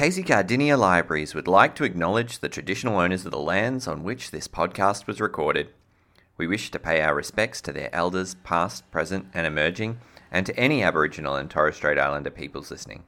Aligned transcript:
Casey 0.00 0.22
Cardinia 0.22 0.78
Libraries 0.78 1.34
would 1.34 1.46
like 1.46 1.74
to 1.74 1.84
acknowledge 1.84 2.38
the 2.38 2.48
traditional 2.48 2.98
owners 2.98 3.26
of 3.26 3.32
the 3.32 3.38
lands 3.38 3.86
on 3.86 4.02
which 4.02 4.30
this 4.30 4.48
podcast 4.48 5.06
was 5.06 5.20
recorded. 5.20 5.68
We 6.38 6.46
wish 6.46 6.70
to 6.70 6.78
pay 6.78 7.02
our 7.02 7.14
respects 7.14 7.60
to 7.60 7.70
their 7.70 7.94
elders, 7.94 8.34
past, 8.42 8.90
present, 8.90 9.26
and 9.34 9.46
emerging, 9.46 10.00
and 10.32 10.46
to 10.46 10.58
any 10.58 10.82
Aboriginal 10.82 11.36
and 11.36 11.50
Torres 11.50 11.76
Strait 11.76 11.98
Islander 11.98 12.30
peoples 12.30 12.70
listening. 12.70 13.04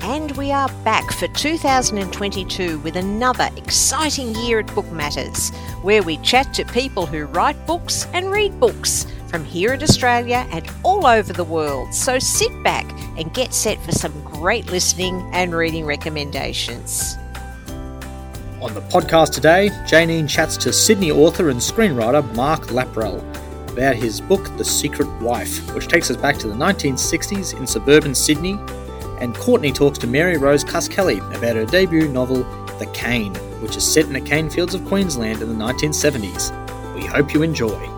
And 0.00 0.32
we 0.32 0.50
are 0.50 0.70
back 0.82 1.12
for 1.12 1.28
2022 1.28 2.80
with 2.80 2.96
another 2.96 3.48
exciting 3.56 4.34
year 4.34 4.58
at 4.58 4.74
Book 4.74 4.90
Matters, 4.90 5.50
where 5.82 6.02
we 6.02 6.16
chat 6.16 6.52
to 6.54 6.64
people 6.64 7.06
who 7.06 7.26
write 7.26 7.64
books 7.64 8.08
and 8.12 8.32
read 8.32 8.58
books 8.58 9.06
from 9.28 9.44
here 9.44 9.72
in 9.72 9.82
Australia 9.82 10.46
and 10.50 10.68
all 10.82 11.06
over 11.06 11.32
the 11.32 11.44
world. 11.44 11.92
So 11.94 12.18
sit 12.18 12.62
back 12.62 12.90
and 13.18 13.32
get 13.34 13.52
set 13.52 13.80
for 13.82 13.92
some 13.92 14.12
great 14.24 14.70
listening 14.70 15.28
and 15.32 15.54
reading 15.54 15.84
recommendations. 15.84 17.16
On 18.60 18.72
the 18.72 18.80
podcast 18.80 19.32
today, 19.32 19.68
Janine 19.84 20.28
chats 20.28 20.56
to 20.58 20.72
Sydney 20.72 21.10
author 21.10 21.50
and 21.50 21.60
screenwriter 21.60 22.34
Mark 22.34 22.70
Lamprell 22.72 23.22
about 23.70 23.94
his 23.94 24.22
book 24.22 24.44
The 24.56 24.64
Secret 24.64 25.06
Wife, 25.20 25.74
which 25.74 25.88
takes 25.88 26.10
us 26.10 26.16
back 26.16 26.38
to 26.38 26.48
the 26.48 26.54
1960s 26.54 27.58
in 27.58 27.66
suburban 27.66 28.14
Sydney. 28.14 28.58
And 29.20 29.34
Courtney 29.34 29.72
talks 29.72 29.98
to 29.98 30.06
Mary 30.06 30.38
Rose 30.38 30.64
Cuskelly 30.64 31.18
about 31.36 31.56
her 31.56 31.66
debut 31.66 32.08
novel 32.08 32.44
The 32.78 32.86
Cane, 32.94 33.34
which 33.60 33.76
is 33.76 33.84
set 33.84 34.06
in 34.06 34.14
the 34.14 34.20
cane 34.20 34.48
fields 34.48 34.74
of 34.74 34.84
Queensland 34.86 35.42
in 35.42 35.48
the 35.50 35.64
1970s. 35.64 36.94
We 36.94 37.04
hope 37.04 37.34
you 37.34 37.42
enjoy. 37.42 37.95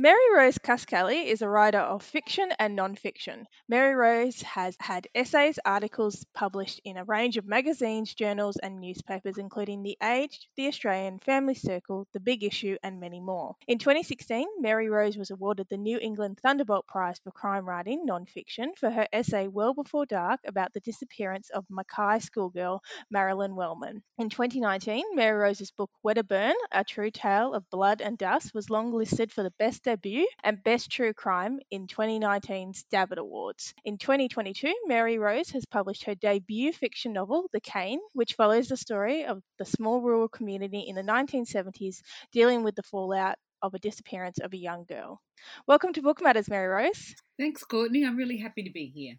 Mary 0.00 0.32
Rose 0.32 0.58
Cuskelly 0.58 1.26
is 1.26 1.42
a 1.42 1.48
writer 1.48 1.80
of 1.80 2.04
fiction 2.04 2.52
and 2.60 2.76
non-fiction. 2.76 3.48
Mary 3.68 3.96
Rose 3.96 4.40
has 4.42 4.76
had 4.78 5.08
essays, 5.12 5.58
articles 5.64 6.24
published 6.32 6.80
in 6.84 6.96
a 6.96 7.02
range 7.02 7.36
of 7.36 7.48
magazines, 7.48 8.14
journals, 8.14 8.56
and 8.58 8.78
newspapers, 8.78 9.38
including 9.38 9.82
The 9.82 9.98
Age, 10.00 10.48
The 10.56 10.68
Australian, 10.68 11.18
Family 11.18 11.56
Circle, 11.56 12.06
The 12.12 12.20
Big 12.20 12.44
Issue, 12.44 12.76
and 12.84 13.00
many 13.00 13.18
more. 13.18 13.56
In 13.66 13.78
2016, 13.78 14.46
Mary 14.60 14.88
Rose 14.88 15.16
was 15.16 15.32
awarded 15.32 15.66
the 15.68 15.76
New 15.76 15.98
England 15.98 16.38
Thunderbolt 16.44 16.86
Prize 16.86 17.18
for 17.24 17.32
crime 17.32 17.68
writing 17.68 18.06
non-fiction 18.06 18.74
for 18.78 18.90
her 18.90 19.08
essay 19.12 19.48
Well 19.48 19.74
Before 19.74 20.06
Dark 20.06 20.38
about 20.46 20.72
the 20.74 20.80
disappearance 20.80 21.50
of 21.50 21.64
Mackay 21.68 22.20
schoolgirl 22.20 22.82
Marilyn 23.10 23.56
Wallman. 23.56 24.02
In 24.16 24.30
2019, 24.30 25.16
Mary 25.16 25.36
Rose's 25.36 25.72
book 25.72 25.90
Wedderburn, 26.04 26.54
A 26.70 26.84
True 26.84 27.10
Tale 27.10 27.52
of 27.52 27.68
Blood 27.70 28.00
and 28.00 28.16
Dust, 28.16 28.54
was 28.54 28.68
longlisted 28.68 29.32
for 29.32 29.42
the 29.42 29.52
best 29.58 29.88
debut 30.00 30.26
and 30.44 30.62
Best 30.62 30.90
True 30.90 31.12
Crime 31.12 31.58
in 31.70 31.86
2019's 31.86 32.84
Davitt 32.90 33.18
Awards. 33.18 33.74
In 33.84 33.98
2022, 33.98 34.72
Mary 34.86 35.18
Rose 35.18 35.50
has 35.50 35.64
published 35.66 36.04
her 36.04 36.14
debut 36.14 36.72
fiction 36.72 37.12
novel, 37.12 37.46
The 37.52 37.60
Cane, 37.60 38.00
which 38.12 38.34
follows 38.34 38.68
the 38.68 38.76
story 38.76 39.24
of 39.24 39.42
the 39.58 39.64
small 39.64 40.00
rural 40.00 40.28
community 40.28 40.84
in 40.86 40.94
the 40.94 41.02
1970s 41.02 42.02
dealing 42.32 42.62
with 42.62 42.76
the 42.76 42.82
fallout 42.82 43.36
of 43.60 43.74
a 43.74 43.78
disappearance 43.78 44.38
of 44.38 44.52
a 44.52 44.56
young 44.56 44.84
girl. 44.84 45.20
Welcome 45.66 45.92
to 45.94 46.02
Book 46.02 46.22
Matters, 46.22 46.48
Mary 46.48 46.68
Rose. 46.68 47.14
Thanks, 47.38 47.64
Courtney. 47.64 48.06
I'm 48.06 48.16
really 48.16 48.38
happy 48.38 48.62
to 48.62 48.70
be 48.70 48.92
here. 48.94 49.14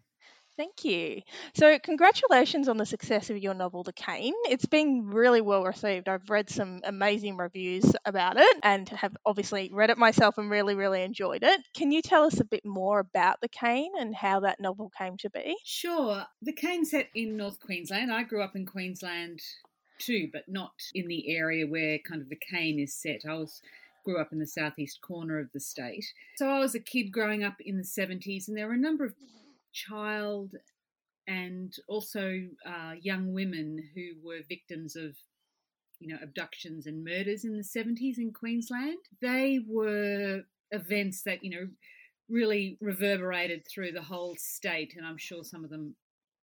Thank 0.56 0.84
you. 0.84 1.22
So, 1.54 1.78
congratulations 1.78 2.68
on 2.68 2.76
the 2.76 2.84
success 2.84 3.30
of 3.30 3.38
your 3.38 3.54
novel, 3.54 3.82
The 3.82 3.92
Cane. 3.92 4.34
It's 4.48 4.66
been 4.66 5.08
really 5.08 5.40
well 5.40 5.64
received. 5.64 6.08
I've 6.08 6.28
read 6.28 6.50
some 6.50 6.80
amazing 6.84 7.36
reviews 7.36 7.94
about 8.04 8.36
it 8.36 8.56
and 8.62 8.88
have 8.90 9.16
obviously 9.24 9.70
read 9.72 9.90
it 9.90 9.98
myself 9.98 10.36
and 10.38 10.50
really, 10.50 10.74
really 10.74 11.02
enjoyed 11.02 11.42
it. 11.42 11.60
Can 11.74 11.92
you 11.92 12.02
tell 12.02 12.24
us 12.24 12.40
a 12.40 12.44
bit 12.44 12.64
more 12.64 12.98
about 12.98 13.40
The 13.40 13.48
Cane 13.48 13.92
and 13.98 14.14
how 14.14 14.40
that 14.40 14.60
novel 14.60 14.90
came 14.98 15.16
to 15.18 15.30
be? 15.30 15.56
Sure. 15.64 16.24
The 16.42 16.52
Cane 16.52 16.84
set 16.84 17.08
in 17.14 17.36
North 17.36 17.58
Queensland. 17.60 18.12
I 18.12 18.24
grew 18.24 18.42
up 18.42 18.54
in 18.54 18.66
Queensland 18.66 19.40
too, 19.98 20.28
but 20.32 20.48
not 20.48 20.72
in 20.94 21.08
the 21.08 21.34
area 21.34 21.66
where 21.66 21.98
kind 21.98 22.20
of 22.20 22.28
The 22.28 22.36
Cane 22.36 22.78
is 22.78 22.94
set. 22.94 23.20
I 23.26 23.34
was 23.34 23.62
grew 24.04 24.18
up 24.20 24.32
in 24.32 24.38
the 24.38 24.46
southeast 24.46 25.00
corner 25.02 25.38
of 25.38 25.52
the 25.52 25.60
state. 25.60 26.04
So 26.36 26.48
I 26.48 26.58
was 26.58 26.74
a 26.74 26.80
kid 26.80 27.12
growing 27.12 27.44
up 27.44 27.60
in 27.60 27.76
the 27.76 27.84
70s, 27.84 28.48
and 28.48 28.56
there 28.56 28.66
were 28.66 28.74
a 28.74 28.78
number 28.78 29.04
of 29.04 29.14
child 29.72 30.54
and 31.26 31.74
also 31.88 32.40
uh, 32.66 32.92
young 33.00 33.32
women 33.32 33.78
who 33.94 34.14
were 34.22 34.40
victims 34.48 34.96
of 34.96 35.16
you 36.00 36.08
know 36.08 36.18
abductions 36.22 36.86
and 36.86 37.04
murders 37.04 37.44
in 37.44 37.56
the 37.56 37.62
70s 37.62 38.18
in 38.18 38.32
Queensland. 38.32 38.98
They 39.20 39.60
were 39.66 40.42
events 40.70 41.22
that 41.24 41.44
you 41.44 41.50
know 41.50 41.68
really 42.28 42.78
reverberated 42.80 43.66
through 43.66 43.92
the 43.92 44.02
whole 44.02 44.36
state 44.38 44.94
and 44.96 45.04
I'm 45.04 45.18
sure 45.18 45.42
some 45.42 45.64
of 45.64 45.70
them 45.70 45.96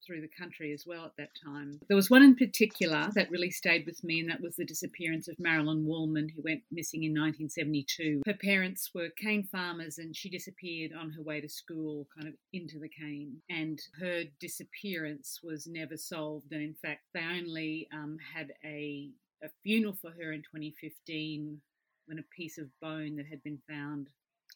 through 0.07 0.21
the 0.21 0.29
country 0.29 0.73
as 0.73 0.87
well 0.87 1.05
at 1.05 1.17
that 1.19 1.31
time. 1.43 1.81
There 1.89 1.97
was 1.97 2.11
one 2.11 2.23
in 2.23 2.37
particular 2.37 3.09
that 3.15 3.31
really 3.31 3.51
stayed 3.51 3.87
with 3.87 4.03
me, 4.05 4.21
and 4.21 4.31
that 4.31 4.41
was 4.41 4.57
the 4.57 4.65
disappearance 4.65 5.29
of 5.29 5.39
Marilyn 5.39 5.87
Wallman, 5.87 6.31
who 6.31 6.43
went 6.43 6.63
missing 6.71 7.05
in 7.05 7.13
1972. 7.13 8.23
Her 8.27 8.35
parents 8.35 8.91
were 8.95 9.09
cane 9.11 9.49
farmers, 9.51 9.99
and 9.99 10.15
she 10.15 10.31
disappeared 10.31 10.93
on 10.93 11.11
her 11.11 11.23
way 11.23 11.41
to 11.41 11.49
school, 11.49 12.07
kind 12.15 12.29
of 12.29 12.35
into 12.53 12.79
the 12.79 12.89
cane. 12.89 13.43
And 13.51 13.81
her 14.01 14.25
disappearance 14.41 15.41
was 15.43 15.67
never 15.67 15.97
solved, 15.97 16.53
and 16.53 16.63
in 16.63 16.75
fact, 16.75 17.03
they 17.13 17.21
only 17.21 17.89
um, 17.93 18.19
had 18.35 18.53
a, 18.65 19.11
a 19.43 19.49
funeral 19.63 19.97
for 20.01 20.11
her 20.11 20.33
in 20.33 20.41
2015 20.43 21.61
when 22.07 22.19
a 22.19 22.35
piece 22.37 22.59
of 22.59 22.69
bone 22.81 23.17
that 23.17 23.27
had 23.27 23.43
been 23.43 23.59
found 23.69 24.09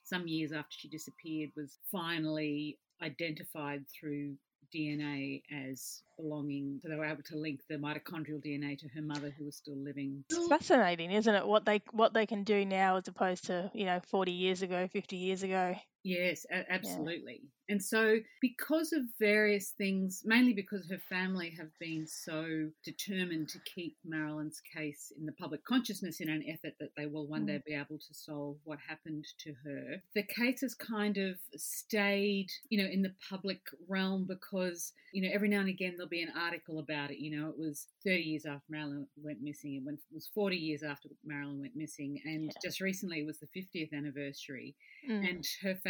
some 0.04 0.26
years 0.26 0.52
after 0.52 0.76
she 0.76 0.88
disappeared 0.88 1.50
was 1.56 1.78
finally 1.90 2.78
identified 3.02 3.84
through 3.88 4.36
DNA 4.74 5.42
as 5.68 6.02
belonging. 6.16 6.80
So 6.82 6.88
they 6.88 6.96
were 6.96 7.04
able 7.04 7.22
to 7.22 7.36
link 7.36 7.60
the 7.68 7.76
mitochondrial 7.76 8.44
DNA 8.44 8.78
to 8.78 8.88
her 8.94 9.02
mother, 9.02 9.34
who 9.36 9.44
was 9.46 9.56
still 9.56 9.76
living. 9.76 10.24
It's 10.30 10.48
fascinating, 10.48 11.12
isn't 11.12 11.34
it? 11.34 11.46
What 11.46 11.64
they 11.64 11.82
what 11.92 12.14
they 12.14 12.26
can 12.26 12.44
do 12.44 12.64
now 12.64 12.96
as 12.96 13.08
opposed 13.08 13.44
to 13.46 13.70
you 13.74 13.86
know 13.86 14.00
forty 14.08 14.32
years 14.32 14.62
ago, 14.62 14.88
fifty 14.92 15.16
years 15.16 15.42
ago. 15.42 15.74
Yes, 16.02 16.46
absolutely. 16.68 17.40
Yeah. 17.42 17.48
And 17.70 17.80
so, 17.82 18.16
because 18.40 18.92
of 18.92 19.02
various 19.20 19.70
things, 19.78 20.22
mainly 20.24 20.52
because 20.52 20.90
her 20.90 20.98
family 21.08 21.54
have 21.56 21.68
been 21.78 22.04
so 22.04 22.68
determined 22.84 23.48
to 23.50 23.60
keep 23.60 23.96
Marilyn's 24.04 24.60
case 24.76 25.12
in 25.16 25.24
the 25.24 25.32
public 25.32 25.64
consciousness 25.64 26.20
in 26.20 26.28
an 26.28 26.42
effort 26.48 26.74
that 26.80 26.90
they 26.96 27.06
will 27.06 27.28
one 27.28 27.44
mm. 27.44 27.46
day 27.46 27.62
be 27.64 27.74
able 27.74 27.98
to 27.98 28.12
solve 28.12 28.56
what 28.64 28.80
happened 28.88 29.24
to 29.44 29.54
her, 29.64 30.02
the 30.16 30.24
case 30.24 30.62
has 30.62 30.74
kind 30.74 31.16
of 31.16 31.36
stayed, 31.56 32.48
you 32.70 32.82
know, 32.82 32.90
in 32.90 33.02
the 33.02 33.14
public 33.28 33.60
realm 33.88 34.26
because, 34.26 34.92
you 35.12 35.22
know, 35.22 35.30
every 35.32 35.48
now 35.48 35.60
and 35.60 35.68
again 35.68 35.94
there'll 35.96 36.08
be 36.08 36.22
an 36.22 36.32
article 36.36 36.80
about 36.80 37.12
it. 37.12 37.18
You 37.18 37.38
know, 37.38 37.50
it 37.50 37.56
was 37.56 37.86
30 38.04 38.20
years 38.20 38.46
after 38.46 38.64
Marilyn 38.68 39.06
went 39.22 39.42
missing, 39.42 39.80
and 39.86 39.96
it 39.96 40.00
was 40.12 40.28
40 40.34 40.56
years 40.56 40.82
after 40.82 41.08
Marilyn 41.24 41.60
went 41.60 41.76
missing, 41.76 42.20
and 42.24 42.46
yeah. 42.46 42.52
just 42.64 42.80
recently 42.80 43.20
it 43.20 43.26
was 43.26 43.38
the 43.38 43.46
50th 43.46 43.92
anniversary, 43.92 44.74
mm. 45.08 45.28
and 45.28 45.46
her 45.62 45.76
family 45.76 45.89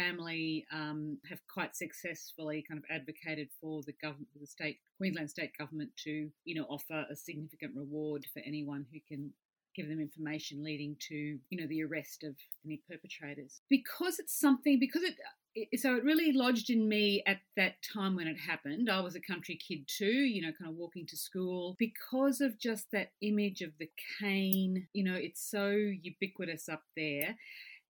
um, 0.73 1.17
have 1.29 1.39
quite 1.51 1.61
quite 1.61 1.75
successfully 1.75 2.63
kind 2.67 2.79
of 2.79 2.83
advocated 2.89 3.49
for 3.59 3.81
the 3.85 3.93
government, 4.01 4.27
the 4.39 4.47
state, 4.47 4.79
Queensland 4.97 5.29
state 5.29 5.51
government 5.57 5.91
to, 6.03 6.29
you 6.43 6.55
know, 6.55 6.65
offer 6.69 7.05
a 7.11 7.15
significant 7.15 7.73
reward 7.75 8.25
for 8.33 8.41
anyone 8.45 8.85
who 8.91 8.99
can 9.07 9.31
give 9.75 9.87
them 9.87 10.01
information 10.01 10.63
leading 10.63 10.95
to, 10.99 11.15
you 11.49 11.61
know, 11.61 11.67
the 11.67 11.83
arrest 11.83 12.23
of 12.23 12.35
any 12.65 12.81
perpetrators. 12.89 13.61
Because 13.69 14.19
it's 14.19 14.37
something, 14.37 14.79
because 14.79 15.03
it, 15.03 15.79
so 15.79 15.95
it 15.95 16.03
really 16.03 16.33
lodged 16.33 16.69
in 16.69 16.89
me 16.89 17.23
at 17.27 17.39
that 17.55 17.75
time 17.93 18.15
when 18.15 18.27
it 18.27 18.37
happened. 18.37 18.89
I 18.89 19.01
was 19.01 19.15
a 19.15 19.21
country 19.21 19.55
kid 19.55 19.87
too, 19.87 20.05
you 20.05 20.41
know, 20.41 20.51
kind 20.57 20.69
of 20.69 20.77
walking 20.77 21.05
to 21.07 21.17
school 21.17 21.75
because 21.77 22.41
of 22.41 22.59
just 22.59 22.87
that 22.91 23.11
image 23.21 23.61
of 23.61 23.71
the 23.79 23.89
cane. 24.19 24.87
You 24.93 25.03
know, 25.03 25.15
it's 25.15 25.49
so 25.49 25.69
ubiquitous 25.69 26.67
up 26.67 26.83
there 26.97 27.35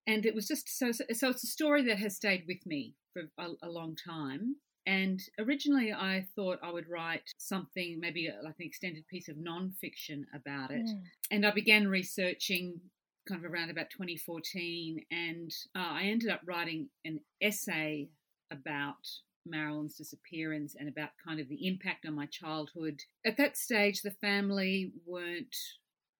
and 0.08 0.26
it 0.26 0.36
was 0.36 0.48
just 0.48 0.70
so 0.78 0.92
so 0.92 1.30
it's 1.30 1.44
a 1.44 1.48
story 1.48 1.84
that 1.84 1.98
has 1.98 2.16
stayed 2.16 2.44
with 2.48 2.66
me 2.66 2.96
for 3.14 3.24
a, 3.38 3.48
a, 3.64 3.70
long 3.70 3.96
time 3.96 4.56
and 4.86 5.20
originally 5.40 5.92
i 5.94 6.26
thought 6.36 6.60
i 6.64 6.72
would 6.72 6.90
write 6.90 7.30
something 7.38 8.00
maybe 8.00 8.30
like 8.44 8.56
an 8.60 8.66
extended 8.66 9.08
piece 9.08 9.28
of 9.28 9.38
non-fiction 9.38 10.26
about 10.34 10.72
it 10.72 10.86
mm. 10.86 11.02
and 11.30 11.46
i 11.46 11.52
began 11.52 11.88
researching 11.88 12.80
kind 13.28 13.44
of 13.44 13.52
around 13.52 13.70
about 13.70 13.90
2014 13.92 15.06
and 15.12 15.52
uh, 15.76 15.94
i 15.94 16.04
ended 16.04 16.30
up 16.30 16.42
writing 16.46 16.90
an 17.06 17.20
essay 17.42 18.10
about 18.52 19.08
Marilyn's 19.46 19.96
disappearance 19.96 20.76
and 20.78 20.88
about 20.88 21.10
kind 21.26 21.40
of 21.40 21.50
the 21.50 21.68
impact 21.68 22.06
on 22.06 22.14
my 22.14 22.28
childhood. 22.28 23.02
At 23.26 23.38
that 23.38 23.58
stage, 23.58 24.02
the 24.02 24.12
family 24.12 24.92
weren't 25.06 25.56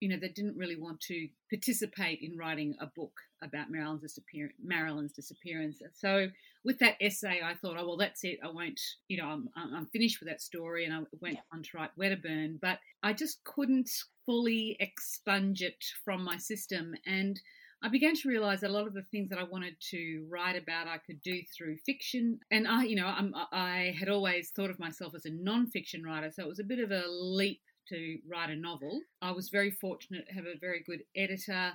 you 0.02 0.10
know, 0.10 0.18
they 0.20 0.30
didn't 0.30 0.58
really 0.58 0.76
want 0.76 1.00
to 1.00 1.28
participate 1.50 2.20
in 2.22 2.38
writing 2.38 2.76
a 2.82 2.88
book 2.88 3.14
about 3.44 3.72
Marilyn's, 3.72 4.02
disappear- 4.02 4.54
Marilyn's 4.62 5.14
disappearance. 5.14 5.80
So 5.94 6.28
with 6.66 6.80
that 6.80 6.96
essay, 7.00 7.40
I 7.44 7.54
thought, 7.54 7.78
oh, 7.78 7.88
well, 7.88 7.98
that's 7.98 8.24
it. 8.24 8.40
I 8.44 8.48
won't, 8.48 8.82
you 9.08 9.18
know, 9.18 9.28
I'm, 9.28 9.50
I'm 9.56 9.86
finished 9.86 10.20
with 10.20 10.28
that 10.28 10.42
story. 10.42 10.86
And 10.86 10.94
I 10.94 11.00
went 11.22 11.36
yeah. 11.36 11.42
on 11.54 11.62
to 11.62 11.70
write 11.76 11.92
Wedderburn, 11.96 12.58
but 12.62 12.80
I 13.04 13.14
just 13.14 13.44
couldn't 13.44 13.90
fully 14.26 14.76
expunge 14.80 15.62
it 15.62 15.84
from 16.04 16.24
my 16.24 16.38
system. 16.38 16.96
And 17.06 17.40
I 17.84 17.90
began 17.90 18.16
to 18.16 18.30
realize 18.30 18.62
that 18.62 18.72
a 18.72 18.74
lot 18.74 18.88
of 18.88 18.94
the 18.94 19.04
things 19.04 19.30
that 19.30 19.40
I 19.40 19.44
wanted 19.44 19.76
to 19.92 20.26
write 20.30 20.56
about, 20.56 20.88
I 20.88 20.98
could 20.98 21.22
do 21.22 21.42
through 21.56 21.78
fiction. 21.86 22.40
And 22.50 22.68
I, 22.68 22.84
you 22.84 22.96
know, 22.96 23.08
I'm, 23.08 23.34
I 23.52 23.96
had 24.00 24.10
always 24.10 24.50
thought 24.50 24.72
of 24.72 24.80
myself 24.80 25.14
as 25.16 25.26
a 25.26 25.32
non-fiction 25.32 26.04
writer, 26.04 26.32
so 26.32 26.44
it 26.44 26.50
was 26.50 26.60
a 26.60 26.64
bit 26.64 26.80
of 26.80 26.92
a 26.92 27.04
leap 27.08 27.62
to 27.90 28.18
write 28.28 28.50
a 28.50 28.56
novel. 28.56 29.02
I 29.22 29.32
was 29.32 29.50
very 29.50 29.72
fortunate 29.72 30.28
to 30.28 30.34
have 30.34 30.46
a 30.46 30.60
very 30.60 30.84
good 30.86 31.04
editor 31.16 31.74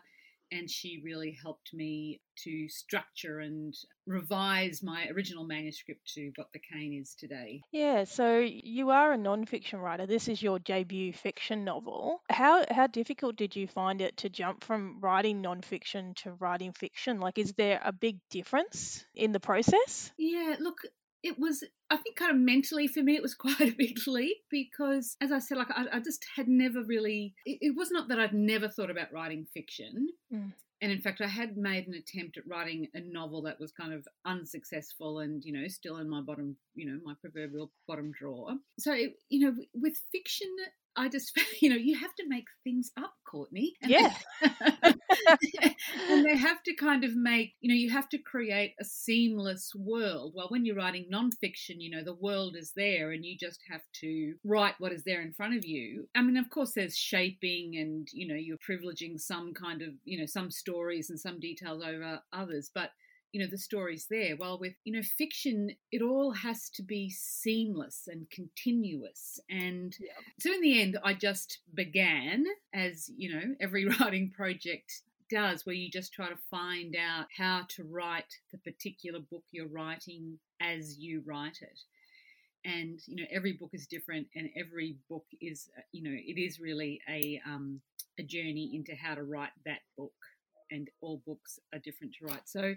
and 0.52 0.70
she 0.70 1.00
really 1.04 1.36
helped 1.42 1.72
me 1.74 2.20
to 2.44 2.68
structure 2.68 3.40
and 3.40 3.74
revise 4.06 4.82
my 4.82 5.08
original 5.08 5.44
manuscript 5.44 6.12
to 6.14 6.30
what 6.36 6.52
the 6.52 6.60
cane 6.60 6.92
is 6.92 7.14
today. 7.14 7.60
Yeah, 7.72 8.04
so 8.04 8.38
you 8.38 8.90
are 8.90 9.12
a 9.12 9.16
non-fiction 9.16 9.80
writer. 9.80 10.06
This 10.06 10.28
is 10.28 10.42
your 10.42 10.58
debut 10.58 11.12
fiction 11.12 11.64
novel. 11.64 12.20
How 12.30 12.64
how 12.70 12.86
difficult 12.86 13.36
did 13.36 13.56
you 13.56 13.66
find 13.66 14.00
it 14.00 14.18
to 14.18 14.28
jump 14.28 14.62
from 14.62 14.98
writing 15.00 15.40
non-fiction 15.40 16.14
to 16.22 16.32
writing 16.34 16.72
fiction? 16.72 17.20
Like 17.20 17.38
is 17.38 17.52
there 17.54 17.80
a 17.84 17.92
big 17.92 18.18
difference 18.30 19.04
in 19.14 19.32
the 19.32 19.40
process? 19.40 20.12
Yeah, 20.16 20.56
look, 20.60 20.78
it 21.26 21.38
was 21.38 21.64
i 21.90 21.96
think 21.96 22.16
kind 22.16 22.30
of 22.30 22.36
mentally 22.36 22.86
for 22.86 23.02
me 23.02 23.16
it 23.16 23.22
was 23.22 23.34
quite 23.46 23.60
a 23.60 23.74
big 23.76 23.98
leap 24.06 24.38
because 24.50 25.16
as 25.20 25.32
i 25.32 25.38
said 25.38 25.58
like 25.58 25.70
i, 25.70 25.86
I 25.92 26.00
just 26.00 26.24
had 26.36 26.48
never 26.48 26.82
really 26.82 27.34
it, 27.44 27.58
it, 27.60 27.76
was 27.76 27.90
not 27.90 28.08
that 28.08 28.18
i'd 28.18 28.34
never 28.34 28.68
thought 28.68 28.90
about 28.90 29.12
writing 29.12 29.46
fiction 29.52 30.08
mm. 30.32 30.52
and 30.80 30.92
in 30.92 31.00
fact 31.00 31.20
i 31.20 31.26
had 31.26 31.56
made 31.56 31.86
an 31.86 31.94
attempt 31.94 32.36
at 32.36 32.46
writing 32.46 32.88
a 32.94 33.00
novel 33.00 33.42
that 33.42 33.60
was 33.60 33.72
kind 33.72 33.92
of 33.92 34.06
unsuccessful 34.24 35.20
and 35.20 35.44
you 35.44 35.52
know 35.52 35.66
still 35.68 35.98
in 35.98 36.08
my 36.08 36.20
bottom 36.20 36.56
you 36.74 36.86
know 36.86 36.98
my 37.04 37.14
proverbial 37.20 37.70
bottom 37.88 38.12
drawer 38.12 38.52
so 38.78 38.92
it, 38.92 39.14
you 39.28 39.40
know 39.40 39.54
with 39.74 40.00
fiction 40.12 40.48
I 40.96 41.08
just, 41.08 41.32
you 41.60 41.68
know, 41.70 41.76
you 41.76 41.98
have 41.98 42.14
to 42.16 42.24
make 42.28 42.46
things 42.64 42.90
up, 42.96 43.14
Courtney. 43.30 43.74
And 43.82 43.90
yeah. 43.90 44.14
and 46.10 46.24
they 46.24 46.36
have 46.36 46.62
to 46.64 46.74
kind 46.74 47.04
of 47.04 47.14
make, 47.14 47.54
you 47.60 47.68
know, 47.68 47.74
you 47.74 47.90
have 47.90 48.08
to 48.10 48.18
create 48.18 48.74
a 48.80 48.84
seamless 48.84 49.72
world. 49.74 50.32
Well, 50.34 50.48
when 50.48 50.64
you're 50.64 50.76
writing 50.76 51.08
nonfiction, 51.12 51.76
you 51.78 51.90
know, 51.90 52.04
the 52.04 52.14
world 52.14 52.56
is 52.56 52.72
there 52.76 53.12
and 53.12 53.24
you 53.24 53.36
just 53.38 53.60
have 53.70 53.82
to 54.00 54.34
write 54.44 54.74
what 54.78 54.92
is 54.92 55.04
there 55.04 55.22
in 55.22 55.32
front 55.32 55.56
of 55.56 55.64
you. 55.64 56.08
I 56.14 56.22
mean, 56.22 56.36
of 56.36 56.50
course, 56.50 56.72
there's 56.74 56.96
shaping 56.96 57.76
and, 57.76 58.08
you 58.12 58.26
know, 58.26 58.34
you're 58.34 58.58
privileging 58.58 59.18
some 59.20 59.52
kind 59.54 59.82
of, 59.82 59.90
you 60.04 60.18
know, 60.18 60.26
some 60.26 60.50
stories 60.50 61.10
and 61.10 61.18
some 61.20 61.40
details 61.40 61.82
over 61.84 62.20
others. 62.32 62.70
But 62.74 62.90
you 63.36 63.42
know 63.42 63.50
the 63.50 63.58
stories 63.58 64.06
there 64.08 64.34
while 64.34 64.58
with 64.58 64.72
you 64.84 64.94
know 64.94 65.02
fiction 65.02 65.68
it 65.92 66.00
all 66.00 66.32
has 66.32 66.70
to 66.70 66.82
be 66.82 67.10
seamless 67.10 68.08
and 68.10 68.30
continuous. 68.30 69.38
And 69.50 69.94
yeah. 70.00 70.12
so 70.40 70.54
in 70.54 70.62
the 70.62 70.80
end 70.80 70.96
i 71.04 71.12
just 71.12 71.58
began 71.74 72.46
as 72.74 73.10
you 73.14 73.34
know 73.34 73.54
every 73.60 73.84
writing 74.00 74.30
project 74.34 75.02
does 75.30 75.66
where 75.66 75.74
you 75.74 75.90
just 75.90 76.14
try 76.14 76.30
to 76.30 76.38
find 76.50 76.96
out 76.96 77.26
how 77.36 77.66
to 77.68 77.84
write 77.84 78.32
the 78.52 78.58
particular 78.58 79.20
book 79.20 79.44
you're 79.50 79.68
writing 79.68 80.38
as 80.62 80.98
you 80.98 81.22
write 81.26 81.58
it. 81.60 81.80
And 82.64 82.98
you 83.06 83.16
know 83.16 83.28
every 83.30 83.52
book 83.52 83.70
is 83.74 83.86
different 83.86 84.28
and 84.34 84.48
every 84.56 84.96
book 85.10 85.26
is 85.42 85.68
uh, 85.76 85.82
you 85.92 86.02
know 86.02 86.16
it 86.16 86.40
is 86.40 86.58
really 86.58 87.02
a 87.06 87.38
um, 87.46 87.82
a 88.18 88.22
journey 88.22 88.70
into 88.72 88.94
how 88.94 89.14
to 89.14 89.24
write 89.24 89.50
that 89.66 89.80
book 89.98 90.14
and 90.70 90.88
all 91.00 91.22
books 91.26 91.58
are 91.72 91.78
different 91.78 92.14
to 92.18 92.26
write. 92.26 92.48
So, 92.48 92.74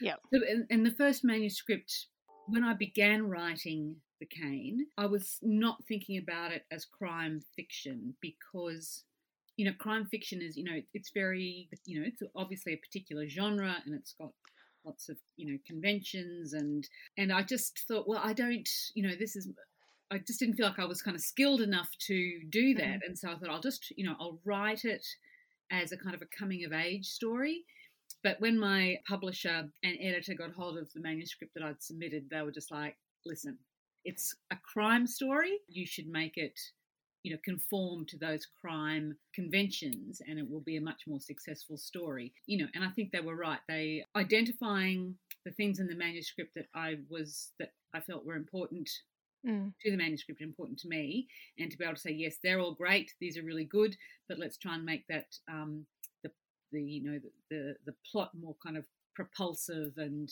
yeah. 0.00 0.14
So, 0.32 0.40
in, 0.70 0.84
the 0.84 0.90
first 0.90 1.24
manuscript, 1.24 2.06
when 2.46 2.64
I 2.64 2.74
began 2.74 3.28
writing 3.28 3.96
The 4.20 4.26
Cane, 4.26 4.86
I 4.96 5.06
was 5.06 5.38
not 5.42 5.84
thinking 5.86 6.18
about 6.18 6.52
it 6.52 6.64
as 6.70 6.84
crime 6.84 7.42
fiction 7.56 8.14
because 8.20 9.04
you 9.56 9.64
know 9.64 9.72
crime 9.78 10.06
fiction 10.06 10.42
is 10.42 10.56
you 10.56 10.64
know 10.64 10.80
it's 10.92 11.10
very 11.14 11.68
you 11.86 11.98
know 11.98 12.06
it's 12.06 12.22
obviously 12.34 12.74
a 12.74 12.76
particular 12.76 13.26
genre 13.26 13.76
and 13.84 13.94
it's 13.94 14.14
got 14.20 14.30
lots 14.84 15.08
of 15.08 15.16
you 15.36 15.50
know 15.50 15.58
conventions 15.66 16.52
and 16.52 16.88
and 17.18 17.32
I 17.32 17.42
just 17.42 17.80
thought 17.88 18.08
well 18.08 18.20
I 18.22 18.32
don't 18.32 18.68
you 18.94 19.02
know 19.02 19.14
this 19.18 19.34
is 19.34 19.50
I 20.10 20.18
just 20.18 20.38
didn't 20.38 20.54
feel 20.54 20.66
like 20.66 20.78
I 20.78 20.84
was 20.84 21.02
kind 21.02 21.16
of 21.16 21.20
skilled 21.20 21.60
enough 21.60 21.90
to 22.06 22.40
do 22.48 22.74
that 22.74 22.84
mm-hmm. 22.84 23.06
and 23.06 23.18
so 23.18 23.30
I 23.30 23.36
thought 23.36 23.50
I'll 23.50 23.60
just 23.60 23.92
you 23.96 24.06
know 24.06 24.14
I'll 24.20 24.38
write 24.44 24.84
it 24.84 25.04
as 25.70 25.92
a 25.92 25.96
kind 25.96 26.14
of 26.14 26.22
a 26.22 26.38
coming 26.38 26.64
of 26.64 26.72
age 26.72 27.06
story. 27.06 27.64
But 28.22 28.40
when 28.40 28.58
my 28.58 28.96
publisher 29.08 29.68
and 29.82 29.98
editor 30.00 30.34
got 30.34 30.52
hold 30.52 30.78
of 30.78 30.92
the 30.92 31.00
manuscript 31.00 31.54
that 31.54 31.62
I'd 31.62 31.82
submitted, 31.82 32.28
they 32.30 32.42
were 32.42 32.52
just 32.52 32.70
like, 32.70 32.96
listen, 33.24 33.58
it's 34.04 34.34
a 34.50 34.56
crime 34.56 35.06
story. 35.06 35.58
You 35.68 35.86
should 35.86 36.06
make 36.06 36.36
it, 36.36 36.58
you 37.22 37.32
know, 37.32 37.38
conform 37.44 38.06
to 38.06 38.18
those 38.18 38.46
crime 38.60 39.16
conventions 39.34 40.22
and 40.26 40.38
it 40.38 40.48
will 40.48 40.60
be 40.60 40.76
a 40.76 40.80
much 40.80 41.02
more 41.06 41.20
successful 41.20 41.76
story. 41.76 42.32
You 42.46 42.58
know, 42.58 42.68
and 42.74 42.84
I 42.84 42.90
think 42.90 43.10
they 43.10 43.20
were 43.20 43.36
right. 43.36 43.60
They 43.68 44.04
identifying 44.14 45.16
the 45.44 45.52
things 45.52 45.78
in 45.78 45.86
the 45.86 45.96
manuscript 45.96 46.54
that 46.54 46.66
I 46.74 46.96
was 47.08 47.52
that 47.58 47.72
I 47.94 48.00
felt 48.00 48.24
were 48.24 48.34
important 48.34 48.88
mm. 49.46 49.72
to 49.82 49.90
the 49.90 49.96
manuscript 49.96 50.40
important 50.40 50.78
to 50.80 50.88
me, 50.88 51.28
and 51.58 51.70
to 51.70 51.78
be 51.78 51.84
able 51.84 51.94
to 51.94 52.00
say 52.00 52.12
yes, 52.12 52.36
they're 52.42 52.60
all 52.60 52.74
great, 52.74 53.12
these 53.20 53.36
are 53.38 53.42
really 53.42 53.64
good, 53.64 53.96
but 54.28 54.38
let's 54.38 54.58
try 54.58 54.74
and 54.74 54.84
make 54.84 55.06
that 55.08 55.26
um, 55.50 55.86
the 56.22 56.30
the 56.72 56.82
you 56.82 57.02
know 57.02 57.18
the, 57.18 57.56
the, 57.56 57.74
the 57.86 57.94
plot 58.10 58.30
more 58.40 58.56
kind 58.62 58.76
of 58.76 58.84
propulsive 59.14 59.92
and 59.96 60.30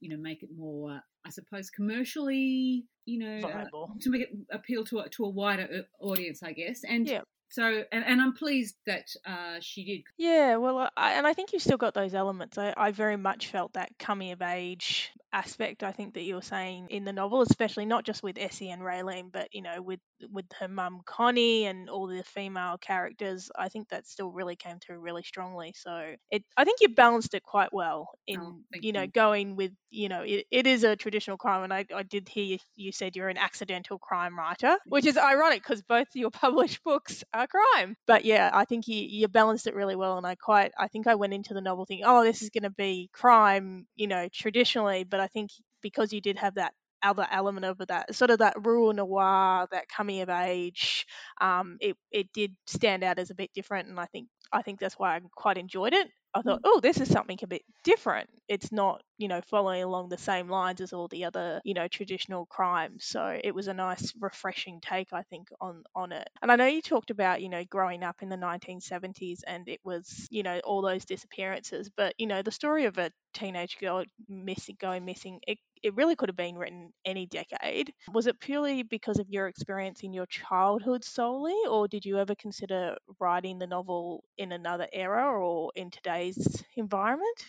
you 0.00 0.10
know 0.10 0.20
make 0.20 0.42
it 0.42 0.50
more 0.56 1.00
I 1.24 1.30
suppose 1.30 1.70
commercially 1.70 2.84
you 3.06 3.18
know 3.18 3.48
uh, 3.48 3.64
to 4.00 4.10
make 4.10 4.22
it 4.22 4.30
appeal 4.50 4.84
to 4.86 5.00
a, 5.00 5.08
to 5.10 5.24
a 5.24 5.28
wider 5.28 5.68
uh, 5.72 6.04
audience 6.04 6.42
I 6.42 6.52
guess 6.52 6.82
and 6.86 7.08
yeah. 7.08 7.20
So, 7.50 7.84
and, 7.92 8.04
and 8.04 8.20
I'm 8.20 8.32
pleased 8.32 8.74
that 8.86 9.06
uh, 9.24 9.58
she 9.60 9.84
did. 9.84 10.02
Yeah, 10.18 10.56
well, 10.56 10.90
I, 10.96 11.12
and 11.12 11.24
I 11.24 11.34
think 11.34 11.52
you've 11.52 11.62
still 11.62 11.76
got 11.76 11.94
those 11.94 12.12
elements. 12.12 12.58
I, 12.58 12.74
I 12.76 12.90
very 12.90 13.16
much 13.16 13.46
felt 13.46 13.74
that 13.74 13.90
coming 13.96 14.32
of 14.32 14.42
age 14.42 15.12
aspect 15.34 15.82
I 15.82 15.92
think 15.92 16.14
that 16.14 16.22
you're 16.22 16.42
saying 16.42 16.88
in 16.90 17.04
the 17.04 17.12
novel, 17.12 17.42
especially 17.42 17.86
not 17.86 18.04
just 18.04 18.22
with 18.22 18.38
Essie 18.38 18.70
and 18.70 18.80
Raylene, 18.80 19.32
but 19.32 19.48
you 19.52 19.62
know 19.62 19.82
with 19.82 20.00
with 20.30 20.46
her 20.60 20.68
mum 20.68 21.00
Connie 21.04 21.66
and 21.66 21.90
all 21.90 22.06
the 22.06 22.22
female 22.22 22.78
characters. 22.78 23.50
I 23.58 23.68
think 23.68 23.88
that 23.88 24.06
still 24.06 24.30
really 24.30 24.56
came 24.56 24.78
through 24.78 25.00
really 25.00 25.24
strongly. 25.24 25.74
So 25.76 26.14
it, 26.30 26.44
I 26.56 26.64
think 26.64 26.80
you 26.80 26.88
balanced 26.90 27.34
it 27.34 27.42
quite 27.42 27.72
well 27.72 28.10
in 28.26 28.40
oh, 28.40 28.54
you 28.80 28.92
know 28.92 29.02
you. 29.02 29.10
going 29.12 29.56
with 29.56 29.72
you 29.90 30.08
know 30.08 30.22
it, 30.22 30.46
it 30.50 30.66
is 30.66 30.84
a 30.84 30.96
traditional 30.96 31.36
crime, 31.36 31.64
and 31.64 31.74
I, 31.74 31.84
I 31.94 32.04
did 32.04 32.28
hear 32.28 32.44
you, 32.44 32.58
you 32.76 32.92
said 32.92 33.16
you're 33.16 33.28
an 33.28 33.36
accidental 33.38 33.98
crime 33.98 34.38
writer, 34.38 34.76
which 34.86 35.06
is 35.06 35.18
ironic 35.18 35.62
because 35.62 35.82
both 35.82 36.06
your 36.14 36.30
published 36.44 36.82
books 36.84 37.24
are 37.34 37.48
crime. 37.48 37.96
But 38.06 38.24
yeah, 38.24 38.50
I 38.52 38.64
think 38.66 38.86
you 38.86 38.96
you 38.96 39.26
balanced 39.26 39.66
it 39.66 39.74
really 39.74 39.96
well, 39.96 40.16
and 40.16 40.26
I 40.26 40.36
quite 40.36 40.72
I 40.78 40.86
think 40.88 41.08
I 41.08 41.16
went 41.16 41.34
into 41.34 41.54
the 41.54 41.60
novel 41.60 41.86
thinking, 41.86 42.06
oh, 42.06 42.22
this 42.22 42.42
is 42.42 42.50
going 42.50 42.62
to 42.62 42.70
be 42.70 43.10
crime, 43.12 43.86
you 43.96 44.06
know, 44.06 44.28
traditionally, 44.32 45.04
but 45.04 45.23
I 45.24 45.28
think 45.28 45.50
because 45.82 46.12
you 46.12 46.20
did 46.20 46.38
have 46.38 46.56
that 46.56 46.74
other 47.02 47.26
element 47.30 47.66
of 47.66 47.78
that 47.88 48.14
sort 48.14 48.30
of 48.30 48.38
that 48.38 48.56
rural 48.64 48.92
noir, 48.92 49.68
that 49.72 49.88
coming 49.88 50.20
of 50.22 50.30
age, 50.30 51.06
um, 51.40 51.78
it 51.80 51.96
it 52.12 52.32
did 52.32 52.54
stand 52.66 53.04
out 53.04 53.18
as 53.18 53.30
a 53.30 53.34
bit 53.34 53.52
different, 53.54 53.88
and 53.88 54.00
I 54.00 54.06
think 54.06 54.28
I 54.52 54.62
think 54.62 54.80
that's 54.80 54.98
why 54.98 55.16
I 55.16 55.20
quite 55.36 55.58
enjoyed 55.58 55.94
it. 55.94 56.08
I 56.34 56.42
thought, 56.42 56.60
oh, 56.64 56.80
this 56.80 57.00
is 57.00 57.08
something 57.08 57.38
a 57.42 57.46
bit 57.46 57.62
different. 57.84 58.28
It's 58.48 58.72
not, 58.72 59.02
you 59.18 59.28
know, 59.28 59.40
following 59.40 59.82
along 59.84 60.08
the 60.08 60.18
same 60.18 60.48
lines 60.48 60.80
as 60.80 60.92
all 60.92 61.06
the 61.08 61.24
other, 61.26 61.60
you 61.64 61.74
know, 61.74 61.86
traditional 61.88 62.44
crimes. 62.46 63.04
So 63.06 63.38
it 63.42 63.54
was 63.54 63.68
a 63.68 63.74
nice, 63.74 64.12
refreshing 64.20 64.80
take, 64.80 65.12
I 65.12 65.22
think, 65.22 65.48
on 65.60 65.84
on 65.94 66.12
it. 66.12 66.28
And 66.42 66.50
I 66.50 66.56
know 66.56 66.66
you 66.66 66.82
talked 66.82 67.10
about, 67.10 67.40
you 67.40 67.48
know, 67.48 67.64
growing 67.64 68.02
up 68.02 68.16
in 68.22 68.28
the 68.28 68.36
1970s 68.36 69.42
and 69.46 69.68
it 69.68 69.80
was, 69.84 70.26
you 70.30 70.42
know, 70.42 70.58
all 70.64 70.82
those 70.82 71.04
disappearances. 71.04 71.88
But 71.96 72.14
you 72.18 72.26
know, 72.26 72.42
the 72.42 72.50
story 72.50 72.86
of 72.86 72.98
a 72.98 73.10
teenage 73.32 73.78
girl 73.78 74.04
missing, 74.28 74.76
going 74.80 75.04
missing, 75.04 75.40
it 75.46 75.58
it 75.84 75.94
really 75.94 76.16
could 76.16 76.30
have 76.30 76.36
been 76.36 76.56
written 76.56 76.92
any 77.04 77.26
decade. 77.26 77.92
Was 78.12 78.26
it 78.26 78.40
purely 78.40 78.82
because 78.82 79.18
of 79.18 79.28
your 79.28 79.46
experience 79.46 80.00
in 80.02 80.14
your 80.14 80.26
childhood 80.26 81.04
solely, 81.04 81.54
or 81.70 81.86
did 81.86 82.06
you 82.06 82.18
ever 82.18 82.34
consider 82.34 82.96
writing 83.20 83.58
the 83.58 83.66
novel 83.66 84.24
in 84.38 84.52
another 84.52 84.88
era 84.92 85.30
or 85.38 85.70
in 85.76 85.90
today's 85.90 86.64
environment? 86.76 87.46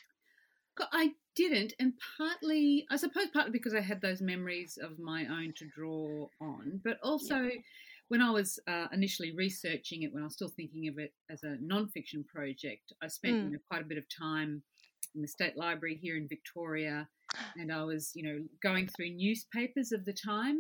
I 0.91 1.11
didn't, 1.37 1.73
and 1.79 1.93
partly, 2.17 2.85
I 2.91 2.97
suppose, 2.97 3.27
partly 3.31 3.51
because 3.51 3.73
I 3.73 3.79
had 3.79 4.01
those 4.01 4.21
memories 4.21 4.77
of 4.81 4.99
my 4.99 5.25
own 5.25 5.53
to 5.57 5.65
draw 5.73 6.27
on, 6.41 6.81
but 6.83 6.97
also. 7.01 7.37
Yeah 7.37 7.61
when 8.07 8.21
I 8.21 8.29
was 8.29 8.59
uh, 8.67 8.85
initially 8.93 9.33
researching 9.35 10.03
it, 10.03 10.13
when 10.13 10.21
I 10.21 10.25
was 10.25 10.35
still 10.35 10.51
thinking 10.55 10.87
of 10.87 10.99
it 10.99 11.11
as 11.31 11.41
a 11.41 11.57
non-fiction 11.59 12.23
project, 12.23 12.93
I 13.01 13.07
spent 13.07 13.33
mm. 13.33 13.43
you 13.45 13.51
know, 13.53 13.59
quite 13.67 13.81
a 13.81 13.85
bit 13.85 13.97
of 13.97 14.03
time 14.15 14.61
in 15.15 15.23
the 15.23 15.27
State 15.27 15.57
Library 15.57 15.97
here 15.99 16.17
in 16.17 16.27
Victoria, 16.27 17.07
and 17.57 17.71
I 17.71 17.83
was, 17.83 18.11
you 18.15 18.23
know, 18.23 18.43
going 18.61 18.87
through 18.87 19.11
newspapers 19.11 19.91
of 19.91 20.05
the 20.05 20.13
time, 20.13 20.59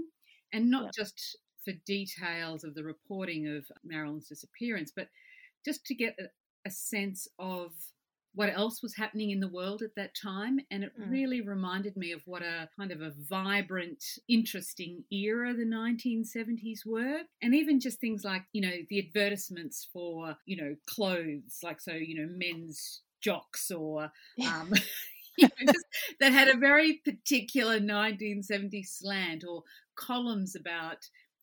and 0.53 0.69
not 0.69 0.93
just 0.93 1.37
for 1.63 1.73
details 1.85 2.63
of 2.63 2.75
the 2.75 2.83
reporting 2.83 3.47
of 3.47 3.65
Marilyn's 3.83 4.27
disappearance, 4.27 4.91
but 4.95 5.07
just 5.65 5.85
to 5.87 5.95
get 5.95 6.15
a, 6.19 6.25
a 6.67 6.71
sense 6.71 7.27
of 7.39 7.71
what 8.35 8.49
else 8.49 8.83
was 8.83 8.95
happening 8.95 9.31
in 9.31 9.39
the 9.39 9.47
world 9.47 9.81
at 9.81 9.95
that 9.95 10.13
time. 10.13 10.59
And 10.69 10.83
it 10.83 10.91
mm. 10.99 11.09
really 11.09 11.41
reminded 11.41 11.95
me 11.95 12.11
of 12.11 12.21
what 12.25 12.43
a 12.43 12.69
kind 12.77 12.91
of 12.91 13.01
a 13.01 13.13
vibrant, 13.17 14.03
interesting 14.27 15.05
era 15.11 15.53
the 15.53 15.65
1970s 15.65 16.85
were. 16.85 17.21
And 17.41 17.55
even 17.55 17.79
just 17.79 17.99
things 17.99 18.23
like, 18.25 18.43
you 18.51 18.61
know, 18.61 18.75
the 18.89 18.99
advertisements 18.99 19.87
for, 19.91 20.35
you 20.45 20.57
know, 20.57 20.75
clothes, 20.85 21.59
like 21.63 21.79
so, 21.79 21.93
you 21.93 22.21
know, 22.21 22.29
men's 22.29 23.01
jocks 23.21 23.71
or 23.71 24.03
um, 24.45 24.73
you 24.73 24.73
know, 24.73 24.73
just, 24.73 24.83
that 26.19 26.31
had 26.31 26.47
a 26.47 26.57
very 26.57 27.01
particular 27.03 27.79
1970s 27.79 28.87
slant 28.87 29.43
or 29.47 29.63
columns 29.95 30.55
about 30.55 30.97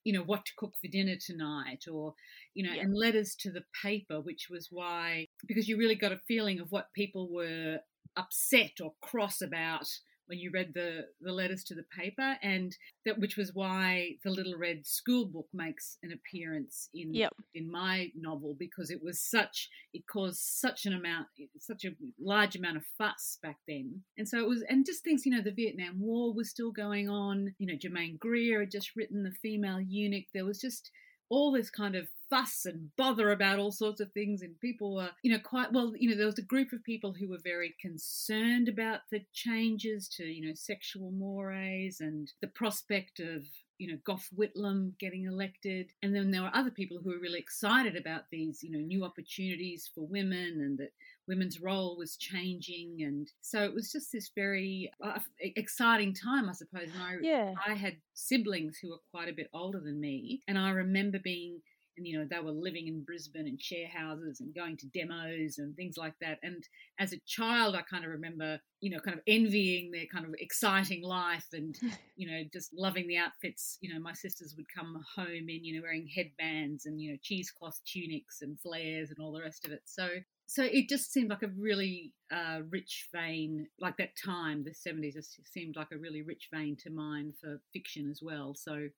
you 0.04 0.12
know 0.12 0.22
what 0.22 0.44
to 0.44 0.52
cook 0.56 0.74
for 0.80 0.88
dinner 0.88 1.14
tonight 1.24 1.84
or 1.90 2.14
you 2.54 2.66
know 2.66 2.74
yeah. 2.74 2.82
and 2.82 2.94
letters 2.94 3.34
to 3.38 3.50
the 3.50 3.64
paper 3.82 4.20
which 4.20 4.48
was 4.50 4.68
why 4.70 5.26
because 5.46 5.68
you 5.68 5.76
really 5.78 5.94
got 5.94 6.12
a 6.12 6.20
feeling 6.26 6.60
of 6.60 6.72
what 6.72 6.92
people 6.94 7.32
were 7.32 7.78
upset 8.16 8.72
or 8.82 8.94
cross 9.00 9.40
about 9.40 9.86
when 10.32 10.38
you 10.38 10.50
read 10.50 10.72
the, 10.72 11.04
the 11.20 11.30
letters 11.30 11.62
to 11.62 11.74
the 11.74 11.84
paper, 11.94 12.36
and 12.42 12.74
that 13.04 13.18
which 13.18 13.36
was 13.36 13.52
why 13.52 14.12
the 14.24 14.30
Little 14.30 14.56
Red 14.56 14.86
School 14.86 15.26
Book 15.26 15.46
makes 15.52 15.98
an 16.02 16.10
appearance 16.10 16.88
in 16.94 17.12
yep. 17.12 17.34
in 17.54 17.70
my 17.70 18.10
novel 18.18 18.56
because 18.58 18.90
it 18.90 19.02
was 19.02 19.20
such 19.20 19.68
it 19.92 20.04
caused 20.10 20.40
such 20.40 20.86
an 20.86 20.94
amount 20.94 21.26
such 21.58 21.84
a 21.84 21.90
large 22.18 22.56
amount 22.56 22.78
of 22.78 22.84
fuss 22.96 23.38
back 23.42 23.58
then, 23.68 24.00
and 24.16 24.26
so 24.26 24.38
it 24.38 24.48
was 24.48 24.64
and 24.70 24.86
just 24.86 25.04
things 25.04 25.26
you 25.26 25.32
know 25.32 25.42
the 25.42 25.50
Vietnam 25.50 26.00
War 26.00 26.32
was 26.32 26.48
still 26.48 26.72
going 26.72 27.10
on, 27.10 27.54
you 27.58 27.66
know 27.66 27.76
Germaine 27.78 28.16
Greer 28.18 28.60
had 28.60 28.70
just 28.70 28.96
written 28.96 29.24
the 29.24 29.36
Female 29.42 29.82
Eunuch, 29.82 30.24
there 30.32 30.46
was 30.46 30.58
just 30.58 30.90
all 31.28 31.52
this 31.52 31.68
kind 31.68 31.94
of 31.94 32.08
fuss 32.32 32.64
and 32.64 32.88
bother 32.96 33.30
about 33.30 33.58
all 33.58 33.70
sorts 33.70 34.00
of 34.00 34.10
things 34.12 34.40
and 34.40 34.58
people 34.58 34.94
were 34.94 35.10
you 35.22 35.30
know 35.30 35.38
quite 35.38 35.70
well 35.70 35.92
you 35.98 36.08
know 36.08 36.16
there 36.16 36.24
was 36.24 36.38
a 36.38 36.42
group 36.42 36.72
of 36.72 36.82
people 36.82 37.12
who 37.12 37.28
were 37.28 37.38
very 37.44 37.74
concerned 37.78 38.68
about 38.68 39.00
the 39.10 39.20
changes 39.34 40.08
to 40.08 40.24
you 40.24 40.46
know 40.46 40.54
sexual 40.54 41.10
mores 41.10 42.00
and 42.00 42.32
the 42.40 42.48
prospect 42.48 43.20
of 43.20 43.44
you 43.82 43.88
know 43.88 43.98
Gough 44.04 44.28
Whitlam 44.38 44.96
getting 44.98 45.26
elected, 45.26 45.90
and 46.04 46.14
then 46.14 46.30
there 46.30 46.42
were 46.42 46.54
other 46.54 46.70
people 46.70 47.00
who 47.02 47.10
were 47.10 47.18
really 47.18 47.40
excited 47.40 47.96
about 47.96 48.30
these 48.30 48.62
you 48.62 48.70
know 48.70 48.78
new 48.78 49.04
opportunities 49.04 49.90
for 49.92 50.06
women 50.06 50.60
and 50.60 50.78
that 50.78 50.92
women's 51.26 51.60
role 51.60 51.96
was 51.96 52.16
changing, 52.16 53.02
and 53.02 53.32
so 53.40 53.64
it 53.64 53.74
was 53.74 53.90
just 53.90 54.12
this 54.12 54.30
very 54.36 54.88
uh, 55.04 55.18
exciting 55.40 56.14
time, 56.14 56.48
I 56.48 56.52
suppose. 56.52 56.90
And 56.94 57.02
I 57.02 57.16
yeah. 57.22 57.54
I 57.66 57.74
had 57.74 57.96
siblings 58.14 58.78
who 58.78 58.90
were 58.90 59.00
quite 59.10 59.28
a 59.28 59.34
bit 59.34 59.48
older 59.52 59.80
than 59.80 60.00
me, 60.00 60.42
and 60.46 60.56
I 60.56 60.70
remember 60.70 61.18
being 61.18 61.60
and 61.96 62.06
you 62.06 62.18
know 62.18 62.26
they 62.28 62.38
were 62.38 62.52
living 62.52 62.88
in 62.88 63.04
Brisbane 63.04 63.46
and 63.46 63.60
share 63.60 63.88
houses 63.88 64.40
and 64.40 64.54
going 64.54 64.76
to 64.78 64.86
demos 64.86 65.58
and 65.58 65.76
things 65.76 65.96
like 65.96 66.14
that. 66.20 66.38
And 66.42 66.66
as 66.98 67.12
a 67.12 67.20
child, 67.26 67.74
I 67.74 67.82
kind 67.82 68.04
of 68.04 68.10
remember 68.10 68.60
you 68.80 68.90
know 68.90 69.00
kind 69.00 69.16
of 69.16 69.22
envying 69.26 69.90
their 69.90 70.06
kind 70.12 70.24
of 70.24 70.34
exciting 70.38 71.02
life 71.02 71.46
and 71.52 71.78
you 72.16 72.30
know 72.30 72.42
just 72.52 72.72
loving 72.74 73.08
the 73.08 73.18
outfits. 73.18 73.78
You 73.80 73.92
know, 73.92 74.00
my 74.00 74.12
sisters 74.12 74.54
would 74.56 74.66
come 74.74 75.02
home 75.16 75.48
in 75.48 75.64
you 75.64 75.76
know 75.76 75.82
wearing 75.82 76.08
headbands 76.08 76.86
and 76.86 77.00
you 77.00 77.12
know 77.12 77.18
cheesecloth 77.22 77.80
tunics 77.84 78.42
and 78.42 78.58
flares 78.60 79.10
and 79.10 79.18
all 79.20 79.32
the 79.32 79.42
rest 79.42 79.64
of 79.64 79.72
it. 79.72 79.82
So 79.84 80.08
so 80.46 80.64
it 80.64 80.88
just 80.88 81.12
seemed 81.12 81.30
like 81.30 81.42
a 81.42 81.48
really 81.58 82.12
uh, 82.30 82.60
rich 82.68 83.08
vein, 83.14 83.68
like 83.80 83.96
that 83.96 84.10
time, 84.22 84.64
the 84.64 84.70
70s, 84.70 85.14
just 85.14 85.40
seemed 85.50 85.76
like 85.76 85.92
a 85.92 85.96
really 85.96 86.20
rich 86.20 86.48
vein 86.52 86.76
to 86.82 86.90
mine 86.90 87.32
for 87.40 87.60
fiction 87.72 88.10
as 88.10 88.20
well. 88.22 88.54
So 88.54 88.88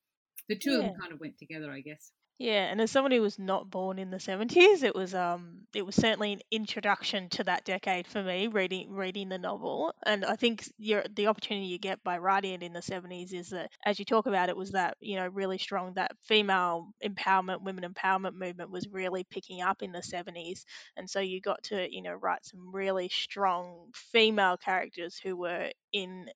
the 0.49 0.57
two 0.57 0.73
yeah. 0.73 0.79
of 0.79 0.83
them 0.83 0.95
kind 1.01 1.13
of 1.13 1.21
went 1.21 1.39
together, 1.39 1.71
I 1.71 1.81
guess. 1.81 2.11
Yeah, 2.39 2.65
and 2.65 2.81
as 2.81 2.91
someone 2.91 3.13
who 3.13 3.23
was 3.23 3.39
not 3.39 3.71
born 3.71 3.97
in 3.99 4.11
the 4.11 4.19
seventies, 4.19 4.83
it 4.83 4.95
was 4.95 5.15
um 5.15 5.67
it 5.73 5.87
was 5.87 5.95
certainly 5.95 6.33
an 6.33 6.41
introduction 6.51 7.29
to 7.31 7.45
that 7.45 7.65
decade 7.65 8.09
for 8.09 8.25
me 8.25 8.49
reading 8.49 8.91
reading 8.93 9.29
the 9.29 9.39
novel. 9.39 9.95
And 10.05 10.25
I 10.25 10.35
think 10.35 10.69
your 10.77 11.05
the 11.15 11.29
opportunity 11.29 11.67
you 11.67 11.79
get 11.79 12.03
by 12.03 12.19
writing 12.19 12.55
it 12.55 12.63
in 12.65 12.73
the 12.73 12.83
seventies 12.83 13.33
is 13.33 13.51
that 13.51 13.71
as 13.87 14.01
you 14.01 14.05
talk 14.05 14.27
about 14.27 14.49
it 14.49 14.57
was 14.57 14.73
that, 14.73 14.97
you 15.01 15.15
know, 15.17 15.29
really 15.29 15.59
strong 15.59 15.95
that 15.95 16.17
female 16.25 16.93
empowerment, 17.05 17.63
women 17.63 17.85
empowerment 17.85 18.35
movement 18.35 18.71
was 18.73 18.89
really 18.89 19.23
picking 19.31 19.63
up 19.63 19.81
in 19.83 19.93
the 19.93 20.03
seventies. 20.03 20.67
And 20.97 21.09
so 21.09 21.21
you 21.21 21.41
got 21.41 21.63
to, 21.65 21.87
you 21.89 22.03
know, 22.03 22.15
write 22.15 22.45
some 22.45 22.73
really 22.75 23.09
strong 23.11 23.91
female 23.95 24.57
characters 24.57 25.17
who 25.23 25.37
were 25.37 25.71
in 25.93 26.27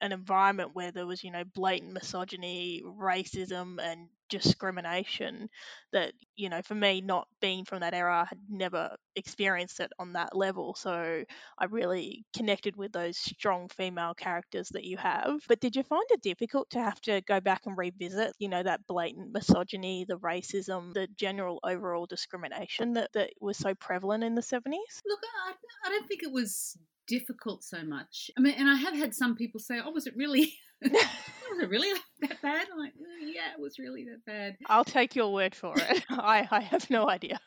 an 0.00 0.12
environment 0.12 0.70
where 0.74 0.92
there 0.92 1.06
was, 1.06 1.22
you 1.24 1.30
know, 1.30 1.44
blatant 1.54 1.92
misogyny, 1.92 2.82
racism, 2.84 3.80
and 3.80 4.08
discrimination 4.28 5.48
that, 5.92 6.12
you 6.36 6.48
know, 6.48 6.62
for 6.62 6.74
me, 6.74 7.00
not 7.00 7.26
being 7.40 7.64
from 7.64 7.80
that 7.80 7.94
era, 7.94 8.22
I 8.22 8.26
had 8.28 8.38
never 8.48 8.96
experienced 9.16 9.80
it 9.80 9.90
on 9.98 10.12
that 10.12 10.36
level. 10.36 10.74
So 10.74 11.24
I 11.58 11.64
really 11.64 12.24
connected 12.36 12.76
with 12.76 12.92
those 12.92 13.16
strong 13.16 13.68
female 13.68 14.14
characters 14.14 14.68
that 14.70 14.84
you 14.84 14.96
have. 14.98 15.40
But 15.48 15.60
did 15.60 15.76
you 15.76 15.82
find 15.82 16.04
it 16.10 16.22
difficult 16.22 16.70
to 16.70 16.80
have 16.80 17.00
to 17.02 17.20
go 17.22 17.40
back 17.40 17.62
and 17.66 17.76
revisit, 17.76 18.34
you 18.38 18.48
know, 18.48 18.62
that 18.62 18.86
blatant 18.86 19.32
misogyny, 19.32 20.04
the 20.06 20.18
racism, 20.18 20.92
the 20.92 21.08
general 21.16 21.58
overall 21.64 22.06
discrimination 22.06 22.94
that, 22.94 23.10
that 23.14 23.30
was 23.40 23.56
so 23.56 23.74
prevalent 23.74 24.24
in 24.24 24.34
the 24.34 24.42
70s? 24.42 25.02
Look, 25.06 25.20
I, 25.46 25.54
I 25.86 25.88
don't 25.90 26.06
think 26.06 26.22
it 26.22 26.32
was 26.32 26.76
difficult 27.08 27.64
so 27.64 27.82
much. 27.82 28.30
I 28.36 28.40
mean, 28.40 28.54
and 28.56 28.68
I 28.68 28.76
have 28.76 28.94
had 28.94 29.14
some 29.14 29.34
people 29.34 29.58
say, 29.58 29.80
"Oh, 29.84 29.90
was 29.90 30.06
it 30.06 30.14
really? 30.16 30.54
was 30.82 31.60
it 31.60 31.68
really 31.68 31.98
that 32.20 32.40
bad?" 32.40 32.66
I'm 32.72 32.78
like, 32.78 32.92
oh, 33.00 33.26
"Yeah, 33.26 33.52
it 33.52 33.60
was 33.60 33.78
really 33.78 34.04
that 34.04 34.24
bad." 34.24 34.56
I'll 34.66 34.84
take 34.84 35.16
your 35.16 35.32
word 35.32 35.54
for 35.54 35.74
it. 35.76 36.04
I 36.10 36.46
I 36.50 36.60
have 36.60 36.88
no 36.90 37.08
idea. 37.08 37.40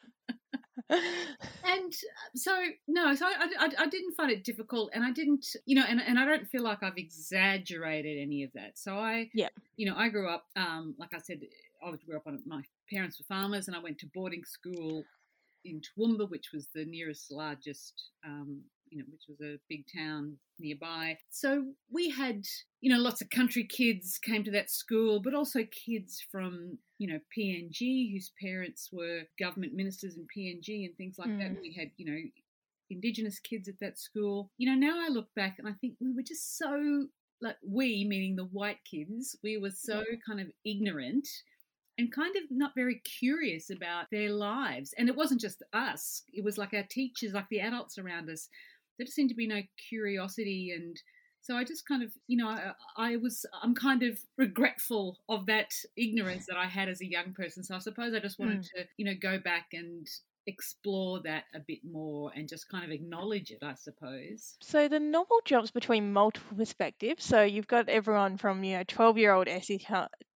and 0.90 1.94
so 2.36 2.62
no, 2.88 3.16
so 3.16 3.26
I, 3.26 3.48
I, 3.60 3.70
I 3.84 3.88
didn't 3.88 4.16
find 4.16 4.32
it 4.32 4.44
difficult, 4.44 4.92
and 4.94 5.06
I 5.06 5.12
didn't, 5.12 5.46
you 5.66 5.76
know, 5.76 5.86
and 5.88 6.02
and 6.02 6.20
I 6.20 6.26
don't 6.26 6.48
feel 6.48 6.64
like 6.64 6.84
I've 6.84 6.98
exaggerated 6.98 8.18
any 8.22 8.44
of 8.44 8.52
that. 8.56 8.78
So 8.78 8.96
I, 8.96 9.30
yeah, 9.34 9.50
you 9.78 9.86
know, 9.86 9.96
I 9.96 10.10
grew 10.10 10.30
up, 10.30 10.46
um, 10.58 10.96
like 10.98 11.14
I 11.14 11.20
said, 11.20 11.40
I 11.86 11.92
grew 12.06 12.18
up 12.18 12.28
on 12.28 12.42
my 12.46 12.62
parents 12.92 13.20
were 13.20 13.34
farmers, 13.34 13.68
and 13.68 13.78
I 13.78 13.80
went 13.80 14.00
to 14.00 14.08
boarding 14.14 14.44
school 14.44 15.04
in 15.64 15.82
Toowoomba, 15.82 16.30
which 16.30 16.50
was 16.54 16.68
the 16.74 16.86
nearest 16.86 17.32
largest 17.32 18.10
um, 18.26 18.62
you 18.92 19.00
know, 19.00 19.06
which 19.10 19.24
was 19.28 19.40
a 19.42 19.58
big 19.70 19.86
town 19.96 20.38
nearby. 20.60 21.18
So 21.30 21.66
we 21.90 22.10
had, 22.10 22.44
you 22.82 22.94
know, 22.94 23.02
lots 23.02 23.22
of 23.22 23.30
country 23.30 23.64
kids 23.64 24.20
came 24.22 24.44
to 24.44 24.52
that 24.52 24.70
school, 24.70 25.22
but 25.22 25.34
also 25.34 25.62
kids 25.64 26.24
from, 26.32 26.78
you 26.98 27.08
know, 27.08 27.20
PNG 27.36 28.12
whose 28.12 28.32
parents 28.40 28.90
were 28.92 29.22
government 29.40 29.74
ministers 29.74 30.18
in 30.18 30.28
PNG 30.28 30.86
and 30.86 30.96
things 30.98 31.16
like 31.18 31.30
mm. 31.30 31.40
that. 31.40 31.62
We 31.62 31.74
had, 31.74 31.92
you 31.98 32.12
know, 32.12 32.18
indigenous 32.90 33.40
kids 33.40 33.70
at 33.70 33.80
that 33.80 33.98
school. 33.98 34.52
You 34.58 34.70
know, 34.70 34.88
now 34.88 35.00
I 35.02 35.10
look 35.10 35.34
back 35.36 35.56
and 35.58 35.68
I 35.68 35.74
think 35.80 35.96
we 36.02 36.14
were 36.14 36.24
just 36.24 36.58
so 36.58 37.08
like 37.42 37.58
we 37.68 38.06
meaning 38.08 38.36
the 38.36 38.46
white 38.46 38.80
kids, 38.90 39.36
we 39.44 39.58
were 39.58 39.72
so 39.72 40.04
kind 40.28 40.40
of 40.40 40.48
ignorant 40.64 41.28
and 41.98 42.12
kind 42.12 42.36
of 42.36 42.44
not 42.50 42.72
very 42.76 43.02
curious 43.20 43.70
about 43.70 44.06
their 44.12 44.32
lives. 44.32 44.94
And 44.98 45.10
it 45.10 45.16
wasn't 45.16 45.42
just 45.42 45.64
us, 45.74 46.24
it 46.34 46.44
was 46.44 46.58
like 46.58 46.74
our 46.74 46.86
teachers, 46.90 47.34
like 47.34 47.48
the 47.50 47.62
adults 47.62 47.98
around 47.98 48.30
us 48.30 48.48
there 49.02 49.06
just 49.08 49.16
seemed 49.16 49.30
to 49.30 49.36
be 49.36 49.48
no 49.48 49.62
curiosity 49.90 50.74
and 50.76 51.02
so 51.44 51.56
I 51.56 51.64
just 51.64 51.88
kind 51.88 52.04
of, 52.04 52.12
you 52.28 52.38
know, 52.38 52.48
I, 52.48 52.74
I, 52.96 53.16
was, 53.16 53.48
I'm 53.64 53.74
kind 53.74 54.04
of 54.04 54.20
regretful 54.38 55.18
of 55.28 55.48
that 55.48 55.74
ignorance 55.98 56.46
that 56.46 56.56
I 56.56 56.68
had 56.68 56.88
as 56.88 57.02
a 57.02 57.10
young 57.10 57.34
person. 57.34 57.64
So 57.64 57.74
I 57.74 57.80
suppose 57.80 58.14
I 58.14 58.20
just 58.20 58.38
wanted 58.38 58.60
mm. 58.60 58.70
to, 58.76 58.86
you 58.98 59.06
know, 59.06 59.16
go 59.20 59.40
back 59.40 59.70
and 59.74 60.08
explore 60.48 61.22
that 61.24 61.44
a 61.54 61.60
bit 61.60 61.80
more 61.84 62.32
and 62.36 62.48
just 62.48 62.70
kind 62.70 62.84
of 62.84 62.92
acknowledge 62.92 63.52
it, 63.52 63.60
I 63.64 63.76
suppose. 63.76 64.56
So 64.62 64.88
the 64.88 65.00
novel 65.00 65.40
jumps 65.46 65.72
between 65.72 66.14
multiple 66.14 66.58
perspectives. 66.58 67.24
So 67.24 67.44
you've 67.44 67.68
got 67.68 67.90
everyone 67.90 68.38
from, 68.38 68.64
you 68.64 68.78
know, 68.78 68.84
12 68.88 69.18
year 69.18 69.34
old 69.34 69.48
Essie 69.48 69.86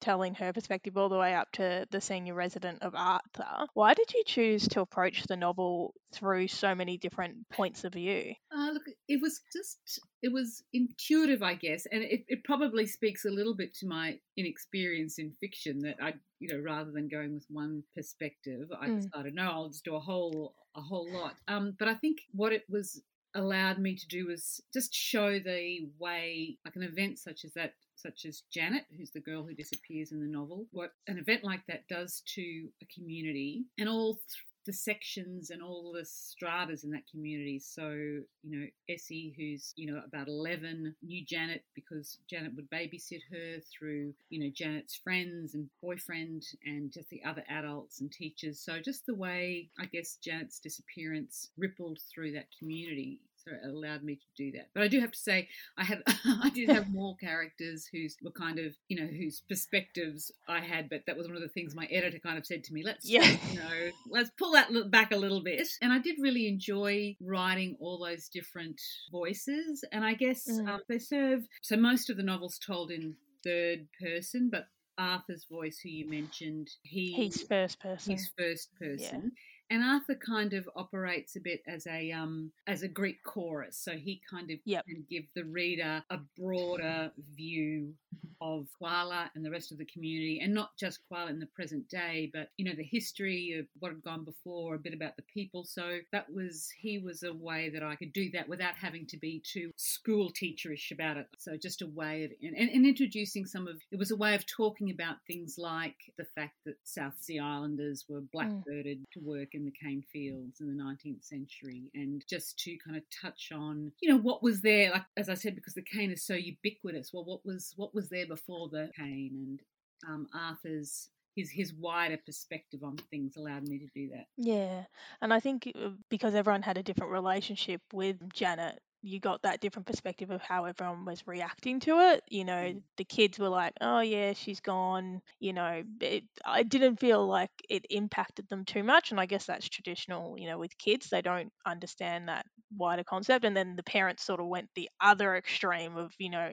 telling 0.01 0.35
her 0.35 0.53
perspective 0.53 0.97
all 0.97 1.09
the 1.09 1.17
way 1.17 1.33
up 1.33 1.51
to 1.53 1.87
the 1.89 2.01
senior 2.01 2.33
resident 2.33 2.81
of 2.83 2.93
Arthur. 2.95 3.67
Why 3.73 3.93
did 3.93 4.13
you 4.13 4.23
choose 4.25 4.67
to 4.69 4.81
approach 4.81 5.23
the 5.23 5.37
novel 5.37 5.93
through 6.15 6.47
so 6.47 6.73
many 6.73 6.97
different 6.97 7.47
points 7.51 7.83
of 7.83 7.93
view? 7.93 8.33
Uh, 8.55 8.71
look, 8.71 8.83
it 9.07 9.21
was 9.21 9.41
just, 9.51 9.99
it 10.21 10.31
was 10.31 10.63
intuitive, 10.73 11.43
I 11.43 11.55
guess, 11.55 11.85
and 11.91 12.03
it, 12.03 12.25
it 12.27 12.43
probably 12.43 12.85
speaks 12.85 13.25
a 13.25 13.29
little 13.29 13.55
bit 13.55 13.73
to 13.75 13.87
my 13.87 14.19
inexperience 14.37 15.19
in 15.19 15.33
fiction 15.39 15.79
that 15.81 15.97
I, 16.01 16.13
you 16.39 16.53
know, 16.53 16.61
rather 16.63 16.91
than 16.91 17.07
going 17.07 17.33
with 17.33 17.45
one 17.49 17.83
perspective, 17.95 18.69
I 18.79 18.87
mm. 18.87 19.01
decided, 19.01 19.35
no, 19.35 19.43
I'll 19.43 19.69
just 19.69 19.85
do 19.85 19.95
a 19.95 19.99
whole, 19.99 20.55
a 20.75 20.81
whole 20.81 21.07
lot. 21.11 21.35
Um, 21.47 21.75
but 21.77 21.87
I 21.87 21.95
think 21.95 22.19
what 22.31 22.53
it 22.53 22.63
was 22.69 23.01
allowed 23.35 23.79
me 23.79 23.95
to 23.95 24.07
do 24.07 24.27
was 24.27 24.61
just 24.73 24.93
show 24.93 25.39
the 25.39 25.89
way, 25.99 26.57
like 26.65 26.75
an 26.75 26.83
event 26.83 27.19
such 27.19 27.43
as 27.43 27.53
that 27.53 27.73
such 27.97 28.25
as 28.25 28.43
Janet, 28.51 28.83
who's 28.97 29.11
the 29.11 29.21
girl 29.21 29.43
who 29.43 29.55
disappears 29.55 30.11
in 30.11 30.19
the 30.19 30.27
novel, 30.27 30.65
what 30.71 30.91
an 31.07 31.17
event 31.17 31.43
like 31.43 31.61
that 31.67 31.87
does 31.87 32.21
to 32.35 32.69
a 32.81 32.85
community 32.93 33.65
and 33.79 33.89
all 33.89 34.19
the 34.65 34.73
sections 34.73 35.49
and 35.49 35.61
all 35.61 35.93
the 35.93 36.05
stratas 36.05 36.83
in 36.83 36.91
that 36.91 37.07
community. 37.09 37.59
So, 37.59 37.89
you 37.91 38.25
know, 38.43 38.65
Essie, 38.89 39.33
who's, 39.37 39.73
you 39.75 39.91
know, 39.91 40.01
about 40.05 40.27
11, 40.27 40.95
knew 41.03 41.25
Janet 41.25 41.63
because 41.75 42.19
Janet 42.29 42.53
would 42.55 42.69
babysit 42.69 43.21
her 43.31 43.59
through, 43.61 44.13
you 44.29 44.43
know, 44.43 44.51
Janet's 44.53 44.95
friends 44.95 45.53
and 45.53 45.69
boyfriend 45.81 46.43
and 46.65 46.91
just 46.91 47.09
the 47.09 47.23
other 47.23 47.43
adults 47.49 48.01
and 48.01 48.11
teachers. 48.11 48.59
So, 48.59 48.79
just 48.79 49.05
the 49.05 49.15
way, 49.15 49.69
I 49.79 49.85
guess, 49.85 50.17
Janet's 50.23 50.59
disappearance 50.59 51.51
rippled 51.57 51.99
through 52.13 52.33
that 52.33 52.47
community 52.57 53.19
so 53.47 53.53
it 53.53 53.69
allowed 53.69 54.03
me 54.03 54.15
to 54.15 54.25
do 54.35 54.51
that. 54.57 54.69
But 54.73 54.83
I 54.83 54.87
do 54.87 54.99
have 54.99 55.11
to 55.11 55.17
say, 55.17 55.47
I 55.77 55.83
had 55.83 56.01
I 56.07 56.49
did 56.53 56.69
have 56.69 56.89
more 56.89 57.15
characters 57.17 57.87
whose 57.91 58.17
were 58.21 58.31
kind 58.31 58.59
of 58.59 58.75
you 58.87 58.99
know 58.99 59.07
whose 59.07 59.41
perspectives 59.47 60.31
I 60.47 60.59
had, 60.59 60.89
but 60.89 61.01
that 61.07 61.17
was 61.17 61.27
one 61.27 61.35
of 61.35 61.41
the 61.41 61.49
things 61.49 61.75
my 61.75 61.85
editor 61.85 62.19
kind 62.19 62.37
of 62.37 62.45
said 62.45 62.63
to 62.65 62.73
me. 62.73 62.83
Let's 62.83 63.09
yeah. 63.09 63.37
you 63.51 63.59
know 63.59 63.91
let's 64.09 64.31
pull 64.37 64.53
that 64.53 64.69
back 64.91 65.11
a 65.11 65.17
little 65.17 65.41
bit. 65.41 65.67
And 65.81 65.93
I 65.93 65.99
did 65.99 66.15
really 66.19 66.47
enjoy 66.47 67.15
writing 67.21 67.77
all 67.79 67.99
those 67.99 68.29
different 68.29 68.79
voices, 69.11 69.83
and 69.91 70.03
I 70.03 70.13
guess 70.13 70.49
mm. 70.49 70.67
um, 70.67 70.81
they 70.87 70.99
serve. 70.99 71.41
So 71.61 71.77
most 71.77 72.09
of 72.09 72.17
the 72.17 72.23
novels 72.23 72.59
told 72.65 72.91
in 72.91 73.15
third 73.43 73.87
person, 74.01 74.49
but 74.51 74.67
Arthur's 74.97 75.45
voice, 75.49 75.79
who 75.83 75.89
you 75.89 76.09
mentioned, 76.09 76.69
he 76.83 77.13
he's 77.13 77.41
first 77.43 77.79
person. 77.79 78.13
He's 78.13 78.31
first 78.37 78.69
person. 78.79 79.31
Yeah. 79.35 79.41
And 79.69 79.83
Arthur 79.83 80.15
kind 80.15 80.53
of 80.53 80.69
operates 80.75 81.35
a 81.35 81.39
bit 81.39 81.61
as 81.67 81.87
a 81.87 82.11
um, 82.11 82.51
as 82.67 82.83
a 82.83 82.87
Greek 82.87 83.23
chorus, 83.23 83.77
so 83.77 83.93
he 83.93 84.21
kind 84.29 84.51
of 84.51 84.59
yep. 84.63 84.85
can 84.85 85.03
give 85.09 85.23
the 85.33 85.43
reader 85.43 86.03
a 86.09 86.19
broader 86.39 87.11
view 87.35 87.93
of 88.41 88.67
Kuala 88.79 89.29
and 89.33 89.43
the 89.43 89.49
rest 89.49 89.71
of 89.71 89.79
the 89.79 89.85
community, 89.85 90.39
and 90.41 90.53
not 90.53 90.77
just 90.77 90.99
Kuala 91.11 91.29
in 91.31 91.39
the 91.39 91.47
present 91.47 91.87
day, 91.89 92.29
but 92.31 92.49
you 92.57 92.65
know 92.65 92.75
the 92.75 92.83
history 92.83 93.55
of 93.57 93.65
what 93.79 93.91
had 93.91 94.03
gone 94.03 94.23
before, 94.23 94.75
a 94.75 94.79
bit 94.79 94.93
about 94.93 95.15
the 95.15 95.23
people. 95.23 95.63
So 95.63 95.99
that 96.11 96.31
was 96.31 96.69
he 96.79 96.99
was 96.99 97.23
a 97.23 97.33
way 97.33 97.69
that 97.69 97.81
I 97.81 97.95
could 97.95 98.13
do 98.13 98.29
that 98.31 98.47
without 98.47 98.75
having 98.75 99.07
to 99.07 99.17
be 99.17 99.41
too 99.51 99.71
school 99.77 100.31
teacherish 100.31 100.91
about 100.91 101.17
it. 101.17 101.27
So 101.39 101.57
just 101.57 101.81
a 101.81 101.87
way 101.87 102.25
of 102.25 102.31
and, 102.43 102.55
and 102.55 102.85
introducing 102.85 103.47
some 103.47 103.67
of 103.67 103.77
it 103.91 103.97
was 103.97 104.11
a 104.11 104.15
way 104.15 104.35
of 104.35 104.45
talking 104.45 104.91
about 104.91 105.15
things 105.25 105.55
like 105.57 105.95
the 106.19 106.25
fact 106.35 106.57
that 106.65 106.75
South 106.83 107.13
Sea 107.19 107.39
Islanders 107.39 108.05
were 108.07 108.21
mm. 108.21 108.27
blackbirded 108.35 108.99
mm. 108.99 109.09
to 109.13 109.19
work 109.21 109.54
in 109.55 109.65
the 109.65 109.71
cane 109.71 110.03
fields 110.11 110.61
in 110.61 110.67
the 110.67 110.83
19th 110.83 111.23
century 111.23 111.89
and 111.95 112.23
just 112.29 112.59
to 112.59 112.77
kind 112.77 112.97
of 112.97 113.03
touch 113.09 113.51
on 113.53 113.91
you 114.01 114.09
know 114.09 114.19
what 114.19 114.43
was 114.43 114.61
there 114.61 114.91
like 114.91 115.03
as 115.17 115.29
i 115.29 115.33
said 115.33 115.55
because 115.55 115.73
the 115.73 115.81
cane 115.81 116.11
is 116.11 116.25
so 116.25 116.33
ubiquitous 116.33 117.11
well 117.13 117.25
what 117.25 117.45
was 117.45 117.73
what 117.77 117.93
was 117.95 118.09
there 118.09 118.27
before 118.27 118.69
the 118.69 118.89
cane 118.97 119.31
and 119.33 119.59
um, 120.07 120.27
arthur's 120.33 121.09
his 121.35 121.51
his 121.51 121.73
wider 121.73 122.17
perspective 122.25 122.81
on 122.83 122.97
things 123.11 123.35
allowed 123.35 123.67
me 123.67 123.77
to 123.79 123.87
do 123.93 124.09
that. 124.09 124.27
Yeah, 124.37 124.85
and 125.21 125.33
I 125.33 125.39
think 125.39 125.71
uh, 125.75 125.89
because 126.09 126.33
everyone 126.33 126.61
had 126.61 126.77
a 126.77 126.83
different 126.83 127.11
relationship 127.11 127.81
with 127.93 128.17
Janet, 128.33 128.79
you 129.05 129.19
got 129.19 129.43
that 129.43 129.61
different 129.61 129.85
perspective 129.85 130.31
of 130.31 130.41
how 130.41 130.65
everyone 130.65 131.05
was 131.05 131.27
reacting 131.27 131.79
to 131.81 131.99
it. 131.99 132.23
You 132.27 132.43
know, 132.43 132.53
mm. 132.53 132.81
the 132.97 133.03
kids 133.03 133.37
were 133.37 133.49
like, 133.49 133.73
"Oh 133.79 133.99
yeah, 133.99 134.33
she's 134.33 134.59
gone." 134.59 135.21
You 135.39 135.53
know, 135.53 135.83
it, 136.01 136.23
I 136.43 136.63
didn't 136.63 136.99
feel 136.99 137.25
like 137.25 137.51
it 137.69 137.85
impacted 137.91 138.49
them 138.49 138.65
too 138.65 138.83
much, 138.83 139.11
and 139.11 139.19
I 139.19 139.27
guess 139.27 139.45
that's 139.45 139.69
traditional. 139.69 140.39
You 140.39 140.47
know, 140.47 140.57
with 140.57 140.75
kids, 140.79 141.09
they 141.09 141.21
don't 141.21 141.51
understand 141.67 142.29
that 142.29 142.47
wider 142.75 143.03
concept, 143.03 143.45
and 143.45 143.55
then 143.55 143.75
the 143.75 143.83
parents 143.83 144.25
sort 144.25 144.39
of 144.39 144.47
went 144.47 144.69
the 144.75 144.89
other 144.99 145.35
extreme 145.35 145.97
of 145.97 146.11
you 146.17 146.31
know, 146.31 146.51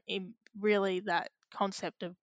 really 0.61 1.01
that 1.01 1.31
concept 1.53 2.03
of 2.03 2.17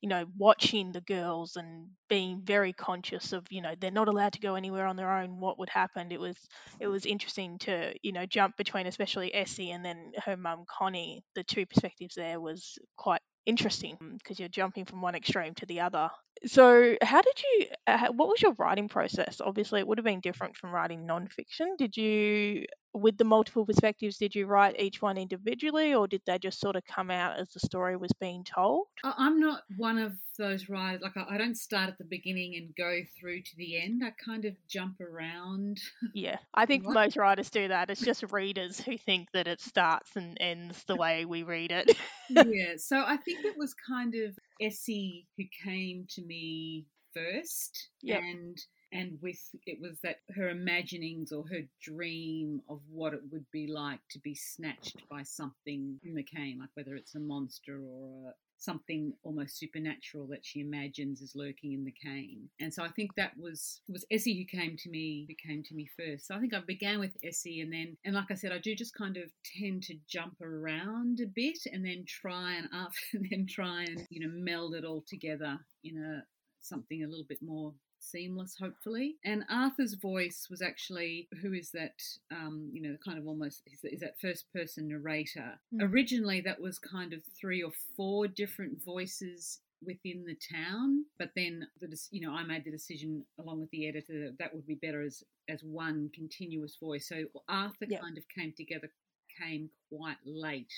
you 0.00 0.08
know 0.08 0.24
watching 0.36 0.92
the 0.92 1.00
girls 1.00 1.56
and 1.56 1.88
being 2.08 2.42
very 2.44 2.72
conscious 2.72 3.32
of 3.32 3.46
you 3.50 3.62
know 3.62 3.74
they're 3.80 3.90
not 3.90 4.08
allowed 4.08 4.32
to 4.34 4.40
go 4.40 4.54
anywhere 4.54 4.86
on 4.86 4.96
their 4.96 5.12
own 5.12 5.40
what 5.40 5.58
would 5.58 5.70
happen. 5.70 6.12
It 6.12 6.20
was 6.20 6.36
it 6.80 6.86
was 6.86 7.06
interesting 7.06 7.58
to 7.60 7.94
you 8.02 8.12
know 8.12 8.26
jump 8.26 8.56
between 8.56 8.86
especially 8.86 9.34
Essie 9.34 9.70
and 9.70 9.84
then 9.84 10.12
her 10.24 10.36
mum 10.36 10.64
Connie. 10.68 11.24
The 11.34 11.44
two 11.44 11.66
perspectives 11.66 12.14
there 12.14 12.40
was 12.40 12.78
quite 12.96 13.20
interesting 13.46 13.96
because 14.18 14.38
you're 14.38 14.48
jumping 14.48 14.84
from 14.84 15.00
one 15.02 15.14
extreme 15.14 15.54
to 15.54 15.66
the 15.66 15.80
other 15.80 16.10
so 16.44 16.96
how 17.02 17.22
did 17.22 17.42
you 17.42 17.66
uh, 17.86 18.08
what 18.12 18.28
was 18.28 18.42
your 18.42 18.52
writing 18.58 18.88
process 18.88 19.40
obviously 19.40 19.80
it 19.80 19.86
would 19.86 19.98
have 19.98 20.04
been 20.04 20.20
different 20.20 20.56
from 20.56 20.70
writing 20.70 21.06
nonfiction 21.06 21.76
did 21.78 21.96
you 21.96 22.64
with 22.96 23.18
the 23.18 23.24
multiple 23.24 23.66
perspectives, 23.66 24.16
did 24.16 24.34
you 24.34 24.46
write 24.46 24.80
each 24.80 25.02
one 25.02 25.18
individually 25.18 25.94
or 25.94 26.08
did 26.08 26.22
they 26.26 26.38
just 26.38 26.58
sort 26.58 26.76
of 26.76 26.84
come 26.86 27.10
out 27.10 27.38
as 27.38 27.48
the 27.50 27.60
story 27.60 27.96
was 27.96 28.12
being 28.18 28.42
told? 28.42 28.86
I'm 29.04 29.38
not 29.38 29.62
one 29.76 29.98
of 29.98 30.14
those 30.38 30.68
writers, 30.68 31.02
like 31.02 31.16
I 31.16 31.36
don't 31.36 31.56
start 31.56 31.88
at 31.88 31.98
the 31.98 32.04
beginning 32.04 32.56
and 32.56 32.74
go 32.76 33.00
through 33.18 33.42
to 33.42 33.56
the 33.56 33.80
end. 33.80 34.02
I 34.04 34.12
kind 34.24 34.44
of 34.44 34.54
jump 34.68 35.00
around. 35.00 35.78
Yeah, 36.14 36.38
I 36.54 36.64
think 36.66 36.84
most 36.84 37.16
writers 37.16 37.50
do 37.50 37.68
that. 37.68 37.90
It's 37.90 38.00
just 38.00 38.32
readers 38.32 38.80
who 38.80 38.96
think 38.96 39.28
that 39.32 39.46
it 39.46 39.60
starts 39.60 40.16
and 40.16 40.36
ends 40.40 40.82
the 40.84 40.96
way 40.96 41.24
we 41.26 41.42
read 41.42 41.72
it. 41.72 41.94
yeah, 42.30 42.74
so 42.76 43.02
I 43.04 43.18
think 43.18 43.44
it 43.44 43.54
was 43.58 43.74
kind 43.74 44.14
of 44.14 44.38
Essie 44.60 45.26
who 45.36 45.44
came 45.64 46.06
to 46.10 46.22
me 46.22 46.86
first. 47.14 47.88
Yep. 48.02 48.20
And 48.20 48.58
and 48.92 49.18
with 49.20 49.40
it 49.66 49.80
was 49.80 49.98
that 50.02 50.20
her 50.34 50.48
imaginings 50.48 51.32
or 51.32 51.44
her 51.48 51.62
dream 51.82 52.62
of 52.68 52.80
what 52.88 53.14
it 53.14 53.20
would 53.32 53.46
be 53.50 53.66
like 53.66 54.00
to 54.10 54.20
be 54.20 54.34
snatched 54.34 55.02
by 55.10 55.22
something 55.22 55.98
in 56.04 56.14
the 56.14 56.22
cane, 56.22 56.58
like 56.60 56.70
whether 56.74 56.94
it's 56.94 57.14
a 57.14 57.20
monster 57.20 57.80
or 57.80 58.28
a, 58.30 58.32
something 58.58 59.12
almost 59.22 59.58
supernatural 59.58 60.26
that 60.28 60.44
she 60.44 60.60
imagines 60.60 61.20
is 61.20 61.36
lurking 61.36 61.72
in 61.72 61.84
the 61.84 61.92
cane. 61.92 62.48
And 62.60 62.72
so 62.72 62.82
I 62.82 62.88
think 62.88 63.14
that 63.14 63.32
was 63.38 63.80
was 63.88 64.04
Essie 64.10 64.38
who 64.38 64.58
came 64.58 64.76
to 64.78 64.90
me 64.90 65.26
who 65.28 65.34
came 65.34 65.62
to 65.64 65.74
me 65.74 65.88
first. 65.96 66.26
So 66.26 66.34
I 66.34 66.40
think 66.40 66.54
I 66.54 66.60
began 66.60 66.98
with 66.98 67.16
Essie 67.24 67.60
and 67.60 67.72
then 67.72 67.96
and 68.04 68.14
like 68.14 68.30
I 68.30 68.34
said, 68.34 68.52
I 68.52 68.58
do 68.58 68.74
just 68.74 68.94
kind 68.94 69.16
of 69.16 69.30
tend 69.58 69.82
to 69.84 69.94
jump 70.08 70.40
around 70.40 71.20
a 71.20 71.26
bit 71.26 71.58
and 71.70 71.84
then 71.84 72.04
try 72.06 72.54
and 72.54 72.68
after 72.72 72.96
and 73.14 73.28
then 73.30 73.46
try 73.46 73.84
and, 73.84 74.06
you 74.10 74.26
know, 74.26 74.32
meld 74.32 74.74
it 74.74 74.84
all 74.84 75.04
together 75.06 75.58
in 75.84 75.96
a 75.98 76.24
something 76.60 77.04
a 77.04 77.08
little 77.08 77.26
bit 77.28 77.38
more 77.42 77.72
seamless, 78.10 78.56
hopefully. 78.60 79.16
And 79.24 79.44
Arthur's 79.50 79.94
voice 79.94 80.48
was 80.50 80.62
actually 80.62 81.28
who 81.42 81.52
is 81.52 81.70
that? 81.72 82.02
Um, 82.30 82.70
you 82.72 82.82
know, 82.82 82.96
kind 83.04 83.18
of 83.18 83.26
almost 83.26 83.62
is, 83.66 84.00
that 84.00 84.20
first 84.20 84.52
person 84.52 84.88
narrator. 84.88 85.58
Mm. 85.74 85.92
Originally, 85.92 86.40
that 86.42 86.60
was 86.60 86.78
kind 86.78 87.12
of 87.12 87.20
three 87.38 87.62
or 87.62 87.72
four 87.96 88.26
different 88.28 88.82
voices 88.84 89.60
within 89.84 90.24
the 90.24 90.34
town 90.34 91.04
but 91.18 91.30
then 91.36 91.66
the 91.80 92.00
you 92.10 92.26
know 92.26 92.34
I 92.34 92.44
made 92.44 92.64
the 92.64 92.70
decision 92.70 93.24
along 93.38 93.60
with 93.60 93.70
the 93.70 93.86
editor 93.86 94.24
that 94.24 94.38
that 94.38 94.54
would 94.54 94.66
be 94.66 94.74
better 94.76 95.02
as 95.02 95.22
as 95.50 95.62
one 95.62 96.10
continuous 96.14 96.76
voice 96.80 97.06
so 97.06 97.24
Arthur 97.46 97.84
yep. 97.86 98.00
kind 98.00 98.16
of 98.16 98.24
came 98.28 98.54
together 98.56 98.90
came 99.38 99.68
quite 99.90 100.16
late 100.24 100.72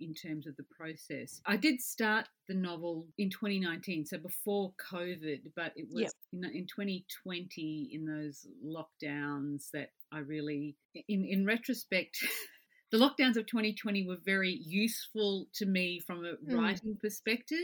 in 0.00 0.14
terms 0.14 0.46
of 0.46 0.56
the 0.56 0.64
process. 0.64 1.40
I 1.46 1.56
did 1.56 1.80
start 1.80 2.28
the 2.48 2.54
novel 2.54 3.06
in 3.18 3.30
2019, 3.30 4.06
so 4.06 4.18
before 4.18 4.72
COVID, 4.92 5.52
but 5.56 5.72
it 5.76 5.88
was 5.90 6.02
yep. 6.02 6.12
in, 6.32 6.44
in 6.44 6.66
2020 6.66 7.90
in 7.92 8.04
those 8.04 8.46
lockdowns 8.64 9.70
that 9.72 9.90
I 10.12 10.20
really, 10.20 10.76
in 11.08 11.24
in 11.24 11.46
retrospect. 11.46 12.18
the 12.90 12.98
lockdowns 12.98 13.36
of 13.36 13.46
2020 13.46 14.06
were 14.06 14.16
very 14.24 14.60
useful 14.64 15.46
to 15.54 15.66
me 15.66 16.00
from 16.06 16.24
a 16.24 16.32
mm. 16.32 16.56
writing 16.56 16.96
perspective 17.00 17.58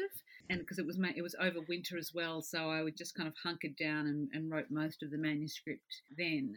and 0.50 0.60
because 0.60 0.78
it 0.78 0.86
was 0.86 0.98
it 1.16 1.22
was 1.22 1.34
over 1.40 1.60
winter 1.66 1.96
as 1.96 2.12
well 2.14 2.42
so 2.42 2.68
i 2.68 2.82
would 2.82 2.96
just 2.96 3.14
kind 3.14 3.26
of 3.26 3.34
hunkered 3.42 3.74
down 3.76 4.06
and, 4.06 4.28
and 4.34 4.50
wrote 4.50 4.66
most 4.70 5.02
of 5.02 5.10
the 5.10 5.16
manuscript 5.16 6.02
then 6.16 6.54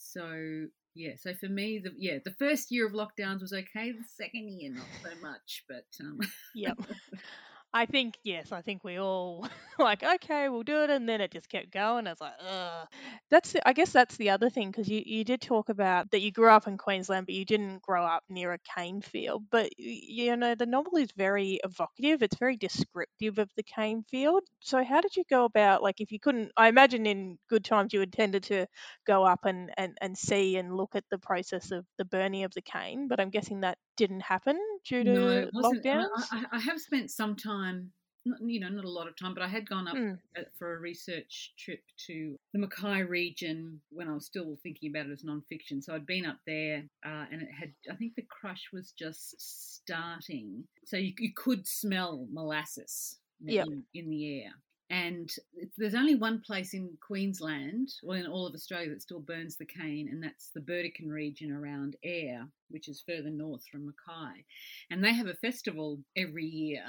so 0.00 0.66
yeah, 0.94 1.12
so 1.20 1.34
for 1.34 1.46
me, 1.46 1.78
the 1.78 1.92
yeah, 1.96 2.18
the 2.24 2.32
first 2.32 2.70
year 2.70 2.86
of 2.86 2.92
lockdowns 2.92 3.42
was 3.42 3.52
okay. 3.52 3.92
The 3.92 4.04
second 4.16 4.48
year, 4.48 4.72
not 4.72 4.86
so 5.02 5.10
much. 5.22 5.64
But 5.68 5.86
um... 6.00 6.18
yep, 6.54 6.78
I 7.72 7.86
think 7.86 8.18
yes, 8.24 8.50
I 8.50 8.62
think 8.62 8.82
we 8.82 8.98
all 8.98 9.46
like 9.78 10.02
okay, 10.02 10.48
we'll 10.48 10.64
do 10.64 10.82
it, 10.82 10.90
and 10.90 11.08
then 11.08 11.20
it 11.20 11.30
just 11.30 11.48
kept 11.48 11.70
going. 11.70 12.06
I 12.06 12.10
was 12.10 12.20
like, 12.20 12.32
ugh. 12.44 12.88
That's 13.30 13.52
the, 13.52 13.66
I 13.68 13.72
guess 13.72 13.92
that's 13.92 14.16
the 14.16 14.30
other 14.30 14.50
thing 14.50 14.70
because 14.70 14.88
you 14.88 15.02
you 15.06 15.22
did 15.22 15.40
talk 15.40 15.68
about 15.68 16.10
that 16.10 16.20
you 16.20 16.32
grew 16.32 16.50
up 16.50 16.66
in 16.66 16.78
Queensland, 16.78 17.26
but 17.26 17.34
you 17.34 17.44
didn't 17.44 17.82
grow 17.82 18.04
up 18.04 18.24
near 18.28 18.52
a 18.52 18.58
cane 18.76 19.02
field. 19.02 19.44
But 19.50 19.70
you 19.78 20.36
know 20.36 20.56
the 20.56 20.66
novel 20.66 20.96
is 20.96 21.12
very 21.16 21.60
evocative. 21.62 22.22
It's 22.22 22.38
very 22.38 22.56
descriptive 22.56 23.38
of 23.38 23.48
the 23.56 23.62
cane 23.62 24.04
field. 24.10 24.42
So 24.60 24.82
how 24.82 25.00
did 25.00 25.16
you 25.16 25.22
go 25.30 25.44
about 25.44 25.80
like 25.80 26.00
if 26.00 26.10
you 26.10 26.18
couldn't? 26.18 26.50
I 26.56 26.68
imagine 26.68 27.06
in 27.06 27.38
good 27.48 27.64
times 27.64 27.92
you 27.92 28.02
intended 28.02 28.42
to 28.44 28.66
go 29.06 29.24
up 29.24 29.44
and 29.44 29.70
and 29.76 29.96
and 30.00 30.18
see 30.18 30.56
and 30.56 30.76
look 30.76 30.96
at 30.96 31.04
the 31.10 31.18
process 31.18 31.70
of 31.70 31.86
the 31.98 32.04
burning 32.04 32.42
of 32.42 32.52
the 32.52 32.62
cane, 32.62 33.06
but 33.06 33.20
I'm 33.20 33.30
guessing 33.30 33.60
that 33.60 33.78
didn't 33.96 34.20
happen 34.20 34.58
due 34.88 35.04
to 35.04 35.12
no, 35.12 35.48
lockdowns. 35.54 36.08
I, 36.32 36.44
I 36.52 36.58
have 36.58 36.80
spent 36.80 37.10
some 37.10 37.36
time 37.36 37.59
time 37.60 37.92
you 38.40 38.60
know, 38.60 38.68
not 38.68 38.84
a 38.84 38.90
lot 38.90 39.08
of 39.08 39.16
time, 39.16 39.34
but 39.34 39.42
I 39.42 39.48
had 39.48 39.68
gone 39.68 39.88
up 39.88 39.96
mm. 39.96 40.18
for 40.58 40.74
a 40.74 40.80
research 40.80 41.52
trip 41.58 41.82
to 42.06 42.36
the 42.52 42.58
Mackay 42.58 43.02
region 43.02 43.80
when 43.90 44.08
I 44.08 44.14
was 44.14 44.26
still 44.26 44.58
thinking 44.62 44.90
about 44.90 45.06
it 45.06 45.12
as 45.12 45.22
nonfiction. 45.22 45.82
So 45.82 45.94
I'd 45.94 46.06
been 46.06 46.26
up 46.26 46.38
there, 46.46 46.84
uh, 47.04 47.24
and 47.32 47.42
it 47.42 47.48
had, 47.58 47.72
I 47.90 47.94
think 47.94 48.14
the 48.14 48.26
crush 48.28 48.68
was 48.72 48.92
just 48.92 49.34
starting. 49.38 50.64
So 50.84 50.96
you, 50.96 51.12
you 51.18 51.32
could 51.34 51.66
smell 51.66 52.26
molasses 52.30 53.18
yep. 53.42 53.66
in, 53.66 53.84
in 53.94 54.10
the 54.10 54.42
air. 54.42 54.50
And 54.90 55.30
there's 55.78 55.94
only 55.94 56.16
one 56.16 56.42
place 56.44 56.74
in 56.74 56.90
Queensland, 57.00 57.90
or 58.02 58.16
in 58.16 58.26
all 58.26 58.44
of 58.44 58.54
Australia, 58.54 58.90
that 58.90 59.02
still 59.02 59.20
burns 59.20 59.56
the 59.56 59.64
cane, 59.64 60.08
and 60.10 60.20
that's 60.20 60.50
the 60.52 60.60
Burdekin 60.60 61.08
region 61.08 61.52
around 61.52 61.94
Ayr, 62.02 62.48
which 62.70 62.88
is 62.88 63.04
further 63.08 63.30
north 63.30 63.62
from 63.70 63.86
Mackay. 63.86 64.44
And 64.90 65.02
they 65.02 65.14
have 65.14 65.28
a 65.28 65.34
festival 65.34 66.00
every 66.16 66.44
year 66.44 66.82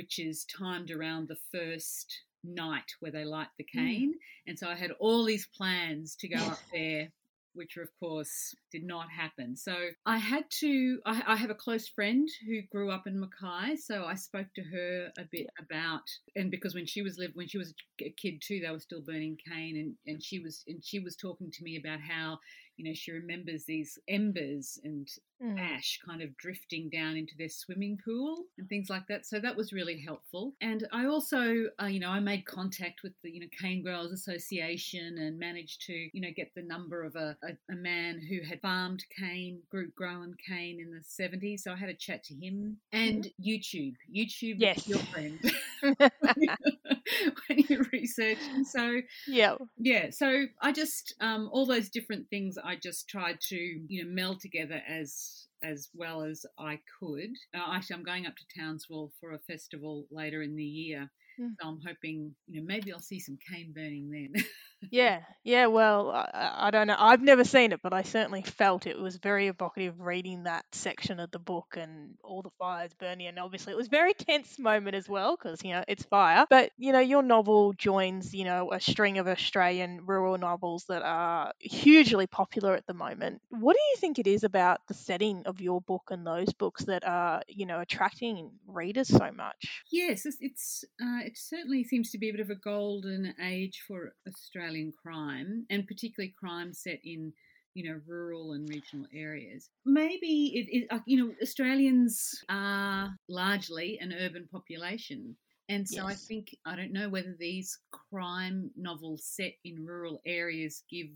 which 0.00 0.18
is 0.18 0.46
timed 0.46 0.90
around 0.90 1.28
the 1.28 1.36
first 1.52 2.22
night 2.42 2.94
where 3.00 3.12
they 3.12 3.22
light 3.22 3.48
the 3.58 3.64
mm. 3.64 3.78
cane. 3.78 4.14
Mm. 4.14 4.48
And 4.48 4.58
so 4.58 4.66
I 4.66 4.74
had 4.74 4.92
all 4.92 5.24
these 5.26 5.46
plans 5.54 6.16
to 6.20 6.28
go 6.28 6.38
up 6.38 6.58
there 6.72 7.08
which 7.52 7.76
of 7.76 7.88
course 7.98 8.54
did 8.70 8.84
not 8.84 9.10
happen. 9.10 9.56
So 9.56 9.74
I 10.06 10.18
had 10.18 10.44
to, 10.60 11.00
I, 11.04 11.22
I, 11.26 11.36
have 11.36 11.50
a 11.50 11.54
close 11.54 11.88
friend 11.88 12.28
who 12.46 12.62
grew 12.70 12.92
up 12.92 13.08
in 13.08 13.18
Mackay. 13.18 13.74
So 13.74 14.04
I 14.04 14.14
spoke 14.14 14.46
to 14.54 14.62
her 14.62 15.08
a 15.18 15.24
bit 15.32 15.48
about, 15.58 16.04
and 16.36 16.48
because 16.48 16.76
when 16.76 16.86
she 16.86 17.02
was 17.02 17.18
lived, 17.18 17.34
when 17.34 17.48
she 17.48 17.58
was 17.58 17.74
a 18.00 18.14
kid 18.16 18.40
too, 18.40 18.60
they 18.60 18.70
were 18.70 18.78
still 18.78 19.02
burning 19.02 19.36
cane 19.36 19.76
and, 19.76 19.94
and 20.06 20.22
she 20.22 20.38
was, 20.38 20.62
and 20.68 20.80
she 20.84 21.00
was 21.00 21.16
talking 21.16 21.50
to 21.50 21.64
me 21.64 21.76
about 21.76 22.00
how, 22.00 22.38
you 22.76 22.84
know, 22.84 22.94
she 22.94 23.10
remembers 23.10 23.64
these 23.64 23.98
embers 24.08 24.78
and 24.84 25.08
mm. 25.42 25.58
ash 25.58 25.98
kind 26.06 26.22
of 26.22 26.36
drifting 26.36 26.90
down 26.90 27.16
into 27.16 27.32
their 27.38 27.48
swimming 27.48 27.98
pool 28.04 28.44
and 28.58 28.68
things 28.68 28.90
like 28.90 29.06
that. 29.08 29.26
So 29.26 29.40
that 29.40 29.56
was 29.56 29.72
really 29.72 30.00
helpful. 30.00 30.54
And 30.60 30.86
I 30.92 31.06
also, 31.06 31.66
uh, 31.80 31.86
you 31.86 32.00
know, 32.00 32.10
I 32.10 32.20
made 32.20 32.46
contact 32.46 33.02
with 33.02 33.12
the, 33.22 33.30
you 33.30 33.40
know, 33.40 33.46
Cane 33.60 33.82
Growers 33.82 34.12
Association 34.12 35.18
and 35.18 35.38
managed 35.38 35.82
to, 35.86 35.92
you 35.92 36.20
know, 36.20 36.30
get 36.34 36.52
the 36.54 36.62
number 36.62 37.04
of 37.04 37.16
a, 37.16 37.36
a, 37.42 37.72
a 37.72 37.76
man 37.76 38.20
who 38.20 38.40
had 38.46 38.60
farmed 38.60 39.04
cane, 39.18 39.60
group 39.70 39.94
grown 39.94 40.34
cane 40.46 40.78
in 40.80 40.90
the 40.90 41.00
70s. 41.00 41.60
So 41.60 41.72
I 41.72 41.76
had 41.76 41.88
a 41.88 41.94
chat 41.94 42.24
to 42.24 42.34
him 42.34 42.78
and 42.92 43.24
mm-hmm. 43.24 43.50
YouTube. 43.50 43.94
YouTube 44.14 44.56
yes. 44.58 44.86
your 44.88 44.98
friend. 44.98 45.38
when 47.48 47.58
you 47.68 47.84
research. 47.92 48.38
And 48.54 48.66
so 48.66 49.00
yeah, 49.26 49.56
yeah. 49.78 50.10
So 50.10 50.44
I 50.60 50.72
just 50.72 51.14
um, 51.20 51.48
all 51.52 51.66
those 51.66 51.88
different 51.88 52.28
things 52.30 52.56
I 52.62 52.76
just 52.76 53.08
tried 53.08 53.40
to 53.48 53.56
you 53.56 54.04
know 54.04 54.10
meld 54.10 54.40
together 54.40 54.80
as 54.88 55.29
as 55.62 55.88
well 55.94 56.22
as 56.22 56.44
I 56.58 56.80
could. 56.98 57.30
Uh, 57.54 57.74
actually, 57.74 57.96
I'm 57.96 58.04
going 58.04 58.26
up 58.26 58.34
to 58.36 58.60
Townsville 58.60 59.12
for 59.20 59.32
a 59.32 59.38
festival 59.38 60.06
later 60.10 60.42
in 60.42 60.56
the 60.56 60.64
year, 60.64 61.10
mm. 61.40 61.50
so 61.60 61.68
I'm 61.68 61.80
hoping 61.86 62.34
you 62.46 62.60
know 62.60 62.66
maybe 62.66 62.92
I'll 62.92 63.00
see 63.00 63.20
some 63.20 63.38
cane 63.50 63.72
burning 63.74 64.10
then. 64.10 64.44
yeah, 64.88 65.20
yeah. 65.44 65.66
Well, 65.66 66.10
I, 66.10 66.68
I, 66.68 66.70
don't 66.70 66.86
know. 66.86 66.96
I've 66.98 67.20
never 67.20 67.44
seen 67.44 67.72
it, 67.72 67.80
but 67.82 67.92
I 67.92 68.02
certainly 68.02 68.42
felt 68.42 68.86
it 68.86 68.98
was 68.98 69.16
very 69.16 69.48
evocative 69.48 70.00
reading 70.00 70.44
that 70.44 70.64
section 70.72 71.20
of 71.20 71.30
the 71.30 71.38
book 71.38 71.76
and 71.78 72.14
all 72.24 72.42
the 72.42 72.50
fires 72.58 72.92
burning. 72.98 73.26
And 73.26 73.38
obviously, 73.38 73.72
it 73.72 73.76
was 73.76 73.88
a 73.88 73.90
very 73.90 74.14
tense 74.14 74.58
moment 74.58 74.96
as 74.96 75.08
well 75.08 75.36
because 75.36 75.62
you 75.62 75.72
know 75.72 75.84
it's 75.86 76.04
fire. 76.04 76.46
But 76.48 76.70
you 76.78 76.92
know, 76.92 77.00
your 77.00 77.22
novel 77.22 77.74
joins 77.74 78.32
you 78.32 78.44
know 78.44 78.72
a 78.72 78.80
string 78.80 79.18
of 79.18 79.28
Australian 79.28 80.06
rural 80.06 80.38
novels 80.38 80.84
that 80.88 81.02
are 81.02 81.52
hugely 81.58 82.26
popular 82.26 82.74
at 82.74 82.86
the 82.86 82.94
moment. 82.94 83.42
What 83.50 83.74
do 83.74 83.80
you 83.90 83.96
think 83.98 84.18
it 84.18 84.26
is 84.26 84.44
about 84.44 84.80
the 84.88 84.94
setting 84.94 85.42
of 85.44 85.60
your 85.60 85.82
book 85.82 86.08
and 86.10 86.26
those 86.26 86.52
books 86.54 86.84
that 86.84 87.06
are 87.06 87.42
you 87.48 87.66
know 87.66 87.80
attracting 87.80 88.50
readers 88.66 89.08
so 89.08 89.30
much? 89.30 89.84
Yes, 89.90 90.24
it's, 90.24 90.38
it's 90.40 90.84
uh, 91.02 91.20
it 91.24 91.36
certainly 91.36 91.84
seems 91.84 92.10
to 92.12 92.18
be 92.18 92.30
a 92.30 92.32
bit 92.32 92.40
of 92.40 92.50
a 92.50 92.54
golden 92.54 93.34
age 93.42 93.82
for 93.86 94.14
Australia 94.26 94.69
Australian 94.70 94.92
crime, 94.92 95.66
and 95.70 95.86
particularly 95.86 96.34
crime 96.38 96.72
set 96.72 97.00
in 97.04 97.32
you 97.74 97.88
know 97.88 98.00
rural 98.06 98.52
and 98.52 98.68
regional 98.68 99.06
areas. 99.14 99.68
Maybe 99.84 100.52
it, 100.54 100.66
it 100.70 100.86
uh, 100.90 101.00
you 101.06 101.18
know 101.18 101.32
Australians 101.42 102.44
are 102.48 103.16
largely 103.28 103.98
an 104.00 104.12
urban 104.12 104.48
population. 104.50 105.36
And 105.68 105.88
so 105.88 106.08
yes. 106.08 106.10
I 106.10 106.14
think 106.14 106.56
I 106.66 106.76
don't 106.76 106.92
know 106.92 107.08
whether 107.08 107.36
these 107.38 107.78
crime 107.92 108.70
novels 108.76 109.24
set 109.24 109.52
in 109.64 109.84
rural 109.84 110.20
areas 110.26 110.82
give 110.90 111.08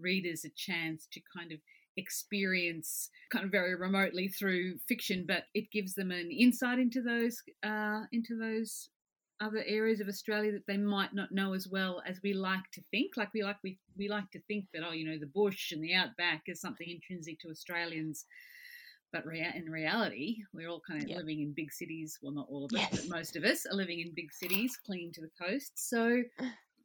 readers 0.00 0.44
a 0.44 0.50
chance 0.56 1.08
to 1.12 1.20
kind 1.36 1.50
of 1.52 1.58
experience 1.96 3.08
kind 3.32 3.44
of 3.44 3.50
very 3.50 3.74
remotely 3.74 4.28
through 4.28 4.78
fiction, 4.86 5.24
but 5.26 5.44
it 5.54 5.72
gives 5.72 5.94
them 5.94 6.10
an 6.10 6.30
insight 6.30 6.78
into 6.78 7.02
those 7.02 7.42
uh, 7.64 8.02
into 8.12 8.38
those 8.38 8.90
other 9.40 9.62
areas 9.66 10.00
of 10.00 10.08
Australia 10.08 10.52
that 10.52 10.66
they 10.66 10.76
might 10.76 11.14
not 11.14 11.32
know 11.32 11.52
as 11.52 11.68
well 11.68 12.02
as 12.06 12.20
we 12.22 12.32
like 12.32 12.70
to 12.72 12.82
think. 12.90 13.16
Like 13.16 13.32
we 13.34 13.42
like 13.42 13.56
we 13.62 13.78
we 13.96 14.08
like 14.08 14.30
to 14.32 14.40
think 14.42 14.66
that 14.72 14.82
oh, 14.86 14.92
you 14.92 15.06
know, 15.08 15.18
the 15.18 15.26
bush 15.26 15.72
and 15.72 15.82
the 15.82 15.94
outback 15.94 16.44
is 16.46 16.60
something 16.60 16.88
intrinsic 16.88 17.40
to 17.40 17.48
Australians. 17.48 18.24
But 19.12 19.24
rea- 19.24 19.52
in 19.54 19.70
reality, 19.70 20.38
we're 20.52 20.68
all 20.68 20.82
kind 20.86 21.02
of 21.02 21.08
living 21.08 21.40
in 21.40 21.54
big 21.54 21.72
cities. 21.72 22.18
Well, 22.20 22.32
not 22.32 22.48
all 22.50 22.64
of 22.64 22.72
us, 22.72 22.80
yes. 22.80 23.00
but 23.00 23.16
most 23.16 23.36
of 23.36 23.44
us 23.44 23.64
are 23.64 23.76
living 23.76 24.00
in 24.00 24.12
big 24.14 24.32
cities, 24.32 24.78
clinging 24.84 25.12
to 25.12 25.20
the 25.20 25.30
coast. 25.40 25.72
So 25.76 26.22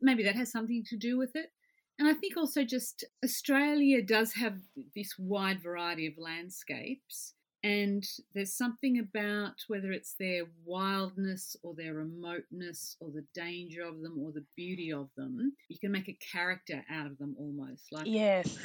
maybe 0.02 0.24
that 0.24 0.36
has 0.36 0.52
something 0.52 0.84
to 0.90 0.98
do 0.98 1.18
with 1.18 1.36
it. 1.36 1.52
And 2.00 2.08
I 2.08 2.14
think 2.14 2.38
also 2.38 2.64
just 2.64 3.04
Australia 3.24 4.02
does 4.02 4.34
have 4.34 4.58
this 4.96 5.16
wide 5.18 5.62
variety 5.62 6.08
of 6.08 6.14
landscapes 6.18 7.34
and 7.64 8.04
there's 8.34 8.54
something 8.54 8.98
about 9.00 9.54
whether 9.68 9.92
it's 9.92 10.16
their 10.20 10.46
wildness 10.66 11.56
or 11.62 11.76
their 11.76 11.94
remoteness 11.94 12.98
or 13.00 13.10
the 13.12 13.24
danger 13.36 13.84
of 13.84 14.02
them 14.02 14.18
or 14.20 14.32
the 14.32 14.46
beauty 14.56 14.92
of 14.92 15.10
them, 15.16 15.54
you 15.70 15.78
can 15.78 15.92
make 15.92 16.10
a 16.10 16.18
character 16.32 16.84
out 16.90 17.06
of 17.06 17.18
them 17.20 17.36
almost. 17.38 17.92
Like 17.92 18.08
yes. 18.08 18.58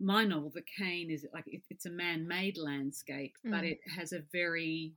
My 0.00 0.24
novel, 0.24 0.50
The 0.54 0.62
Cane, 0.62 1.10
is 1.10 1.26
like 1.34 1.44
it, 1.48 1.62
it's 1.68 1.84
a 1.84 1.90
man 1.90 2.26
made 2.26 2.56
landscape, 2.56 3.34
mm. 3.46 3.50
but 3.50 3.64
it 3.64 3.80
has 3.94 4.12
a 4.12 4.22
very, 4.32 4.94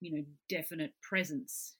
you 0.00 0.12
know, 0.12 0.24
definite 0.48 0.92
presence 1.00 1.74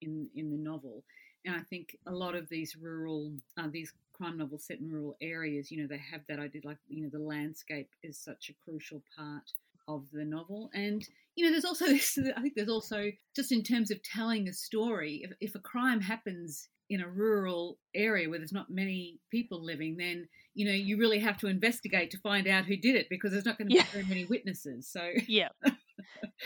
in, 0.00 0.28
in 0.34 0.50
the 0.50 0.56
novel. 0.56 1.04
And 1.44 1.54
I 1.54 1.60
think 1.60 1.98
a 2.06 2.12
lot 2.12 2.34
of 2.34 2.48
these 2.48 2.76
rural, 2.76 3.32
uh, 3.58 3.68
these 3.70 3.92
crime 4.14 4.38
novels 4.38 4.64
set 4.64 4.80
in 4.80 4.90
rural 4.90 5.16
areas, 5.20 5.70
you 5.70 5.82
know, 5.82 5.86
they 5.86 6.00
have 6.10 6.22
that 6.28 6.38
idea 6.38 6.62
like, 6.64 6.78
you 6.88 7.02
know, 7.02 7.10
the 7.12 7.22
landscape 7.22 7.90
is 8.02 8.18
such 8.18 8.48
a 8.48 8.54
crucial 8.64 9.02
part 9.16 9.52
of 9.88 10.06
the 10.12 10.24
novel. 10.24 10.70
And, 10.74 11.06
you 11.34 11.44
know, 11.44 11.50
there's 11.50 11.64
also 11.64 11.86
this, 11.86 12.18
I 12.36 12.40
think 12.40 12.54
there's 12.54 12.68
also, 12.68 13.10
just 13.34 13.52
in 13.52 13.62
terms 13.62 13.90
of 13.90 14.02
telling 14.02 14.48
a 14.48 14.52
story, 14.52 15.22
if, 15.24 15.32
if 15.40 15.54
a 15.54 15.60
crime 15.60 16.00
happens 16.00 16.68
in 16.88 17.00
a 17.00 17.08
rural 17.08 17.78
area 17.94 18.28
where 18.28 18.38
there's 18.38 18.52
not 18.52 18.70
many 18.70 19.18
people 19.30 19.64
living, 19.64 19.96
then, 19.96 20.28
you 20.54 20.66
know, 20.66 20.72
you 20.72 20.98
really 20.98 21.18
have 21.18 21.36
to 21.38 21.48
investigate 21.48 22.10
to 22.12 22.18
find 22.18 22.46
out 22.46 22.64
who 22.64 22.76
did 22.76 22.94
it 22.94 23.08
because 23.10 23.32
there's 23.32 23.44
not 23.44 23.58
going 23.58 23.68
to 23.68 23.74
be 23.74 23.82
very 23.92 24.04
many 24.04 24.24
witnesses. 24.24 24.88
So, 24.88 25.10
yeah. 25.26 25.48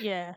Yeah 0.01 0.35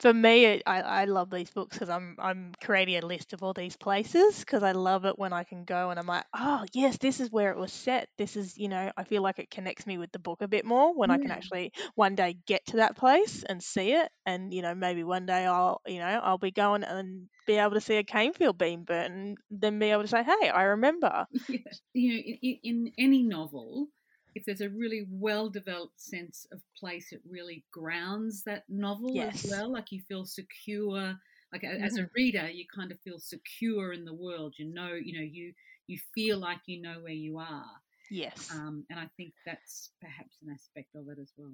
for 0.00 0.12
me, 0.12 0.44
it, 0.44 0.62
I, 0.66 0.80
I 0.80 1.04
love 1.04 1.30
these 1.30 1.50
books 1.50 1.76
because 1.76 1.88
I'm 1.88 2.16
I'm 2.18 2.52
creating 2.62 2.96
a 2.96 3.06
list 3.06 3.32
of 3.32 3.42
all 3.42 3.52
these 3.52 3.76
places 3.76 4.40
because 4.40 4.62
I 4.62 4.72
love 4.72 5.04
it 5.04 5.18
when 5.18 5.32
I 5.32 5.44
can 5.44 5.64
go 5.64 5.90
and 5.90 5.98
I'm 5.98 6.06
like, 6.06 6.24
oh 6.34 6.64
yes, 6.72 6.98
this 6.98 7.20
is 7.20 7.30
where 7.30 7.50
it 7.50 7.58
was 7.58 7.72
set. 7.72 8.08
This 8.18 8.36
is 8.36 8.58
you 8.58 8.68
know 8.68 8.90
I 8.96 9.04
feel 9.04 9.22
like 9.22 9.38
it 9.38 9.50
connects 9.50 9.86
me 9.86 9.98
with 9.98 10.12
the 10.12 10.18
book 10.18 10.42
a 10.42 10.48
bit 10.48 10.64
more 10.64 10.94
when 10.94 11.10
I 11.10 11.18
can 11.18 11.28
mm. 11.28 11.36
actually 11.36 11.72
one 11.94 12.14
day 12.14 12.36
get 12.46 12.66
to 12.66 12.76
that 12.78 12.96
place 12.96 13.44
and 13.44 13.62
see 13.62 13.92
it, 13.92 14.10
and 14.26 14.52
you 14.52 14.62
know 14.62 14.74
maybe 14.74 15.04
one 15.04 15.26
day 15.26 15.46
I'll 15.46 15.80
you 15.86 15.98
know 15.98 16.20
I'll 16.22 16.38
be 16.38 16.50
going 16.50 16.84
and 16.84 17.28
be 17.46 17.54
able 17.54 17.74
to 17.74 17.80
see 17.80 17.96
a 17.96 18.04
cane 18.04 18.32
field 18.32 18.58
being 18.58 18.84
burnt 18.84 19.12
and 19.12 19.38
then 19.50 19.78
be 19.78 19.90
able 19.90 20.02
to 20.02 20.08
say, 20.08 20.22
hey, 20.22 20.48
I 20.48 20.62
remember. 20.64 21.26
Yeah. 21.48 21.58
You 21.92 22.12
know, 22.12 22.22
in, 22.42 22.58
in 22.62 22.92
any 22.98 23.22
novel, 23.22 23.88
if 24.34 24.44
there's 24.44 24.60
a 24.60 24.68
really 24.68 25.06
well 25.10 25.48
developed 25.48 26.00
sense 26.00 26.46
of 26.52 26.60
place, 26.78 27.12
it 27.12 27.20
really 27.28 27.64
grounds 27.72 28.42
that 28.44 28.64
novel 28.68 29.12
yes. 29.14 29.44
as 29.44 29.50
well. 29.50 29.72
Like 29.72 29.92
you 29.92 30.00
feel 30.08 30.24
secure. 30.24 31.14
Like 31.52 31.62
mm-hmm. 31.62 31.84
as 31.84 31.96
a 31.96 32.02
mm-hmm. 32.02 32.14
reader, 32.16 32.48
you 32.48 32.64
kind 32.74 32.90
of 32.90 33.00
feel 33.00 33.18
secure 33.18 33.92
in 33.92 34.04
the 34.04 34.14
world. 34.14 34.54
You 34.58 34.72
know, 34.72 34.92
you 34.92 35.18
know, 35.18 35.26
you 35.30 35.52
you 35.86 35.98
feel 36.14 36.38
like 36.38 36.60
you 36.66 36.82
know 36.82 36.96
where 37.00 37.12
you 37.12 37.38
are. 37.38 37.64
Yes. 38.10 38.50
Um, 38.52 38.84
and 38.90 38.98
I 38.98 39.08
think 39.16 39.32
that's 39.46 39.90
perhaps 40.00 40.36
an 40.42 40.52
aspect 40.52 40.94
of 40.94 41.08
it 41.08 41.18
as 41.20 41.32
well. 41.36 41.52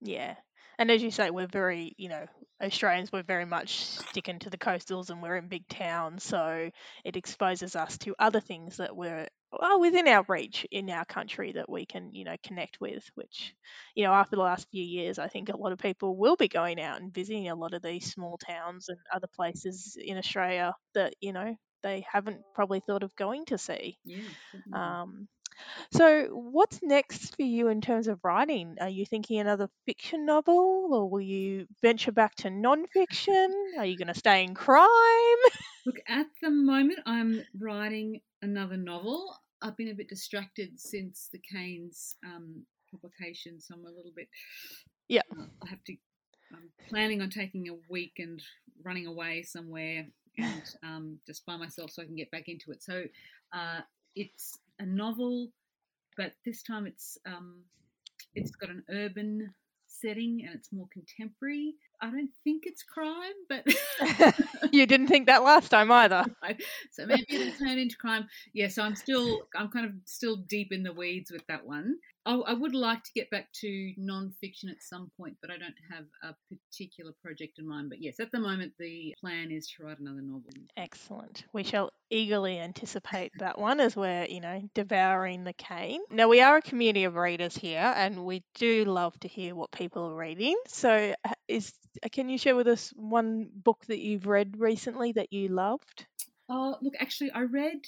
Yeah. 0.00 0.36
And 0.78 0.90
as 0.92 1.02
you 1.02 1.10
say, 1.10 1.30
we're 1.30 1.48
very, 1.48 1.94
you 1.98 2.08
know, 2.08 2.26
Australians, 2.62 3.10
we're 3.10 3.24
very 3.24 3.44
much 3.44 3.84
sticking 3.84 4.38
to 4.40 4.50
the 4.50 4.58
coastals 4.58 5.10
and 5.10 5.20
we're 5.20 5.36
in 5.36 5.48
big 5.48 5.66
towns. 5.66 6.22
So 6.22 6.70
it 7.04 7.16
exposes 7.16 7.74
us 7.74 7.98
to 7.98 8.14
other 8.18 8.40
things 8.40 8.76
that 8.76 8.96
we're 8.96 9.26
well, 9.50 9.80
within 9.80 10.06
our 10.08 10.24
reach 10.28 10.66
in 10.70 10.90
our 10.90 11.04
country 11.04 11.52
that 11.52 11.70
we 11.70 11.86
can, 11.86 12.14
you 12.14 12.24
know, 12.24 12.36
connect 12.44 12.80
with, 12.80 13.10
which, 13.14 13.54
you 13.94 14.04
know, 14.04 14.12
after 14.12 14.36
the 14.36 14.42
last 14.42 14.68
few 14.70 14.84
years, 14.84 15.18
I 15.18 15.28
think 15.28 15.48
a 15.48 15.56
lot 15.56 15.72
of 15.72 15.78
people 15.78 16.16
will 16.16 16.36
be 16.36 16.48
going 16.48 16.80
out 16.80 17.00
and 17.00 17.14
visiting 17.14 17.48
a 17.48 17.54
lot 17.54 17.72
of 17.74 17.82
these 17.82 18.12
small 18.12 18.36
towns 18.36 18.88
and 18.88 18.98
other 19.12 19.28
places 19.34 19.96
in 19.98 20.18
Australia 20.18 20.74
that, 20.94 21.14
you 21.20 21.32
know, 21.32 21.56
they 21.82 22.04
haven't 22.10 22.42
probably 22.54 22.80
thought 22.80 23.02
of 23.02 23.16
going 23.16 23.46
to 23.46 23.58
see. 23.58 23.98
Yeah. 24.04 24.28
Um, 24.72 25.28
so, 25.92 26.26
what's 26.26 26.80
next 26.82 27.36
for 27.36 27.42
you 27.42 27.68
in 27.68 27.80
terms 27.80 28.08
of 28.08 28.20
writing? 28.22 28.76
Are 28.80 28.88
you 28.88 29.06
thinking 29.06 29.40
another 29.40 29.68
fiction 29.86 30.26
novel, 30.26 30.90
or 30.92 31.08
will 31.08 31.20
you 31.20 31.66
venture 31.82 32.12
back 32.12 32.34
to 32.36 32.50
non-fiction? 32.50 33.52
Are 33.78 33.86
you 33.86 33.96
going 33.96 34.08
to 34.08 34.14
stay 34.14 34.44
in 34.44 34.54
crime? 34.54 34.88
Look, 35.86 36.00
at 36.08 36.26
the 36.42 36.50
moment, 36.50 37.00
I'm 37.06 37.42
writing 37.58 38.20
another 38.42 38.76
novel. 38.76 39.36
I've 39.62 39.76
been 39.76 39.88
a 39.88 39.94
bit 39.94 40.08
distracted 40.08 40.78
since 40.78 41.28
the 41.32 41.38
Canes 41.38 42.16
um, 42.24 42.64
publication, 42.90 43.60
so 43.60 43.74
I'm 43.74 43.84
a 43.84 43.90
little 43.90 44.12
bit. 44.14 44.28
Yeah. 45.08 45.22
I 45.62 45.68
have 45.68 45.82
to. 45.84 45.96
I'm 46.52 46.70
planning 46.88 47.20
on 47.20 47.30
taking 47.30 47.68
a 47.68 47.76
week 47.90 48.14
and 48.18 48.40
running 48.82 49.06
away 49.06 49.42
somewhere 49.42 50.06
and 50.38 50.62
um, 50.82 51.18
just 51.26 51.44
by 51.44 51.56
myself 51.56 51.90
so 51.90 52.02
I 52.02 52.06
can 52.06 52.16
get 52.16 52.30
back 52.30 52.48
into 52.48 52.70
it. 52.70 52.82
So 52.82 53.04
uh, 53.52 53.80
it's 54.14 54.58
a 54.78 54.86
novel, 54.86 55.50
but 56.16 56.32
this 56.44 56.62
time 56.62 56.86
it's 56.86 57.18
um, 57.26 57.62
it's 58.34 58.50
got 58.52 58.70
an 58.70 58.82
urban 58.90 59.52
setting 59.88 60.44
and 60.46 60.54
it's 60.54 60.72
more 60.72 60.86
contemporary. 60.92 61.74
I 62.00 62.10
don't 62.10 62.30
think 62.44 62.64
it's 62.66 62.82
crime, 62.82 63.32
but 63.48 63.66
you 64.72 64.86
didn't 64.86 65.08
think 65.08 65.26
that 65.26 65.42
last 65.42 65.68
time 65.70 65.90
either. 66.02 66.24
so 66.92 67.06
maybe 67.06 67.26
it'll 67.28 67.52
turn 67.58 67.78
into 67.78 67.96
crime. 67.96 68.28
Yes, 68.52 68.76
yeah, 68.76 68.82
so 68.82 68.82
I'm 68.82 68.94
still 68.94 69.42
I'm 69.56 69.68
kind 69.68 69.86
of 69.86 69.92
still 70.04 70.36
deep 70.36 70.72
in 70.72 70.82
the 70.82 70.92
weeds 70.92 71.30
with 71.30 71.46
that 71.48 71.66
one. 71.66 71.96
I, 72.28 72.34
I 72.34 72.52
would 72.52 72.74
like 72.74 73.02
to 73.04 73.10
get 73.14 73.30
back 73.30 73.50
to 73.62 73.92
non-fiction 73.96 74.68
at 74.68 74.82
some 74.82 75.10
point, 75.16 75.36
but 75.40 75.50
I 75.50 75.56
don't 75.56 75.74
have 75.90 76.04
a 76.22 76.34
particular 76.54 77.12
project 77.22 77.58
in 77.58 77.66
mind. 77.66 77.88
But 77.88 78.02
yes, 78.02 78.20
at 78.20 78.30
the 78.30 78.38
moment 78.38 78.74
the 78.78 79.14
plan 79.18 79.50
is 79.50 79.66
to 79.68 79.84
write 79.84 79.98
another 79.98 80.20
novel. 80.20 80.50
Excellent. 80.76 81.44
We 81.54 81.64
shall 81.64 81.90
eagerly 82.10 82.58
anticipate 82.58 83.32
that 83.38 83.58
one 83.58 83.80
as 83.80 83.96
we're 83.96 84.26
you 84.26 84.40
know 84.40 84.60
devouring 84.74 85.44
the 85.44 85.54
cane. 85.54 86.02
Now 86.10 86.28
we 86.28 86.42
are 86.42 86.58
a 86.58 86.62
community 86.62 87.04
of 87.04 87.16
readers 87.16 87.56
here, 87.56 87.92
and 87.96 88.26
we 88.26 88.44
do 88.56 88.84
love 88.84 89.18
to 89.20 89.28
hear 89.28 89.54
what 89.54 89.70
people 89.70 90.10
are 90.10 90.14
reading. 90.14 90.56
So 90.66 91.14
uh, 91.24 91.32
is 91.48 91.72
uh, 92.04 92.08
can 92.12 92.28
you 92.28 92.36
share 92.36 92.56
with 92.56 92.68
us 92.68 92.92
one 92.94 93.48
book 93.54 93.84
that 93.88 94.00
you've 94.00 94.26
read 94.26 94.56
recently 94.58 95.12
that 95.12 95.32
you 95.32 95.48
loved? 95.48 96.06
Oh, 96.50 96.76
look, 96.82 96.94
actually, 96.98 97.30
I 97.30 97.42
read 97.42 97.80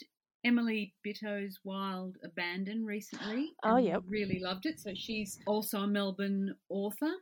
Emily 0.44 0.94
Bitto's 1.06 1.58
Wild 1.64 2.16
Abandon 2.24 2.84
recently. 2.84 3.52
Oh, 3.62 3.76
yeah. 3.76 3.98
Really 4.06 4.40
loved 4.40 4.66
it. 4.66 4.80
So 4.80 4.92
she's 4.94 5.38
also 5.46 5.80
a 5.80 5.86
Melbourne 5.86 6.54
author 6.68 7.12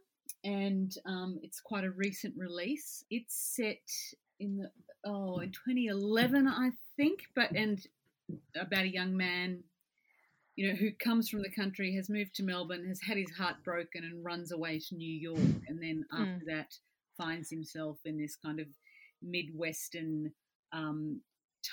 and 0.44 0.94
um, 1.04 1.40
it's 1.42 1.60
quite 1.60 1.84
a 1.84 1.90
recent 1.90 2.34
release. 2.36 3.04
It's 3.10 3.34
set 3.34 3.90
in 4.38 4.58
the, 4.58 4.70
oh, 5.04 5.38
in 5.38 5.50
2011, 5.50 6.46
I 6.46 6.70
think, 6.96 7.24
but, 7.34 7.50
and 7.52 7.84
about 8.56 8.84
a 8.84 8.88
young 8.88 9.16
man 9.16 9.64
you 10.58 10.68
know, 10.68 10.74
who 10.74 10.90
comes 10.90 11.28
from 11.28 11.42
the 11.42 11.50
country, 11.50 11.94
has 11.94 12.10
moved 12.10 12.34
to 12.34 12.42
Melbourne, 12.42 12.84
has 12.88 13.00
had 13.00 13.16
his 13.16 13.30
heart 13.30 13.62
broken, 13.62 14.02
and 14.02 14.24
runs 14.24 14.50
away 14.50 14.80
to 14.88 14.96
New 14.96 15.08
York, 15.08 15.38
and 15.68 15.80
then 15.80 16.04
hmm. 16.10 16.20
after 16.20 16.44
mm. 16.44 16.48
that 16.48 16.74
finds 17.16 17.48
himself 17.48 17.98
in 18.04 18.18
this 18.18 18.34
kind 18.34 18.58
of 18.58 18.66
midwestern 19.22 20.32
um, 20.72 21.20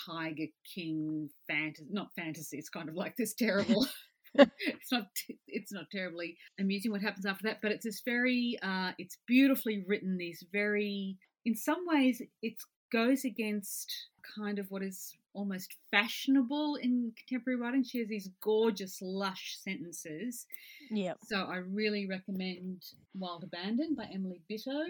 Tiger 0.04 0.46
King 0.74 1.30
fantasy, 1.48 1.86
not 1.90 2.08
fantasy. 2.16 2.58
It's 2.58 2.68
kind 2.68 2.88
of 2.88 2.94
like 2.94 3.16
this 3.16 3.34
terrible. 3.38 3.86
it's 4.34 4.92
not. 4.92 5.06
It's 5.46 5.72
not 5.72 5.90
terribly 5.90 6.36
amusing 6.60 6.90
what 6.90 7.02
happens 7.02 7.26
after 7.26 7.44
that, 7.44 7.60
but 7.62 7.72
it's 7.72 7.84
this 7.84 8.02
very. 8.04 8.58
Uh, 8.62 8.92
it's 8.98 9.18
beautifully 9.26 9.84
written. 9.86 10.18
These 10.18 10.44
very, 10.52 11.16
in 11.44 11.54
some 11.54 11.84
ways, 11.86 12.20
it 12.42 12.54
goes 12.92 13.24
against 13.24 13.92
kind 14.36 14.58
of 14.58 14.70
what 14.70 14.82
is 14.82 15.16
almost 15.36 15.76
fashionable 15.90 16.76
in 16.76 17.12
contemporary 17.16 17.60
writing. 17.60 17.84
She 17.84 17.98
has 17.98 18.08
these 18.08 18.30
gorgeous, 18.42 18.98
lush 19.02 19.58
sentences. 19.60 20.46
Yeah. 20.90 21.14
So 21.24 21.36
I 21.36 21.56
really 21.56 22.08
recommend 22.08 22.82
Wild 23.14 23.44
Abandon 23.44 23.94
by 23.94 24.08
Emily 24.12 24.40
Bitto. 24.50 24.82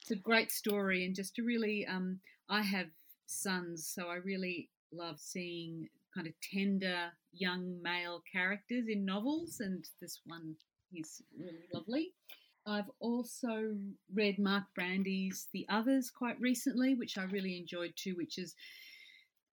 It's 0.00 0.10
a 0.10 0.16
great 0.16 0.50
story 0.50 1.04
and 1.04 1.14
just 1.14 1.36
to 1.36 1.42
really, 1.42 1.86
um, 1.86 2.20
I 2.48 2.62
have 2.62 2.88
sons, 3.26 3.86
so 3.86 4.08
I 4.08 4.16
really 4.16 4.70
love 4.92 5.18
seeing 5.18 5.88
kind 6.14 6.26
of 6.26 6.34
tender 6.40 7.10
young 7.32 7.80
male 7.82 8.22
characters 8.30 8.86
in 8.88 9.04
novels, 9.04 9.60
and 9.60 9.84
this 10.00 10.20
one 10.26 10.54
is 10.92 11.22
really 11.38 11.66
lovely. 11.72 12.12
I've 12.66 12.90
also 13.00 13.76
read 14.14 14.38
Mark 14.38 14.64
Brandi's 14.74 15.48
The 15.52 15.66
Others 15.68 16.10
quite 16.10 16.40
recently, 16.40 16.94
which 16.94 17.18
I 17.18 17.24
really 17.24 17.58
enjoyed 17.58 17.92
too, 17.96 18.14
which 18.16 18.38
is 18.38 18.54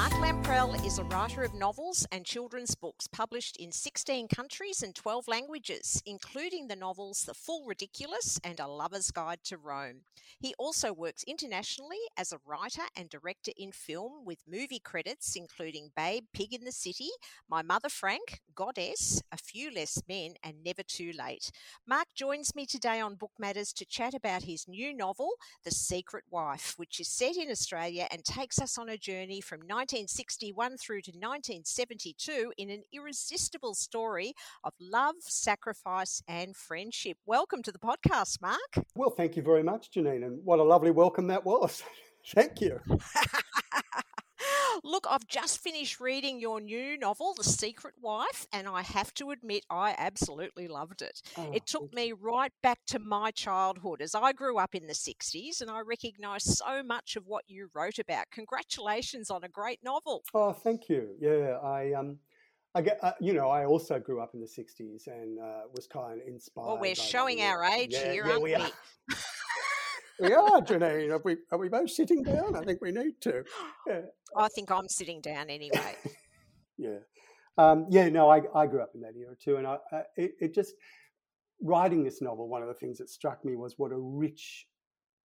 Mark 0.00 0.12
Lamprell 0.14 0.86
is 0.86 0.98
a 0.98 1.04
writer 1.04 1.42
of 1.42 1.52
novels 1.52 2.06
and 2.10 2.24
children's 2.24 2.74
books 2.74 3.06
published 3.06 3.58
in 3.58 3.70
16 3.70 4.28
countries 4.28 4.82
and 4.82 4.94
12 4.94 5.28
languages, 5.28 6.02
including 6.06 6.68
the 6.68 6.74
novels 6.74 7.24
The 7.24 7.34
Full 7.34 7.66
Ridiculous 7.66 8.40
and 8.42 8.58
A 8.60 8.66
Lover's 8.66 9.10
Guide 9.10 9.40
to 9.44 9.58
Rome. 9.58 10.00
He 10.38 10.54
also 10.58 10.94
works 10.94 11.22
internationally 11.24 11.98
as 12.16 12.32
a 12.32 12.40
writer 12.46 12.84
and 12.96 13.10
director 13.10 13.52
in 13.58 13.72
film 13.72 14.24
with 14.24 14.38
movie 14.50 14.78
credits 14.78 15.36
including 15.36 15.90
Babe, 15.94 16.24
Pig 16.32 16.54
in 16.54 16.64
the 16.64 16.72
City, 16.72 17.10
My 17.46 17.60
Mother 17.60 17.90
Frank, 17.90 18.40
Goddess, 18.54 19.20
A 19.32 19.36
Few 19.36 19.70
Less 19.70 20.02
Men, 20.08 20.32
and 20.42 20.64
Never 20.64 20.82
Too 20.82 21.12
Late. 21.12 21.50
Mark 21.86 22.06
joins 22.14 22.54
me 22.54 22.64
today 22.64 23.00
on 23.00 23.16
Book 23.16 23.32
Matters 23.38 23.74
to 23.74 23.84
chat 23.84 24.14
about 24.14 24.44
his 24.44 24.66
new 24.66 24.96
novel, 24.96 25.32
The 25.62 25.70
Secret 25.70 26.24
Wife, 26.30 26.72
which 26.78 27.00
is 27.00 27.08
set 27.08 27.36
in 27.36 27.50
Australia 27.50 28.08
and 28.10 28.24
takes 28.24 28.58
us 28.58 28.78
on 28.78 28.88
a 28.88 28.96
journey 28.96 29.42
from 29.42 29.60
1961 29.90 30.76
through 30.76 31.00
to 31.00 31.10
1972 31.10 32.52
in 32.58 32.70
an 32.70 32.84
irresistible 32.92 33.74
story 33.74 34.32
of 34.62 34.72
love, 34.80 35.16
sacrifice, 35.18 36.22
and 36.28 36.56
friendship. 36.56 37.16
Welcome 37.26 37.60
to 37.64 37.72
the 37.72 37.78
podcast, 37.80 38.40
Mark. 38.40 38.86
Well, 38.94 39.10
thank 39.10 39.36
you 39.36 39.42
very 39.42 39.64
much, 39.64 39.90
Janine 39.90 40.24
and 40.24 40.44
what 40.44 40.60
a 40.60 40.62
lovely 40.62 40.92
welcome 40.92 41.26
that 41.26 41.44
was. 41.44 41.82
Thank 42.34 42.60
you. 42.60 42.78
Look, 44.90 45.06
I've 45.08 45.28
just 45.28 45.60
finished 45.60 46.00
reading 46.00 46.40
your 46.40 46.60
new 46.60 46.98
novel, 46.98 47.32
The 47.36 47.44
Secret 47.44 47.94
Wife, 48.02 48.48
and 48.52 48.66
I 48.66 48.82
have 48.82 49.14
to 49.14 49.30
admit 49.30 49.64
I 49.70 49.94
absolutely 49.96 50.66
loved 50.66 51.00
it. 51.00 51.22
Oh, 51.38 51.48
it 51.52 51.64
took 51.64 51.94
me 51.94 52.12
right 52.12 52.50
back 52.60 52.80
to 52.88 52.98
my 52.98 53.30
childhood 53.30 54.02
as 54.02 54.16
I 54.16 54.32
grew 54.32 54.58
up 54.58 54.74
in 54.74 54.88
the 54.88 54.92
60s 54.92 55.60
and 55.60 55.70
I 55.70 55.82
recognise 55.82 56.42
so 56.58 56.82
much 56.82 57.14
of 57.14 57.28
what 57.28 57.44
you 57.46 57.70
wrote 57.72 58.00
about. 58.00 58.32
Congratulations 58.32 59.30
on 59.30 59.44
a 59.44 59.48
great 59.48 59.78
novel. 59.84 60.24
Oh, 60.34 60.52
thank 60.52 60.88
you. 60.88 61.10
Yeah, 61.20 61.58
I 61.62 61.92
um 61.92 62.18
I 62.74 62.82
get, 62.82 62.98
uh, 63.02 63.12
you 63.20 63.32
know, 63.32 63.48
I 63.48 63.66
also 63.66 64.00
grew 64.00 64.20
up 64.20 64.34
in 64.34 64.40
the 64.40 64.46
'60s 64.46 65.06
and 65.06 65.38
uh, 65.38 65.62
was 65.72 65.86
kind 65.86 66.20
of 66.20 66.26
inspired. 66.26 66.66
Well, 66.66 66.78
we're 66.78 66.96
showing 66.96 67.42
our 67.42 67.64
age 67.64 67.92
yeah, 67.92 68.12
here, 68.12 68.26
yeah, 68.26 68.32
aren't 68.32 68.42
we? 68.42 68.56
we? 68.56 69.14
we 70.20 70.32
are, 70.32 70.60
Janine. 70.60 71.10
Are 71.10 71.22
we, 71.24 71.36
are 71.50 71.58
we 71.58 71.68
both 71.68 71.90
sitting 71.90 72.22
down? 72.22 72.56
I 72.56 72.62
think 72.64 72.80
we 72.80 72.92
need 72.92 73.20
to. 73.22 73.44
Yeah. 73.86 74.00
I 74.36 74.48
think 74.54 74.70
I'm 74.70 74.88
sitting 74.88 75.20
down 75.20 75.50
anyway. 75.50 75.96
yeah. 76.78 76.98
Um, 77.58 77.86
yeah, 77.90 78.08
no, 78.08 78.30
I, 78.30 78.42
I 78.54 78.66
grew 78.66 78.80
up 78.80 78.92
in 78.94 79.00
that 79.00 79.16
era 79.16 79.34
too. 79.42 79.56
And 79.56 79.66
I, 79.66 79.78
I, 79.90 80.02
it, 80.16 80.32
it 80.40 80.54
just, 80.54 80.74
writing 81.60 82.04
this 82.04 82.22
novel, 82.22 82.48
one 82.48 82.62
of 82.62 82.68
the 82.68 82.74
things 82.74 82.98
that 82.98 83.10
struck 83.10 83.44
me 83.44 83.56
was 83.56 83.74
what 83.76 83.92
a 83.92 83.98
rich 83.98 84.66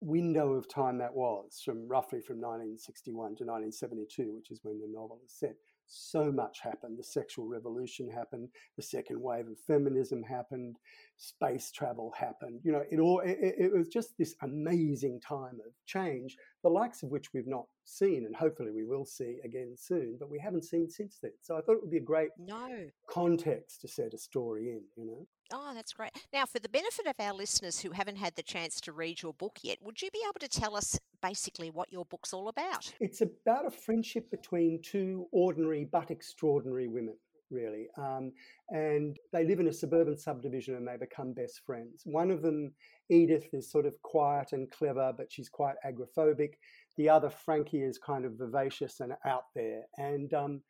window 0.00 0.52
of 0.52 0.68
time 0.68 0.98
that 0.98 1.14
was 1.14 1.62
from 1.64 1.88
roughly 1.88 2.20
from 2.20 2.36
1961 2.36 3.36
to 3.36 3.44
1972, 3.44 4.34
which 4.34 4.50
is 4.50 4.60
when 4.62 4.78
the 4.78 4.86
novel 4.86 5.18
is 5.24 5.32
set. 5.32 5.56
So 5.86 6.30
much 6.32 6.60
happened. 6.60 6.98
The 6.98 7.04
sexual 7.04 7.46
revolution 7.46 8.08
happened, 8.10 8.48
the 8.76 8.82
second 8.82 9.20
wave 9.20 9.46
of 9.46 9.58
feminism 9.66 10.22
happened, 10.22 10.76
space 11.16 11.70
travel 11.70 12.12
happened. 12.18 12.60
You 12.64 12.72
know, 12.72 12.82
it 12.90 12.98
all 12.98 13.20
it, 13.20 13.38
it, 13.40 13.72
was 13.72 13.88
just 13.88 14.16
this 14.18 14.34
amazing 14.42 15.20
time 15.20 15.60
of 15.66 15.72
change, 15.86 16.36
the 16.62 16.68
likes 16.68 17.02
of 17.02 17.10
which 17.10 17.32
we've 17.32 17.46
not 17.46 17.66
seen, 17.84 18.24
and 18.26 18.34
hopefully 18.34 18.72
we 18.72 18.84
will 18.84 19.06
see 19.06 19.38
again 19.44 19.74
soon, 19.76 20.16
but 20.18 20.30
we 20.30 20.38
haven't 20.38 20.64
seen 20.64 20.90
since 20.90 21.18
then. 21.22 21.32
So 21.42 21.56
I 21.56 21.60
thought 21.60 21.76
it 21.76 21.82
would 21.82 21.90
be 21.90 21.98
a 21.98 22.00
great 22.00 22.30
no. 22.38 22.86
context 23.08 23.80
to 23.82 23.88
set 23.88 24.14
a 24.14 24.18
story 24.18 24.70
in. 24.70 24.82
You 24.96 25.06
know. 25.06 25.26
Oh, 25.52 25.72
that's 25.74 25.92
great. 25.92 26.10
Now, 26.32 26.44
for 26.44 26.58
the 26.58 26.68
benefit 26.68 27.06
of 27.06 27.14
our 27.20 27.32
listeners 27.32 27.80
who 27.80 27.90
haven't 27.90 28.16
had 28.16 28.34
the 28.34 28.42
chance 28.42 28.80
to 28.82 28.92
read 28.92 29.22
your 29.22 29.32
book 29.34 29.58
yet, 29.62 29.78
would 29.82 30.02
you 30.02 30.10
be 30.10 30.20
able 30.24 30.40
to 30.40 30.48
tell 30.48 30.76
us 30.76 30.98
basically 31.22 31.70
what 31.70 31.92
your 31.92 32.04
book's 32.04 32.32
all 32.32 32.48
about? 32.48 32.92
It's 33.00 33.20
about 33.20 33.66
a 33.66 33.70
friendship 33.70 34.30
between 34.30 34.80
two 34.82 35.26
ordinary 35.32 35.84
but 35.90 36.10
extraordinary 36.10 36.88
women, 36.88 37.16
really. 37.50 37.86
Um, 37.96 38.32
and 38.70 39.16
they 39.32 39.44
live 39.44 39.60
in 39.60 39.68
a 39.68 39.72
suburban 39.72 40.16
subdivision 40.16 40.74
and 40.74 40.86
they 40.86 40.96
become 40.96 41.32
best 41.32 41.60
friends. 41.64 42.02
One 42.04 42.30
of 42.30 42.42
them, 42.42 42.72
Edith, 43.08 43.48
is 43.52 43.70
sort 43.70 43.86
of 43.86 44.00
quiet 44.02 44.48
and 44.52 44.70
clever, 44.70 45.12
but 45.16 45.30
she's 45.30 45.48
quite 45.48 45.76
agoraphobic. 45.86 46.54
The 46.96 47.08
other, 47.08 47.30
Frankie, 47.30 47.82
is 47.82 47.98
kind 47.98 48.24
of 48.24 48.32
vivacious 48.32 49.00
and 49.00 49.12
out 49.24 49.44
there. 49.54 49.82
And 49.98 50.32
um, 50.34 50.62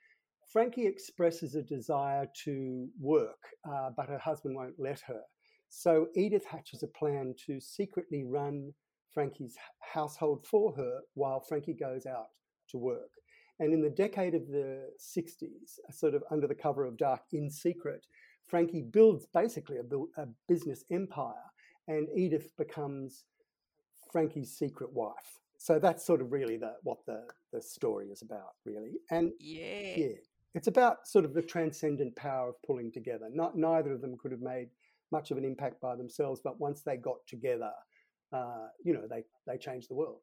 Frankie 0.46 0.86
expresses 0.86 1.54
a 1.54 1.62
desire 1.62 2.26
to 2.44 2.88
work, 3.00 3.38
uh, 3.68 3.90
but 3.96 4.08
her 4.08 4.18
husband 4.18 4.56
won't 4.56 4.78
let 4.78 5.00
her. 5.00 5.20
So 5.68 6.06
Edith 6.14 6.44
hatches 6.44 6.82
a 6.82 6.88
plan 6.88 7.34
to 7.46 7.60
secretly 7.60 8.24
run 8.24 8.72
Frankie's 9.12 9.56
household 9.80 10.46
for 10.46 10.72
her 10.76 11.00
while 11.14 11.40
Frankie 11.40 11.74
goes 11.74 12.06
out 12.06 12.26
to 12.70 12.78
work. 12.78 13.10
And 13.58 13.72
in 13.72 13.80
the 13.80 13.90
decade 13.90 14.34
of 14.34 14.46
the 14.48 14.90
60s, 15.00 15.78
sort 15.90 16.14
of 16.14 16.22
under 16.30 16.46
the 16.46 16.54
cover 16.54 16.84
of 16.84 16.98
dark, 16.98 17.22
in 17.32 17.50
secret, 17.50 18.06
Frankie 18.46 18.82
builds 18.82 19.26
basically 19.32 19.78
a, 19.78 20.20
a 20.20 20.26
business 20.46 20.84
empire, 20.90 21.32
and 21.88 22.08
Edith 22.14 22.56
becomes 22.56 23.24
Frankie's 24.12 24.56
secret 24.56 24.92
wife. 24.92 25.40
So 25.58 25.78
that's 25.78 26.04
sort 26.04 26.20
of 26.20 26.32
really 26.32 26.58
the, 26.58 26.74
what 26.82 26.98
the, 27.06 27.24
the 27.52 27.62
story 27.62 28.08
is 28.08 28.22
about, 28.22 28.54
really. 28.64 28.98
And 29.10 29.32
yeah, 29.40 29.96
yeah, 29.96 30.12
it's 30.56 30.68
about 30.68 31.06
sort 31.06 31.26
of 31.26 31.34
the 31.34 31.42
transcendent 31.42 32.16
power 32.16 32.48
of 32.48 32.62
pulling 32.62 32.90
together. 32.90 33.28
Not 33.30 33.58
neither 33.58 33.92
of 33.92 34.00
them 34.00 34.16
could 34.16 34.32
have 34.32 34.40
made 34.40 34.68
much 35.12 35.30
of 35.30 35.36
an 35.36 35.44
impact 35.44 35.82
by 35.82 35.94
themselves, 35.94 36.40
but 36.42 36.58
once 36.58 36.80
they 36.80 36.96
got 36.96 37.18
together, 37.28 37.70
uh, 38.32 38.68
you 38.82 38.94
know, 38.94 39.06
they 39.08 39.22
they 39.46 39.58
changed 39.58 39.90
the 39.90 39.94
world. 39.94 40.20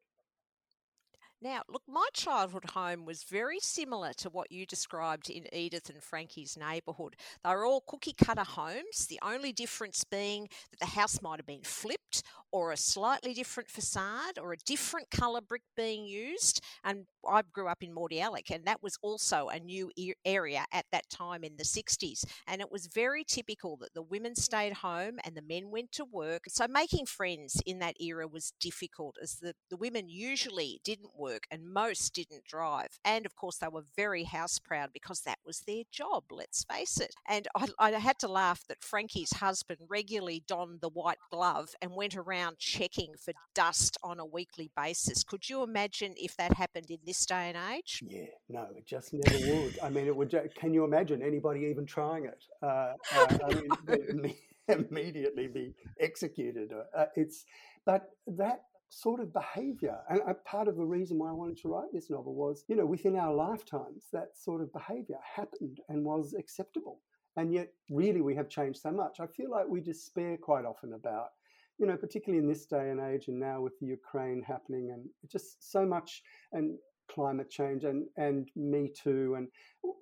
Now, 1.40 1.62
look, 1.68 1.82
my 1.86 2.08
childhood 2.14 2.70
home 2.70 3.04
was 3.04 3.22
very 3.22 3.60
similar 3.60 4.12
to 4.14 4.30
what 4.30 4.50
you 4.50 4.66
described 4.66 5.28
in 5.28 5.46
Edith 5.54 5.90
and 5.90 6.02
Frankie's 6.02 6.56
neighbourhood. 6.56 7.16
They 7.44 7.50
were 7.50 7.66
all 7.66 7.84
cookie 7.86 8.14
cutter 8.14 8.44
homes, 8.44 9.06
the 9.08 9.20
only 9.22 9.52
difference 9.52 10.04
being 10.04 10.48
that 10.70 10.80
the 10.80 10.98
house 10.98 11.20
might 11.20 11.38
have 11.38 11.46
been 11.46 11.62
flipped 11.62 12.22
or 12.54 12.70
a 12.70 12.76
slightly 12.76 13.34
different 13.34 13.68
facade 13.68 14.38
or 14.40 14.52
a 14.52 14.56
different 14.64 15.10
colour 15.10 15.40
brick 15.40 15.62
being 15.76 16.06
used. 16.06 16.60
And 16.84 17.06
I 17.28 17.42
grew 17.52 17.66
up 17.66 17.82
in 17.82 17.92
Mordialloc, 17.92 18.48
and 18.48 18.64
that 18.66 18.80
was 18.80 18.96
also 19.02 19.48
a 19.48 19.58
new 19.58 19.90
area 20.24 20.64
at 20.72 20.86
that 20.92 21.10
time 21.10 21.42
in 21.42 21.56
the 21.56 21.64
60s. 21.64 22.24
And 22.46 22.60
it 22.60 22.70
was 22.70 22.86
very 22.86 23.24
typical 23.24 23.76
that 23.78 23.92
the 23.94 24.02
women 24.02 24.36
stayed 24.36 24.72
home 24.74 25.18
and 25.24 25.34
the 25.34 25.42
men 25.42 25.72
went 25.72 25.90
to 25.92 26.04
work. 26.04 26.42
So 26.46 26.68
making 26.68 27.06
friends 27.06 27.60
in 27.66 27.80
that 27.80 28.00
era 28.00 28.28
was 28.28 28.52
difficult 28.60 29.16
as 29.20 29.34
the, 29.40 29.54
the 29.68 29.76
women 29.76 30.08
usually 30.08 30.80
didn't 30.84 31.18
work 31.18 31.48
and 31.50 31.72
most 31.72 32.14
didn't 32.14 32.44
drive. 32.44 33.00
And 33.04 33.26
of 33.26 33.34
course, 33.34 33.56
they 33.56 33.66
were 33.66 33.84
very 33.96 34.22
house 34.22 34.60
proud 34.60 34.90
because 34.92 35.22
that 35.22 35.38
was 35.44 35.62
their 35.66 35.82
job, 35.90 36.22
let's 36.30 36.62
face 36.62 37.00
it. 37.00 37.16
And 37.28 37.48
I, 37.56 37.66
I 37.80 37.90
had 37.92 38.20
to 38.20 38.28
laugh 38.28 38.62
that 38.68 38.84
Frankie's 38.84 39.32
husband 39.32 39.80
regularly 39.88 40.44
donned 40.46 40.82
the 40.82 40.88
white 40.88 41.18
glove 41.32 41.70
and 41.82 41.96
went 41.96 42.14
around 42.14 42.43
around 42.44 42.58
checking 42.58 43.14
for 43.18 43.32
dust 43.54 43.98
on 44.02 44.20
a 44.20 44.24
weekly 44.24 44.70
basis. 44.76 45.24
Could 45.24 45.48
you 45.48 45.62
imagine 45.62 46.14
if 46.16 46.36
that 46.36 46.54
happened 46.54 46.90
in 46.90 46.98
this 47.04 47.24
day 47.26 47.52
and 47.54 47.56
age? 47.74 48.02
Yeah, 48.06 48.26
no, 48.48 48.66
it 48.76 48.86
just 48.86 49.12
never 49.12 49.38
would. 49.52 49.78
I 49.82 49.90
mean, 49.90 50.06
it 50.06 50.16
would. 50.16 50.34
Can 50.56 50.74
you 50.74 50.84
imagine 50.84 51.22
anybody 51.22 51.60
even 51.70 51.86
trying 51.86 52.26
it? 52.26 52.44
Uh, 52.62 52.92
uh, 53.14 53.38
I 53.46 54.12
mean, 54.12 54.34
immediately 54.68 55.46
be 55.46 55.74
executed. 56.00 56.70
Uh, 56.96 57.06
it's, 57.16 57.44
but 57.84 58.10
that 58.26 58.62
sort 58.88 59.20
of 59.20 59.32
behavior. 59.32 59.98
And 60.08 60.22
part 60.44 60.68
of 60.68 60.76
the 60.76 60.84
reason 60.84 61.18
why 61.18 61.30
I 61.30 61.32
wanted 61.32 61.58
to 61.58 61.68
write 61.68 61.92
this 61.92 62.10
novel 62.10 62.34
was, 62.34 62.64
you 62.68 62.76
know, 62.76 62.86
within 62.86 63.16
our 63.16 63.34
lifetimes, 63.34 64.04
that 64.12 64.36
sort 64.36 64.62
of 64.62 64.72
behavior 64.72 65.18
happened 65.36 65.80
and 65.88 66.04
was 66.04 66.34
acceptable. 66.38 67.00
And 67.36 67.52
yet, 67.52 67.72
really, 67.90 68.20
we 68.20 68.36
have 68.36 68.48
changed 68.48 68.80
so 68.80 68.92
much. 68.92 69.18
I 69.18 69.26
feel 69.26 69.50
like 69.50 69.66
we 69.68 69.80
despair 69.80 70.36
quite 70.36 70.64
often 70.64 70.92
about 70.92 71.30
you 71.78 71.86
know, 71.86 71.96
particularly 71.96 72.42
in 72.42 72.48
this 72.48 72.66
day 72.66 72.90
and 72.90 73.00
age, 73.00 73.28
and 73.28 73.38
now 73.38 73.60
with 73.60 73.78
the 73.80 73.86
Ukraine 73.86 74.42
happening, 74.42 74.90
and 74.92 75.08
just 75.30 75.72
so 75.72 75.84
much, 75.84 76.22
and 76.52 76.78
climate 77.08 77.50
change, 77.50 77.84
and 77.84 78.06
and 78.16 78.48
Me 78.56 78.90
Too, 79.02 79.34
and 79.36 79.48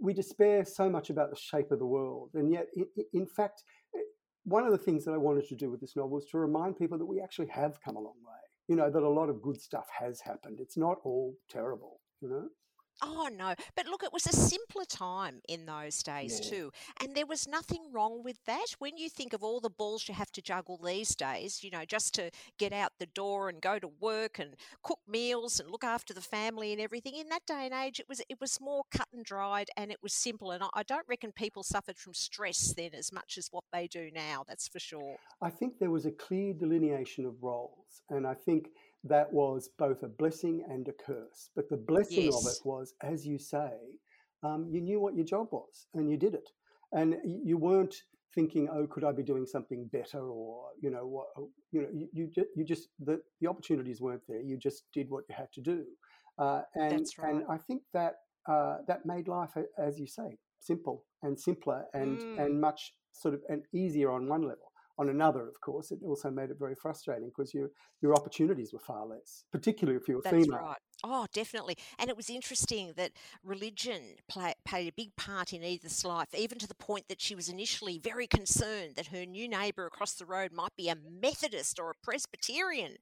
we 0.00 0.12
despair 0.12 0.64
so 0.64 0.88
much 0.88 1.10
about 1.10 1.30
the 1.30 1.36
shape 1.36 1.70
of 1.72 1.78
the 1.78 1.86
world, 1.86 2.30
and 2.34 2.50
yet, 2.50 2.66
in 3.12 3.26
fact, 3.26 3.64
eh, 3.94 3.98
one 4.44 4.64
of 4.64 4.72
the 4.72 4.78
things 4.78 5.04
that 5.04 5.12
I 5.12 5.18
wanted 5.18 5.46
to 5.48 5.56
do 5.56 5.70
with 5.70 5.80
this 5.80 5.96
novel 5.96 6.10
was 6.10 6.26
to 6.26 6.38
remind 6.38 6.76
people 6.76 6.98
that 6.98 7.06
we 7.06 7.20
actually 7.20 7.48
have 7.48 7.80
come 7.80 7.96
a 7.96 8.00
long 8.00 8.20
way. 8.24 8.40
You 8.68 8.76
know, 8.76 8.90
that 8.90 9.02
a 9.02 9.08
lot 9.08 9.28
of 9.28 9.42
good 9.42 9.60
stuff 9.60 9.86
has 9.98 10.20
happened. 10.20 10.58
It's 10.60 10.76
not 10.76 10.98
all 11.04 11.34
terrible. 11.50 12.00
You 12.20 12.28
know. 12.28 12.48
Oh 13.04 13.28
no, 13.36 13.54
but 13.74 13.86
look, 13.86 14.02
it 14.04 14.12
was 14.12 14.26
a 14.26 14.32
simpler 14.32 14.84
time 14.84 15.40
in 15.48 15.66
those 15.66 16.02
days 16.04 16.38
Yeah. 16.38 16.48
too, 16.48 16.70
and 17.00 17.14
there 17.16 17.26
was 17.26 17.48
nothing 17.48 17.90
wrong 17.92 18.22
with 18.22 18.38
that. 18.46 18.66
When 18.78 18.96
you 18.96 19.10
think 19.10 19.32
of 19.32 19.42
all 19.42 19.60
the 19.60 19.68
balls 19.70 20.08
you 20.08 20.14
have 20.14 20.30
to 20.32 20.40
juggle 20.42 20.76
these 20.78 21.14
days, 21.16 21.64
you 21.64 21.70
know, 21.70 21.84
just 21.84 22.14
to 22.14 22.30
get 22.58 22.72
out 22.72 22.92
the 22.98 23.06
door 23.06 23.48
and 23.48 23.60
go 23.60 23.78
to 23.80 23.88
work 23.88 24.38
and 24.38 24.54
cook 24.82 25.00
meals 25.08 25.58
and 25.58 25.70
look 25.70 25.84
after 25.84 26.14
the 26.14 26.20
family 26.20 26.72
and 26.72 26.80
everything, 26.80 27.14
in 27.14 27.28
that 27.28 27.44
day 27.46 27.64
and 27.66 27.74
age, 27.74 27.98
it 27.98 28.08
was 28.08 28.22
it 28.28 28.40
was 28.40 28.60
more 28.60 28.84
cut 28.90 29.08
and 29.12 29.24
dried 29.24 29.68
and 29.76 29.90
it 29.90 30.02
was 30.02 30.12
simple. 30.14 30.52
And 30.52 30.62
I, 30.62 30.68
I 30.74 30.82
don't 30.84 31.08
reckon 31.08 31.32
people 31.32 31.62
suffered 31.64 31.98
from 31.98 32.14
stress 32.14 32.72
then 32.74 32.94
as 32.94 33.12
much 33.12 33.36
as 33.36 33.48
what 33.50 33.64
they 33.72 33.88
do 33.88 34.10
now. 34.14 34.44
That's 34.46 34.68
for 34.68 34.78
sure. 34.78 35.18
I 35.40 35.50
think 35.50 35.78
there 35.78 35.90
was 35.90 36.06
a 36.06 36.10
clear 36.12 36.52
delineation 36.52 37.26
of 37.26 37.42
roles, 37.42 38.02
and 38.10 38.26
I 38.26 38.34
think 38.34 38.70
that 39.04 39.32
was 39.32 39.70
both 39.78 40.02
a 40.02 40.08
blessing 40.08 40.64
and 40.68 40.86
a 40.88 40.92
curse. 40.92 41.50
But 41.56 41.68
the 41.68 41.76
blessing 41.76 42.28
of 42.28 42.46
it 42.46 42.58
was, 42.64 42.94
as 43.02 43.26
you 43.26 43.38
say, 43.38 43.72
um, 44.42 44.68
you 44.70 44.80
knew 44.80 45.00
what 45.00 45.16
your 45.16 45.24
job 45.24 45.48
was 45.50 45.86
and 45.94 46.10
you 46.10 46.16
did 46.16 46.34
it. 46.34 46.48
And 46.92 47.16
you 47.24 47.56
weren't 47.56 47.96
thinking, 48.34 48.68
oh, 48.72 48.86
could 48.86 49.04
I 49.04 49.12
be 49.12 49.22
doing 49.22 49.46
something 49.46 49.88
better? 49.92 50.20
Or, 50.20 50.66
you 50.80 50.90
know, 50.90 51.06
what, 51.06 51.26
oh, 51.36 51.50
you 51.70 51.82
know, 51.82 51.88
you, 51.92 52.08
you, 52.12 52.44
you 52.56 52.64
just, 52.64 52.88
the, 53.00 53.20
the 53.40 53.48
opportunities 53.48 54.00
weren't 54.00 54.22
there. 54.28 54.40
You 54.40 54.56
just 54.56 54.84
did 54.92 55.08
what 55.10 55.24
you 55.28 55.34
had 55.36 55.52
to 55.54 55.60
do. 55.60 55.84
Uh, 56.38 56.62
and, 56.74 56.92
That's 56.92 57.14
and. 57.18 57.44
I 57.48 57.58
think 57.58 57.82
that, 57.92 58.14
uh, 58.48 58.78
that 58.88 59.06
made 59.06 59.28
life, 59.28 59.50
as 59.78 59.98
you 59.98 60.06
say, 60.06 60.38
simple 60.60 61.04
and 61.22 61.38
simpler 61.38 61.84
and, 61.94 62.18
Mm. 62.18 62.44
and 62.46 62.60
much 62.60 62.94
sort 63.12 63.34
of 63.34 63.40
and 63.48 63.62
easier 63.74 64.10
on 64.10 64.26
one 64.28 64.42
level. 64.42 64.71
On 65.02 65.08
another, 65.08 65.48
of 65.48 65.60
course, 65.60 65.90
it 65.90 65.98
also 66.04 66.30
made 66.30 66.50
it 66.50 66.60
very 66.60 66.76
frustrating 66.76 67.28
because 67.36 67.52
your 67.52 67.70
your 68.02 68.14
opportunities 68.14 68.72
were 68.72 68.78
far 68.78 69.04
less, 69.04 69.42
particularly 69.50 69.98
if 70.00 70.06
you 70.06 70.14
were 70.14 70.22
That's 70.22 70.44
female. 70.44 70.60
right. 70.60 70.76
Oh, 71.04 71.26
definitely. 71.32 71.76
And 71.98 72.08
it 72.08 72.16
was 72.16 72.30
interesting 72.30 72.92
that 72.96 73.12
religion 73.42 74.00
play, 74.28 74.54
played 74.64 74.88
a 74.88 74.92
big 74.92 75.14
part 75.16 75.52
in 75.52 75.62
Edith's 75.62 76.04
life, 76.04 76.28
even 76.36 76.58
to 76.58 76.68
the 76.68 76.74
point 76.74 77.08
that 77.08 77.20
she 77.20 77.34
was 77.34 77.48
initially 77.48 77.98
very 77.98 78.26
concerned 78.26 78.94
that 78.96 79.08
her 79.08 79.26
new 79.26 79.48
neighbour 79.48 79.86
across 79.86 80.14
the 80.14 80.26
road 80.26 80.52
might 80.52 80.76
be 80.76 80.88
a 80.88 80.94
Methodist 80.94 81.80
or 81.80 81.90
a 81.90 81.94
Presbyterian. 82.02 82.96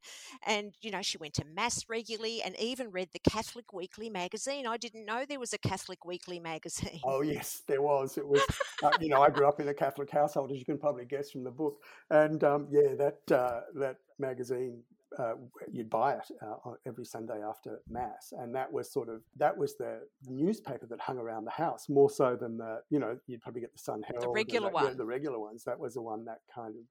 And, 0.46 0.72
you 0.80 0.90
know, 0.90 1.02
she 1.02 1.18
went 1.18 1.34
to 1.34 1.44
Mass 1.44 1.84
regularly 1.88 2.42
and 2.42 2.58
even 2.58 2.90
read 2.90 3.10
the 3.12 3.18
Catholic 3.18 3.72
Weekly 3.72 4.08
magazine. 4.08 4.66
I 4.66 4.76
didn't 4.76 5.04
know 5.04 5.24
there 5.28 5.38
was 5.38 5.52
a 5.52 5.58
Catholic 5.58 6.04
Weekly 6.04 6.40
magazine. 6.40 7.00
Oh 7.04 7.22
yes, 7.22 7.62
there 7.66 7.82
was. 7.82 8.16
It 8.16 8.26
was. 8.26 8.42
Uh, 8.82 8.90
you 9.00 9.08
know, 9.08 9.20
I 9.20 9.30
grew 9.30 9.46
up 9.46 9.60
in 9.60 9.68
a 9.68 9.74
Catholic 9.74 10.10
household, 10.10 10.52
as 10.52 10.58
you 10.58 10.64
can 10.64 10.78
probably 10.78 11.04
guess 11.04 11.30
from 11.30 11.44
the 11.44 11.50
book, 11.50 11.82
and 12.10 12.42
um, 12.44 12.68
yeah, 12.70 12.94
that 12.96 13.32
uh, 13.36 13.60
that 13.74 13.96
magazine. 14.18 14.82
Uh, 15.18 15.34
you'd 15.72 15.90
buy 15.90 16.14
it 16.14 16.28
uh, 16.40 16.70
every 16.86 17.04
Sunday 17.04 17.42
after 17.42 17.80
Mass, 17.88 18.32
and 18.38 18.54
that 18.54 18.72
was 18.72 18.92
sort 18.92 19.08
of 19.08 19.22
that 19.36 19.56
was 19.56 19.76
the 19.76 20.00
newspaper 20.26 20.86
that 20.86 21.00
hung 21.00 21.18
around 21.18 21.44
the 21.44 21.50
house 21.50 21.88
more 21.88 22.08
so 22.08 22.36
than 22.40 22.56
the 22.56 22.80
you 22.90 22.98
know 23.00 23.18
you'd 23.26 23.40
probably 23.42 23.60
get 23.60 23.72
the 23.72 23.78
Sun 23.78 24.02
Herald, 24.06 24.24
and 24.26 24.34
regular 24.34 24.70
that- 24.70 24.76
yeah, 24.82 24.84
one. 24.88 24.96
the 24.96 25.04
regular 25.04 25.40
ones. 25.40 25.64
That 25.64 25.78
was 25.80 25.94
the 25.94 26.02
one 26.02 26.24
that 26.26 26.38
kind 26.54 26.76
of 26.76 26.82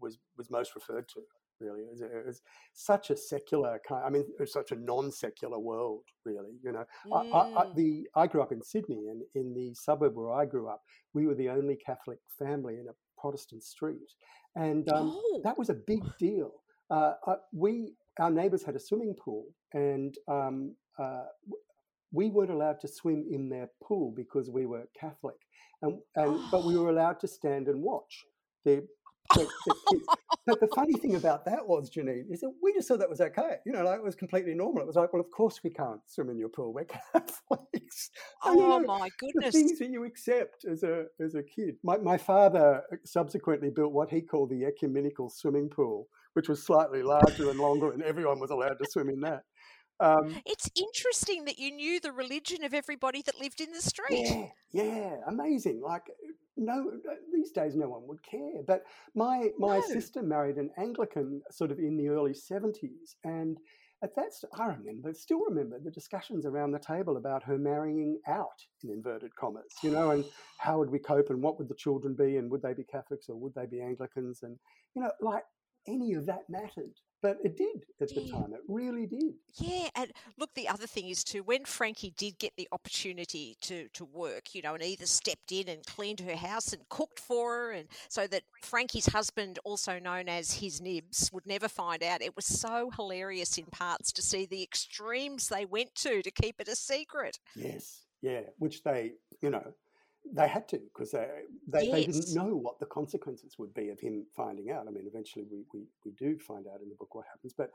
was 0.00 0.18
was 0.36 0.50
most 0.50 0.74
referred 0.74 1.08
to. 1.10 1.20
Really, 1.60 1.82
it 1.82 1.90
was, 1.92 2.00
it 2.00 2.26
was 2.26 2.40
such 2.72 3.10
a 3.10 3.16
secular 3.16 3.78
kind. 3.86 4.02
I 4.04 4.08
mean, 4.08 4.22
it 4.22 4.40
was 4.40 4.52
such 4.52 4.72
a 4.72 4.76
non-secular 4.76 5.58
world. 5.58 6.04
Really, 6.24 6.54
you 6.64 6.72
know, 6.72 6.84
I, 7.14 7.18
I, 7.18 7.40
I, 7.62 7.64
Mm. 7.66 7.74
the 7.76 8.08
I 8.16 8.26
grew 8.26 8.40
up 8.42 8.50
in 8.50 8.62
Sydney, 8.62 9.08
and 9.10 9.22
in 9.34 9.52
the 9.54 9.74
suburb 9.74 10.16
where 10.16 10.32
I 10.32 10.44
grew 10.46 10.68
up, 10.68 10.82
we 11.12 11.26
were 11.26 11.34
the 11.34 11.50
only 11.50 11.76
Catholic 11.76 12.18
family 12.38 12.78
in 12.80 12.86
a 12.88 12.94
Protestant 13.20 13.62
street, 13.62 14.14
and 14.56 14.90
um, 14.90 15.12
Oh. 15.14 15.40
that 15.44 15.56
was 15.58 15.68
a 15.70 15.74
big 15.74 16.02
deal. 16.18 16.50
Uh, 16.90 17.12
we 17.52 17.94
our 18.18 18.30
neighbours 18.30 18.62
had 18.62 18.76
a 18.76 18.80
swimming 18.80 19.14
pool, 19.14 19.46
and 19.72 20.16
um, 20.28 20.74
uh, 20.98 21.24
we 22.12 22.28
weren't 22.28 22.50
allowed 22.50 22.80
to 22.80 22.88
swim 22.88 23.24
in 23.30 23.48
their 23.48 23.68
pool 23.82 24.12
because 24.16 24.50
we 24.50 24.66
were 24.66 24.84
Catholic, 24.98 25.36
and, 25.82 25.98
and 26.16 26.40
but 26.50 26.64
we 26.64 26.76
were 26.78 26.90
allowed 26.90 27.20
to 27.20 27.28
stand 27.28 27.68
and 27.68 27.80
watch 27.80 28.24
the, 28.64 28.86
the, 29.34 29.48
the 29.66 29.74
kids. 29.90 30.06
But 30.46 30.58
the 30.58 30.68
funny 30.74 30.94
thing 30.94 31.14
about 31.14 31.44
that 31.44 31.66
was, 31.66 31.90
Janine, 31.90 32.24
is 32.30 32.40
that 32.40 32.50
we 32.62 32.72
just 32.72 32.88
thought 32.88 32.98
that 32.98 33.10
was 33.10 33.20
okay. 33.20 33.58
You 33.64 33.72
know, 33.72 33.84
like 33.84 33.98
it 33.98 34.02
was 34.02 34.16
completely 34.16 34.54
normal. 34.54 34.82
It 34.82 34.86
was 34.86 34.96
like, 34.96 35.12
well, 35.12 35.20
of 35.20 35.30
course 35.30 35.60
we 35.62 35.70
can't 35.70 36.00
swim 36.06 36.30
in 36.30 36.38
your 36.38 36.48
pool. 36.48 36.72
We're 36.72 36.84
Catholics. 36.84 38.10
Oh 38.42 38.54
you 38.54 38.60
know, 38.60 38.80
my 38.80 39.10
goodness! 39.18 39.52
The 39.52 39.60
things 39.60 39.78
that 39.80 39.90
you 39.90 40.04
accept 40.04 40.64
as 40.64 40.82
a 40.82 41.04
as 41.20 41.34
a 41.34 41.42
kid. 41.42 41.76
My 41.82 41.98
my 41.98 42.16
father 42.16 42.82
subsequently 43.04 43.68
built 43.68 43.92
what 43.92 44.08
he 44.08 44.22
called 44.22 44.48
the 44.48 44.64
ecumenical 44.64 45.28
swimming 45.28 45.68
pool, 45.68 46.08
which 46.34 46.48
was 46.48 46.64
slightly 46.64 47.02
larger 47.02 47.50
and 47.50 47.58
longer, 47.58 47.92
and 47.92 48.02
everyone 48.02 48.40
was 48.40 48.50
allowed 48.50 48.78
to 48.78 48.86
swim 48.90 49.08
in 49.08 49.20
that. 49.20 49.42
Um, 50.00 50.40
it's 50.46 50.70
interesting 50.76 51.44
that 51.44 51.58
you 51.58 51.70
knew 51.70 52.00
the 52.00 52.12
religion 52.12 52.64
of 52.64 52.72
everybody 52.72 53.22
that 53.22 53.38
lived 53.38 53.60
in 53.60 53.72
the 53.72 53.82
street. 53.82 54.50
Yeah, 54.72 54.82
yeah, 54.84 55.16
amazing. 55.28 55.82
Like 55.82 56.04
no, 56.56 56.92
these 57.32 57.50
days 57.50 57.74
no 57.76 57.88
one 57.88 58.06
would 58.06 58.22
care. 58.22 58.62
But 58.66 58.84
my 59.14 59.50
my 59.58 59.78
no. 59.78 59.86
sister 59.86 60.22
married 60.22 60.56
an 60.56 60.70
Anglican 60.78 61.42
sort 61.50 61.70
of 61.70 61.78
in 61.78 61.96
the 61.96 62.08
early 62.08 62.34
seventies, 62.34 63.16
and 63.24 63.58
at 64.02 64.14
that 64.16 64.32
I 64.58 64.66
remember, 64.66 65.12
still 65.12 65.40
remember 65.46 65.78
the 65.78 65.90
discussions 65.90 66.46
around 66.46 66.72
the 66.72 66.78
table 66.78 67.18
about 67.18 67.42
her 67.42 67.58
marrying 67.58 68.18
out 68.26 68.64
in 68.82 68.90
inverted 68.90 69.34
commas, 69.36 69.74
you 69.82 69.90
know, 69.90 70.10
and 70.10 70.24
how 70.58 70.78
would 70.78 70.90
we 70.90 70.98
cope, 70.98 71.28
and 71.28 71.42
what 71.42 71.58
would 71.58 71.68
the 71.68 71.74
children 71.74 72.14
be, 72.14 72.38
and 72.38 72.50
would 72.50 72.62
they 72.62 72.72
be 72.72 72.84
Catholics 72.84 73.28
or 73.28 73.36
would 73.36 73.54
they 73.54 73.66
be 73.66 73.80
Anglicans, 73.80 74.42
and 74.42 74.56
you 74.94 75.02
know, 75.02 75.10
like 75.20 75.44
any 75.86 76.14
of 76.14 76.26
that 76.26 76.48
mattered. 76.48 76.94
But 77.22 77.36
it 77.44 77.58
did 77.58 77.84
at 78.00 78.08
the 78.08 78.30
time. 78.30 78.54
It 78.54 78.62
really 78.66 79.06
did. 79.06 79.34
Yeah, 79.58 79.90
and 79.94 80.10
look, 80.38 80.54
the 80.54 80.68
other 80.68 80.86
thing 80.86 81.10
is 81.10 81.22
too, 81.22 81.42
when 81.42 81.66
Frankie 81.66 82.14
did 82.16 82.38
get 82.38 82.54
the 82.56 82.66
opportunity 82.72 83.58
to 83.60 83.88
to 83.92 84.06
work, 84.06 84.54
you 84.54 84.62
know, 84.62 84.72
and 84.72 84.82
Edith 84.82 85.08
stepped 85.08 85.52
in 85.52 85.68
and 85.68 85.84
cleaned 85.84 86.20
her 86.20 86.36
house 86.36 86.72
and 86.72 86.88
cooked 86.88 87.20
for 87.20 87.52
her, 87.52 87.72
and 87.72 87.88
so 88.08 88.26
that 88.28 88.44
Frankie's 88.62 89.04
husband, 89.04 89.58
also 89.64 89.98
known 89.98 90.30
as 90.30 90.50
his 90.54 90.80
nibs, 90.80 91.28
would 91.30 91.46
never 91.46 91.68
find 91.68 92.02
out. 92.02 92.22
It 92.22 92.36
was 92.36 92.46
so 92.46 92.90
hilarious 92.96 93.58
in 93.58 93.66
parts 93.66 94.12
to 94.12 94.22
see 94.22 94.46
the 94.46 94.62
extremes 94.62 95.48
they 95.48 95.66
went 95.66 95.94
to 95.96 96.22
to 96.22 96.30
keep 96.30 96.58
it 96.58 96.68
a 96.68 96.74
secret. 96.74 97.38
Yes, 97.54 98.06
yeah, 98.22 98.44
which 98.56 98.82
they, 98.82 99.12
you 99.42 99.50
know, 99.50 99.74
they 100.32 100.48
had 100.48 100.68
to 100.68 100.78
because 100.78 101.10
they, 101.10 101.26
they, 101.68 101.84
yes. 101.84 101.92
they, 101.92 102.04
didn't 102.06 102.34
know 102.34 102.54
what 102.54 102.78
the 102.78 102.86
consequences 102.86 103.56
would 103.58 103.74
be 103.74 103.90
of 103.90 104.00
him 104.00 104.26
finding 104.36 104.70
out. 104.70 104.86
I 104.86 104.90
mean, 104.90 105.06
eventually 105.06 105.44
we, 105.50 105.64
we, 105.72 105.86
we 106.04 106.12
do 106.12 106.38
find 106.38 106.66
out 106.66 106.80
in 106.82 106.88
the 106.88 106.94
book 106.94 107.14
what 107.14 107.26
happens, 107.32 107.54
but 107.56 107.70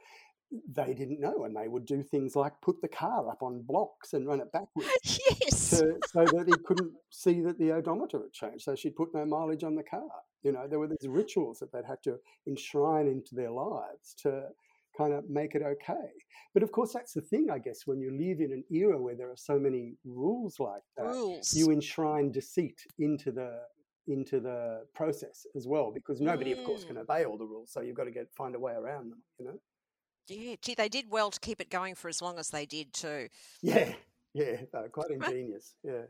they 0.69 0.93
didn't 0.93 1.19
know, 1.19 1.43
and 1.45 1.55
they 1.55 1.67
would 1.67 1.85
do 1.85 2.03
things 2.03 2.35
like 2.35 2.53
put 2.61 2.81
the 2.81 2.87
car 2.87 3.29
up 3.29 3.41
on 3.41 3.63
blocks 3.63 4.13
and 4.13 4.27
run 4.27 4.39
it 4.39 4.51
backwards, 4.51 4.89
yes, 5.41 5.71
to, 5.71 5.97
so 6.07 6.23
that 6.25 6.45
he 6.47 6.53
couldn't 6.65 6.93
see 7.09 7.41
that 7.41 7.57
the 7.57 7.71
odometer 7.71 8.19
had 8.19 8.31
changed. 8.31 8.63
So 8.63 8.75
she'd 8.75 8.95
put 8.95 9.13
no 9.13 9.25
mileage 9.25 9.63
on 9.63 9.75
the 9.75 9.83
car. 9.83 10.07
You 10.43 10.51
know, 10.51 10.67
there 10.67 10.79
were 10.79 10.87
these 10.87 11.07
rituals 11.07 11.59
that 11.59 11.71
they'd 11.71 11.85
had 11.85 12.03
to 12.03 12.17
enshrine 12.47 13.07
into 13.07 13.33
their 13.33 13.51
lives 13.51 14.13
to 14.19 14.49
kind 14.97 15.13
of 15.13 15.29
make 15.29 15.55
it 15.55 15.61
okay. 15.61 16.09
But 16.53 16.63
of 16.63 16.71
course, 16.71 16.93
that's 16.93 17.13
the 17.13 17.21
thing, 17.21 17.47
I 17.51 17.59
guess, 17.59 17.81
when 17.85 17.99
you 17.99 18.11
live 18.11 18.39
in 18.39 18.51
an 18.51 18.63
era 18.71 19.01
where 19.01 19.15
there 19.15 19.29
are 19.29 19.37
so 19.37 19.59
many 19.59 19.95
rules 20.05 20.59
like 20.59 20.83
that, 20.97 21.07
rules. 21.07 21.53
you 21.53 21.71
enshrine 21.71 22.31
deceit 22.31 22.79
into 22.97 23.31
the 23.31 23.59
into 24.07 24.39
the 24.39 24.85
process 24.93 25.47
as 25.55 25.67
well, 25.67 25.91
because 25.91 26.21
nobody, 26.21 26.53
mm. 26.53 26.59
of 26.59 26.65
course, 26.65 26.83
can 26.83 26.95
mm. 26.95 27.01
obey 27.01 27.25
all 27.25 27.37
the 27.37 27.45
rules. 27.45 27.71
So 27.71 27.81
you've 27.81 27.95
got 27.95 28.03
to 28.05 28.11
get 28.11 28.27
find 28.37 28.55
a 28.55 28.59
way 28.59 28.73
around 28.73 29.11
them, 29.11 29.21
you 29.39 29.45
know. 29.45 29.59
Yeah, 30.27 30.55
gee, 30.61 30.75
they 30.75 30.89
did 30.89 31.05
well 31.09 31.29
to 31.31 31.39
keep 31.39 31.59
it 31.59 31.69
going 31.69 31.95
for 31.95 32.07
as 32.07 32.21
long 32.21 32.39
as 32.39 32.49
they 32.49 32.65
did 32.65 32.93
too. 32.93 33.27
Yeah, 33.61 33.93
yeah, 34.33 34.57
quite 34.91 35.09
ingenious. 35.09 35.75
Yeah. 35.83 36.03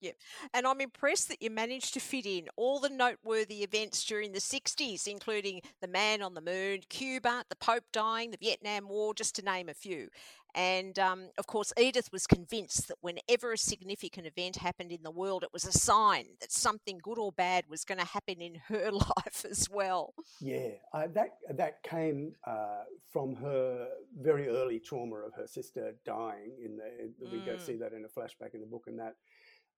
Yeah. 0.00 0.12
And 0.52 0.66
I'm 0.66 0.80
impressed 0.80 1.28
that 1.28 1.42
you 1.42 1.50
managed 1.50 1.94
to 1.94 2.00
fit 2.00 2.26
in 2.26 2.48
all 2.56 2.80
the 2.80 2.88
noteworthy 2.88 3.62
events 3.62 4.04
during 4.04 4.32
the 4.32 4.40
60s, 4.40 5.06
including 5.06 5.62
the 5.80 5.88
man 5.88 6.22
on 6.22 6.34
the 6.34 6.40
moon, 6.40 6.80
Cuba, 6.88 7.44
the 7.48 7.56
Pope 7.56 7.84
dying, 7.92 8.30
the 8.30 8.36
Vietnam 8.36 8.88
War, 8.88 9.14
just 9.14 9.34
to 9.36 9.42
name 9.42 9.68
a 9.68 9.74
few. 9.74 10.08
And 10.56 10.98
um, 10.98 11.28
of 11.36 11.46
course, 11.46 11.70
Edith 11.78 12.10
was 12.12 12.26
convinced 12.26 12.88
that 12.88 12.96
whenever 13.02 13.52
a 13.52 13.58
significant 13.58 14.26
event 14.26 14.56
happened 14.56 14.90
in 14.90 15.02
the 15.02 15.10
world, 15.10 15.42
it 15.42 15.52
was 15.52 15.66
a 15.66 15.72
sign 15.72 16.24
that 16.40 16.50
something 16.50 16.98
good 17.02 17.18
or 17.18 17.30
bad 17.30 17.64
was 17.68 17.84
going 17.84 17.98
to 17.98 18.06
happen 18.06 18.40
in 18.40 18.54
her 18.68 18.90
life 18.92 19.44
as 19.48 19.68
well. 19.70 20.14
Yeah, 20.40 20.70
uh, 20.94 21.08
that 21.12 21.36
that 21.50 21.82
came 21.82 22.32
uh, 22.46 22.84
from 23.12 23.36
her 23.36 23.88
very 24.18 24.48
early 24.48 24.80
trauma 24.80 25.16
of 25.16 25.34
her 25.34 25.46
sister 25.46 25.94
dying. 26.06 26.52
In 26.64 26.78
the 26.78 27.12
we 27.30 27.40
go 27.40 27.58
see 27.58 27.74
mm. 27.74 27.80
that 27.80 27.92
in 27.92 28.06
a 28.06 28.08
flashback 28.08 28.54
in 28.54 28.60
the 28.60 28.66
book, 28.66 28.84
and 28.86 28.98
that 28.98 29.16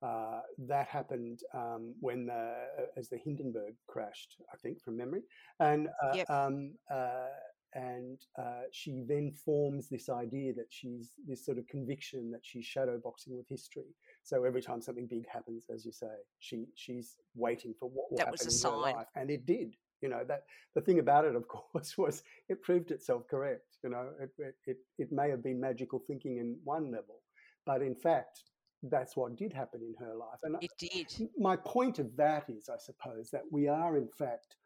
uh, 0.03 0.41
that 0.59 0.87
happened 0.87 1.41
um, 1.55 1.95
when 2.01 2.27
the, 2.27 2.33
uh, 2.33 2.87
as 2.97 3.09
the 3.09 3.19
Hindenburg 3.19 3.75
crashed, 3.87 4.37
I 4.53 4.57
think, 4.57 4.81
from 4.83 4.97
memory, 4.97 5.23
and 5.61 5.89
uh, 6.03 6.13
yep. 6.15 6.31
um, 6.31 6.75
uh, 6.93 7.27
and 7.75 8.21
uh, 8.39 8.63
she 8.73 9.05
then 9.07 9.33
forms 9.45 9.89
this 9.89 10.09
idea 10.09 10.55
that 10.55 10.67
she's 10.71 11.13
this 11.27 11.45
sort 11.45 11.59
of 11.59 11.67
conviction 11.69 12.31
that 12.31 12.41
she's 12.43 12.67
shadowboxing 12.67 13.37
with 13.37 13.47
history. 13.49 13.95
So 14.23 14.45
every 14.45 14.63
time 14.63 14.81
something 14.81 15.07
big 15.07 15.29
happens, 15.29 15.67
as 15.73 15.85
you 15.85 15.93
say, 15.93 16.07
she 16.39 16.67
she's 16.75 17.17
waiting 17.35 17.75
for 17.79 17.89
what 17.89 18.11
will 18.11 18.19
that 18.19 18.27
happen 18.27 18.41
in 18.43 18.51
sign. 18.51 18.73
her 18.73 18.79
life, 18.79 19.07
and 19.17 19.31
it 19.31 19.47
did. 19.47 19.75
You 20.01 20.09
know 20.09 20.23
that 20.29 20.45
the 20.75 20.81
thing 20.81 21.01
about 21.01 21.25
it, 21.25 21.35
of 21.35 21.49
course, 21.49 21.99
was 21.99 22.23
it 22.49 22.63
proved 22.63 22.91
itself 22.91 23.25
correct. 23.29 23.77
You 23.83 23.91
know, 23.91 24.11
it 24.21 24.55
it, 24.67 24.77
it 24.99 25.13
may 25.13 25.29
have 25.29 25.43
been 25.43 25.61
magical 25.61 26.03
thinking 26.07 26.39
in 26.39 26.57
one 26.65 26.91
level, 26.93 27.21
but 27.67 27.83
in 27.83 27.95
fact, 27.95 28.43
that's 28.83 29.17
what 29.17 29.37
did 29.37 29.53
happen 29.53 29.81
in 29.83 29.95
her 30.05 30.15
life. 30.15 30.39
And 30.43 30.57
it 30.61 30.71
did. 30.79 31.29
My 31.37 31.57
point 31.57 31.99
of 31.99 32.17
that 32.17 32.49
is, 32.49 32.69
I 32.69 32.79
suppose, 32.79 33.31
that 33.31 33.43
we 33.51 33.69
are, 33.69 33.97
in 33.97 34.09
fact, 34.19 34.57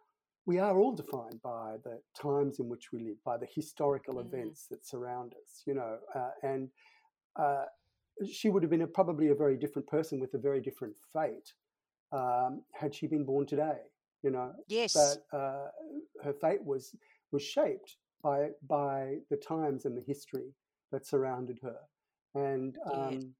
we 0.44 0.58
are 0.58 0.78
all 0.78 0.92
defined 0.92 1.40
by 1.42 1.76
the 1.84 2.00
times 2.20 2.58
in 2.58 2.68
which 2.68 2.92
we 2.92 3.00
live, 3.00 3.16
by 3.24 3.36
the 3.36 3.46
historical 3.54 4.14
mm. 4.14 4.26
events 4.26 4.66
that 4.70 4.86
surround 4.86 5.34
us, 5.34 5.62
you 5.66 5.74
know. 5.74 5.98
Uh, 6.14 6.30
and 6.42 6.68
uh, 7.36 7.64
she 8.30 8.50
would 8.50 8.62
have 8.62 8.70
been 8.70 8.82
a, 8.82 8.86
probably 8.86 9.28
a 9.28 9.34
very 9.34 9.56
different 9.56 9.88
person 9.88 10.20
with 10.20 10.34
a 10.34 10.38
very 10.38 10.60
different 10.60 10.96
fate 11.12 11.52
um, 12.12 12.62
had 12.72 12.94
she 12.94 13.06
been 13.06 13.24
born 13.24 13.46
today, 13.46 13.78
you 14.22 14.30
know. 14.30 14.52
Yes. 14.68 14.94
But 14.94 15.36
uh, 15.36 15.68
her 16.22 16.34
fate 16.40 16.62
was 16.64 16.94
was 17.30 17.42
shaped 17.42 17.96
by 18.22 18.48
by 18.68 19.16
the 19.30 19.36
times 19.36 19.84
and 19.84 19.96
the 19.96 20.02
history 20.02 20.54
that 20.90 21.06
surrounded 21.06 21.58
her. 21.62 21.78
And 22.34 22.76
um, 22.92 23.34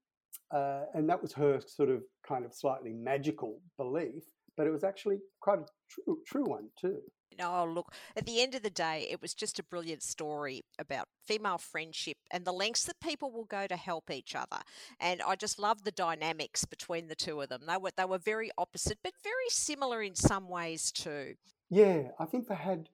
uh, 0.50 0.84
and 0.94 1.08
that 1.08 1.20
was 1.20 1.32
her 1.32 1.60
sort 1.66 1.88
of 1.88 2.02
kind 2.26 2.44
of 2.44 2.52
slightly 2.52 2.92
magical 2.92 3.60
belief, 3.76 4.24
but 4.56 4.66
it 4.66 4.70
was 4.70 4.84
actually 4.84 5.18
quite 5.40 5.58
a 5.58 5.64
true, 5.88 6.18
true 6.26 6.44
one 6.44 6.68
too. 6.80 7.00
Oh, 7.40 7.64
look, 7.64 7.92
at 8.14 8.26
the 8.26 8.42
end 8.42 8.54
of 8.54 8.62
the 8.62 8.70
day, 8.70 9.06
it 9.10 9.22
was 9.22 9.32
just 9.32 9.58
a 9.58 9.62
brilliant 9.62 10.02
story 10.02 10.64
about 10.78 11.08
female 11.24 11.56
friendship 11.56 12.18
and 12.30 12.44
the 12.44 12.52
lengths 12.52 12.84
that 12.84 13.00
people 13.00 13.30
will 13.30 13.46
go 13.46 13.66
to 13.66 13.76
help 13.76 14.10
each 14.10 14.34
other. 14.34 14.58
And 15.00 15.22
I 15.22 15.36
just 15.36 15.58
love 15.58 15.84
the 15.84 15.92
dynamics 15.92 16.66
between 16.66 17.08
the 17.08 17.14
two 17.14 17.40
of 17.40 17.48
them. 17.48 17.62
They 17.66 17.76
were 17.78 17.90
they 17.96 18.04
were 18.04 18.18
very 18.18 18.50
opposite, 18.58 18.98
but 19.02 19.14
very 19.22 19.48
similar 19.48 20.02
in 20.02 20.14
some 20.14 20.48
ways 20.48 20.92
too. 20.92 21.36
Yeah, 21.70 22.08
I 22.18 22.26
think 22.26 22.48
they 22.48 22.54
had 22.54 22.88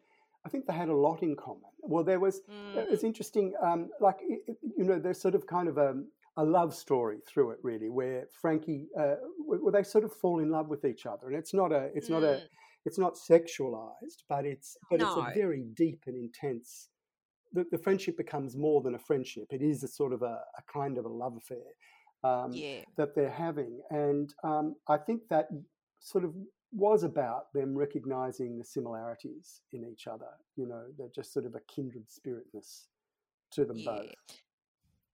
I 0.46 0.48
think 0.48 0.66
they 0.66 0.72
had 0.72 0.88
a 0.88 0.96
lot 0.96 1.22
in 1.22 1.36
common. 1.36 1.62
Well, 1.80 2.04
there 2.04 2.20
was 2.20 2.40
mm. 2.40 2.76
it's 2.76 3.04
interesting, 3.04 3.54
um, 3.62 3.90
like 4.00 4.18
you 4.20 4.84
know, 4.84 4.98
there's 4.98 5.20
sort 5.20 5.34
of 5.34 5.46
kind 5.46 5.68
of 5.68 5.78
a 5.78 5.96
a 6.38 6.44
love 6.44 6.72
story 6.72 7.18
through 7.26 7.50
it, 7.50 7.58
really, 7.62 7.90
where 7.90 8.26
Frankie, 8.40 8.86
uh, 8.98 9.16
where 9.44 9.72
they 9.72 9.82
sort 9.82 10.04
of 10.04 10.12
fall 10.12 10.38
in 10.38 10.50
love 10.50 10.68
with 10.68 10.84
each 10.84 11.04
other, 11.04 11.26
and 11.26 11.36
it's 11.36 11.52
not 11.52 11.72
a, 11.72 11.90
it's 11.94 12.08
mm. 12.08 12.12
not 12.12 12.22
a, 12.22 12.36
mm. 12.36 12.42
it's 12.86 12.98
not 12.98 13.16
sexualized, 13.16 14.22
but 14.28 14.46
it's, 14.46 14.76
but 14.88 15.00
no. 15.00 15.08
it's 15.08 15.18
a 15.18 15.34
very 15.34 15.64
deep 15.74 16.04
and 16.06 16.16
intense. 16.16 16.88
The, 17.52 17.64
the, 17.72 17.78
friendship 17.78 18.16
becomes 18.16 18.56
more 18.56 18.82
than 18.82 18.94
a 18.94 18.98
friendship; 18.98 19.48
it 19.50 19.62
is 19.62 19.82
a 19.82 19.88
sort 19.88 20.12
of 20.12 20.22
a, 20.22 20.40
a 20.56 20.72
kind 20.72 20.96
of 20.96 21.06
a 21.06 21.08
love 21.08 21.36
affair 21.36 21.58
um, 22.22 22.52
yeah. 22.52 22.82
that 22.96 23.16
they're 23.16 23.30
having, 23.30 23.80
and 23.90 24.32
um, 24.44 24.76
I 24.86 24.96
think 24.96 25.22
that 25.30 25.48
sort 25.98 26.24
of 26.24 26.32
was 26.70 27.02
about 27.02 27.52
them 27.52 27.76
recognizing 27.76 28.58
the 28.58 28.64
similarities 28.64 29.62
in 29.72 29.84
each 29.84 30.06
other. 30.06 30.28
You 30.54 30.68
know, 30.68 30.84
they're 30.96 31.08
just 31.12 31.32
sort 31.32 31.46
of 31.46 31.56
a 31.56 31.60
kindred 31.74 32.04
spiritness 32.08 32.84
to 33.52 33.64
them 33.64 33.78
yeah. 33.78 33.90
both. 33.90 34.38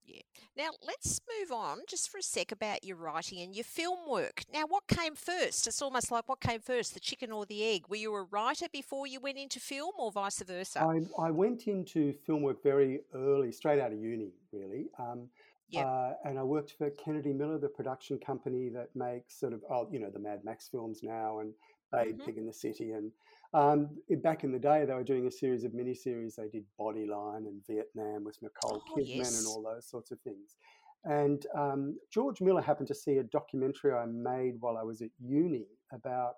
Yeah. 0.06 0.22
Now 0.56 0.70
let's 0.86 1.20
move 1.40 1.52
on 1.52 1.78
just 1.88 2.10
for 2.10 2.18
a 2.18 2.22
sec 2.22 2.52
about 2.52 2.84
your 2.84 2.96
writing 2.96 3.40
and 3.40 3.54
your 3.54 3.64
film 3.64 3.98
work. 4.08 4.42
Now, 4.52 4.64
what 4.68 4.86
came 4.86 5.14
first? 5.14 5.66
It's 5.66 5.82
almost 5.82 6.10
like 6.10 6.28
what 6.28 6.40
came 6.40 6.60
first, 6.60 6.94
the 6.94 7.00
chicken 7.00 7.32
or 7.32 7.46
the 7.46 7.64
egg? 7.64 7.88
Were 7.88 7.96
you 7.96 8.14
a 8.14 8.22
writer 8.22 8.66
before 8.72 9.06
you 9.06 9.20
went 9.20 9.38
into 9.38 9.60
film, 9.60 9.92
or 9.98 10.12
vice 10.12 10.42
versa? 10.42 10.80
I, 10.80 11.00
I 11.20 11.30
went 11.30 11.66
into 11.66 12.12
film 12.26 12.42
work 12.42 12.62
very 12.62 13.00
early, 13.14 13.52
straight 13.52 13.80
out 13.80 13.92
of 13.92 13.98
uni, 13.98 14.32
really. 14.52 14.86
Um, 14.98 15.28
Yep. 15.70 15.86
Uh, 15.86 16.12
and 16.24 16.38
I 16.38 16.42
worked 16.42 16.72
for 16.76 16.90
Kennedy 16.90 17.32
Miller, 17.32 17.58
the 17.58 17.68
production 17.68 18.18
company 18.18 18.68
that 18.68 18.90
makes 18.94 19.40
sort 19.40 19.52
of, 19.52 19.62
oh, 19.70 19.88
you 19.90 19.98
know, 19.98 20.10
the 20.10 20.18
Mad 20.18 20.44
Max 20.44 20.68
films 20.68 21.00
now 21.02 21.40
and 21.40 21.52
Babe, 21.90 22.16
mm-hmm. 22.16 22.26
Pig 22.26 22.38
in 22.38 22.46
the 22.46 22.52
City. 22.52 22.92
And 22.92 23.10
um, 23.54 23.90
back 24.22 24.44
in 24.44 24.52
the 24.52 24.58
day, 24.58 24.84
they 24.84 24.94
were 24.94 25.04
doing 25.04 25.26
a 25.26 25.30
series 25.30 25.64
of 25.64 25.72
miniseries. 25.72 26.34
They 26.34 26.48
did 26.48 26.64
Bodyline 26.78 27.46
and 27.46 27.64
Vietnam 27.66 28.24
with 28.24 28.36
Nicole 28.42 28.82
oh, 28.84 28.94
Kidman 28.94 29.16
yes. 29.16 29.38
and 29.38 29.46
all 29.46 29.62
those 29.62 29.88
sorts 29.88 30.10
of 30.10 30.20
things. 30.20 30.56
And 31.04 31.46
um, 31.56 31.96
George 32.12 32.40
Miller 32.40 32.62
happened 32.62 32.88
to 32.88 32.94
see 32.94 33.18
a 33.18 33.22
documentary 33.24 33.92
I 33.92 34.06
made 34.06 34.54
while 34.60 34.76
I 34.76 34.82
was 34.82 35.02
at 35.02 35.10
uni 35.20 35.66
about 35.92 36.36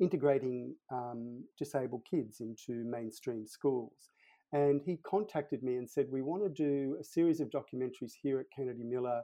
integrating 0.00 0.74
um, 0.92 1.44
disabled 1.58 2.02
kids 2.08 2.40
into 2.40 2.84
mainstream 2.84 3.46
schools. 3.46 4.10
And 4.52 4.80
he 4.84 4.98
contacted 5.04 5.62
me 5.64 5.76
and 5.76 5.90
said, 5.90 6.06
We 6.10 6.22
want 6.22 6.44
to 6.44 6.48
do 6.48 6.96
a 7.00 7.04
series 7.04 7.40
of 7.40 7.50
documentaries 7.50 8.12
here 8.22 8.38
at 8.38 8.46
Kennedy 8.54 8.84
Miller 8.84 9.22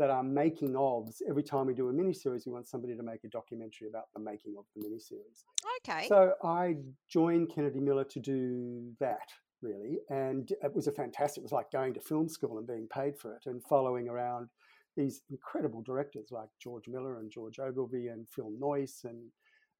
that 0.00 0.08
are 0.08 0.22
making 0.22 0.72
ofs. 0.72 1.20
Every 1.28 1.42
time 1.42 1.66
we 1.66 1.74
do 1.74 1.90
a 1.90 1.92
miniseries, 1.92 2.46
we 2.46 2.52
want 2.52 2.66
somebody 2.66 2.96
to 2.96 3.02
make 3.02 3.22
a 3.22 3.28
documentary 3.28 3.86
about 3.86 4.04
the 4.14 4.20
making 4.20 4.54
of 4.58 4.64
the 4.74 4.82
miniseries. 4.82 5.44
Okay. 5.86 6.08
So 6.08 6.32
I 6.42 6.76
joined 7.10 7.52
Kennedy 7.54 7.80
Miller 7.80 8.04
to 8.04 8.18
do 8.18 8.92
that, 8.98 9.28
really. 9.60 9.98
And 10.08 10.50
it 10.62 10.74
was 10.74 10.86
a 10.86 10.92
fantastic, 10.92 11.42
it 11.42 11.44
was 11.44 11.52
like 11.52 11.70
going 11.70 11.92
to 11.92 12.00
film 12.00 12.30
school 12.30 12.56
and 12.56 12.66
being 12.66 12.88
paid 12.88 13.18
for 13.18 13.34
it 13.34 13.42
and 13.44 13.62
following 13.62 14.08
around 14.08 14.48
these 14.96 15.20
incredible 15.30 15.82
directors 15.82 16.28
like 16.30 16.48
George 16.62 16.88
Miller 16.88 17.18
and 17.18 17.30
George 17.30 17.58
Ogilvie 17.58 18.08
and 18.08 18.26
Phil 18.34 18.52
Noyce 18.58 19.04
and 19.04 19.20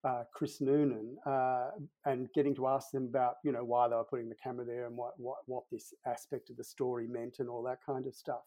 uh, 0.05 0.25
Chris 0.35 0.61
Noonan 0.61 1.17
uh, 1.27 1.71
and 2.05 2.29
getting 2.35 2.55
to 2.57 2.67
ask 2.67 2.91
them 2.91 3.05
about 3.05 3.35
you 3.43 3.53
know 3.53 3.65
why 3.65 3.89
they 3.89 3.95
were 3.95 4.05
putting 4.05 4.29
the 4.29 4.35
camera 4.35 4.65
there 4.65 4.87
and 4.87 4.97
what, 4.97 5.13
what 5.19 5.39
what 5.47 5.65
this 5.71 5.93
aspect 6.07 6.49
of 6.49 6.57
the 6.57 6.65
story 6.65 7.07
meant 7.07 7.37
and 7.39 7.49
all 7.49 7.63
that 7.63 7.79
kind 7.85 8.07
of 8.07 8.15
stuff. 8.15 8.45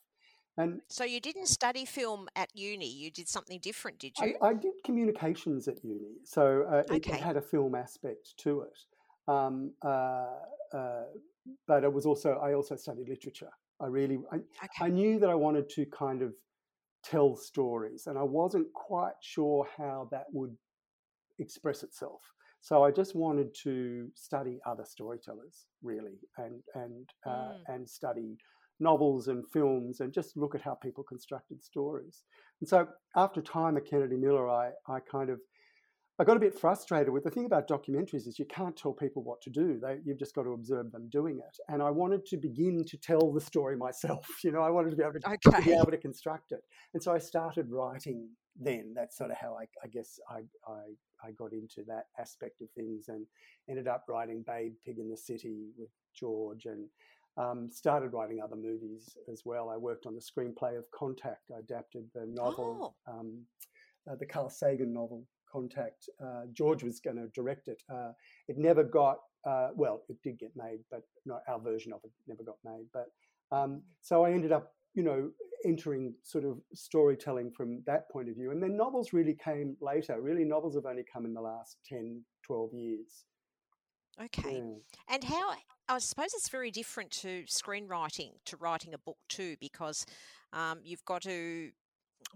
And 0.57 0.81
so 0.87 1.03
you 1.03 1.19
didn't 1.19 1.47
study 1.47 1.83
film 1.83 2.29
at 2.37 2.55
uni; 2.55 2.87
you 2.87 3.11
did 3.11 3.27
something 3.27 3.59
different, 3.59 3.99
did 3.99 4.21
you? 4.21 4.33
I, 4.41 4.47
I 4.49 4.53
did 4.53 4.73
communications 4.85 5.67
at 5.67 5.83
uni, 5.83 6.17
so 6.23 6.63
uh, 6.71 6.83
it, 6.89 7.03
Okay. 7.03 7.17
it 7.17 7.19
had 7.19 7.35
a 7.37 7.41
film 7.41 7.73
aspect 7.75 8.37
to 8.39 8.61
it. 8.61 8.77
Um, 9.27 9.73
uh, 9.83 10.39
uh, 10.73 11.03
but 11.67 11.83
it 11.83 11.91
was 11.91 12.05
also 12.05 12.33
I 12.33 12.53
also 12.53 12.75
studied 12.75 13.09
literature. 13.09 13.49
I 13.81 13.87
really 13.87 14.19
I, 14.31 14.39
I 14.79 14.89
knew 14.89 15.19
that 15.19 15.29
I 15.29 15.35
wanted 15.35 15.69
to 15.69 15.85
kind 15.87 16.21
of 16.21 16.33
tell 17.03 17.35
stories, 17.35 18.07
and 18.07 18.17
I 18.17 18.23
wasn't 18.23 18.71
quite 18.73 19.15
sure 19.21 19.67
how 19.77 20.09
that 20.11 20.27
would 20.33 20.57
express 21.39 21.83
itself. 21.83 22.21
So 22.61 22.83
I 22.83 22.91
just 22.91 23.13
wanted 23.15 23.53
to 23.63 24.09
study 24.15 24.59
other 24.65 24.85
storytellers, 24.85 25.65
really, 25.81 26.19
and 26.37 26.63
and 26.75 27.09
uh, 27.25 27.53
Mm. 27.53 27.65
and 27.67 27.89
study 27.89 28.37
novels 28.79 29.27
and 29.27 29.45
films, 29.51 29.99
and 29.99 30.13
just 30.13 30.37
look 30.37 30.55
at 30.55 30.61
how 30.61 30.75
people 30.75 31.03
constructed 31.03 31.63
stories. 31.63 32.23
And 32.59 32.67
so 32.69 32.87
after 33.15 33.41
time 33.41 33.77
at 33.77 33.85
Kennedy 33.85 34.17
Miller, 34.17 34.49
I 34.49 34.71
I 34.87 34.99
kind 34.99 35.29
of 35.29 35.39
I 36.19 36.23
got 36.23 36.37
a 36.37 36.39
bit 36.39 36.57
frustrated 36.57 37.11
with 37.11 37.23
the 37.23 37.31
thing 37.31 37.45
about 37.45 37.67
documentaries 37.67 38.27
is 38.27 38.37
you 38.37 38.45
can't 38.45 38.77
tell 38.77 38.93
people 38.93 39.23
what 39.23 39.41
to 39.41 39.49
do. 39.49 39.79
They, 39.81 39.97
you've 40.05 40.19
just 40.19 40.35
got 40.35 40.43
to 40.43 40.51
observe 40.51 40.91
them 40.91 41.09
doing 41.11 41.39
it. 41.39 41.57
And 41.69 41.81
I 41.81 41.89
wanted 41.89 42.23
to 42.27 42.37
begin 42.37 42.83
to 42.85 42.97
tell 42.97 43.31
the 43.31 43.41
story 43.41 43.75
myself. 43.87 44.27
You 44.43 44.51
know, 44.51 44.61
I 44.61 44.69
wanted 44.69 44.91
to 44.91 44.95
be 44.95 45.01
able 45.01 45.13
to, 45.13 45.19
to 45.19 45.61
be 45.63 45.73
able 45.73 45.89
to 45.89 45.97
construct 45.97 46.51
it. 46.51 46.61
And 46.93 47.01
so 47.01 47.13
I 47.13 47.17
started 47.17 47.71
writing 47.71 48.29
then. 48.59 48.93
That's 48.95 49.17
sort 49.17 49.31
of 49.31 49.37
how 49.37 49.57
I, 49.59 49.63
I 49.83 49.87
guess 49.87 50.19
I, 50.29 50.41
I, 50.71 51.27
I 51.27 51.31
got 51.31 51.51
into 51.51 51.83
that 51.87 52.05
aspect 52.19 52.61
of 52.61 52.69
things 52.75 53.05
and 53.07 53.25
ended 53.67 53.87
up 53.87 54.05
writing 54.07 54.43
Babe, 54.45 54.73
Pig 54.85 54.99
in 54.99 55.09
the 55.09 55.17
City 55.17 55.71
with 55.75 55.89
George 56.13 56.65
and 56.65 56.87
um, 57.37 57.69
started 57.71 58.13
writing 58.13 58.39
other 58.43 58.55
movies 58.55 59.15
as 59.31 59.41
well. 59.45 59.69
I 59.69 59.77
worked 59.77 60.05
on 60.05 60.15
the 60.15 60.21
screenplay 60.21 60.77
of 60.77 60.85
Contact. 60.91 61.51
I 61.53 61.59
adapted 61.59 62.05
the 62.13 62.25
novel, 62.27 62.95
um, 63.07 63.43
uh, 64.09 64.15
the 64.19 64.25
Carl 64.25 64.49
Sagan 64.49 64.93
novel, 64.93 65.25
Contact. 65.51 66.09
Uh, 66.23 66.43
George 66.53 66.83
was 66.83 66.99
going 66.99 67.17
to 67.17 67.27
direct 67.29 67.67
it. 67.67 67.81
Uh, 67.91 68.11
it 68.47 68.57
never 68.57 68.83
got, 68.83 69.17
uh, 69.47 69.69
well, 69.75 70.03
it 70.09 70.17
did 70.23 70.39
get 70.39 70.51
made, 70.55 70.79
but 70.91 71.01
not 71.25 71.41
our 71.47 71.59
version 71.59 71.93
of 71.93 71.99
it 72.03 72.11
never 72.27 72.43
got 72.43 72.57
made. 72.63 72.85
But 72.93 73.07
um, 73.55 73.81
so 74.01 74.25
I 74.25 74.31
ended 74.31 74.51
up, 74.51 74.73
you 74.93 75.03
know, 75.03 75.29
entering 75.65 76.13
sort 76.23 76.43
of 76.43 76.57
storytelling 76.73 77.51
from 77.55 77.81
that 77.87 78.09
point 78.11 78.29
of 78.29 78.35
view. 78.35 78.51
And 78.51 78.61
then 78.61 78.77
novels 78.77 79.13
really 79.13 79.35
came 79.43 79.75
later. 79.81 80.21
Really, 80.21 80.43
novels 80.43 80.75
have 80.75 80.85
only 80.85 81.05
come 81.11 81.25
in 81.25 81.33
the 81.33 81.41
last 81.41 81.77
10, 81.87 82.21
12 82.45 82.73
years. 82.73 83.25
Okay. 84.21 84.57
Yeah. 84.57 85.15
And 85.15 85.23
how, 85.23 85.53
I 85.89 85.99
suppose 85.99 86.33
it's 86.33 86.49
very 86.49 86.71
different 86.71 87.11
to 87.11 87.43
screenwriting, 87.43 88.31
to 88.45 88.57
writing 88.57 88.93
a 88.93 88.97
book 88.97 89.17
too, 89.27 89.55
because 89.59 90.05
um, 90.53 90.79
you've 90.83 91.03
got 91.05 91.23
to, 91.23 91.71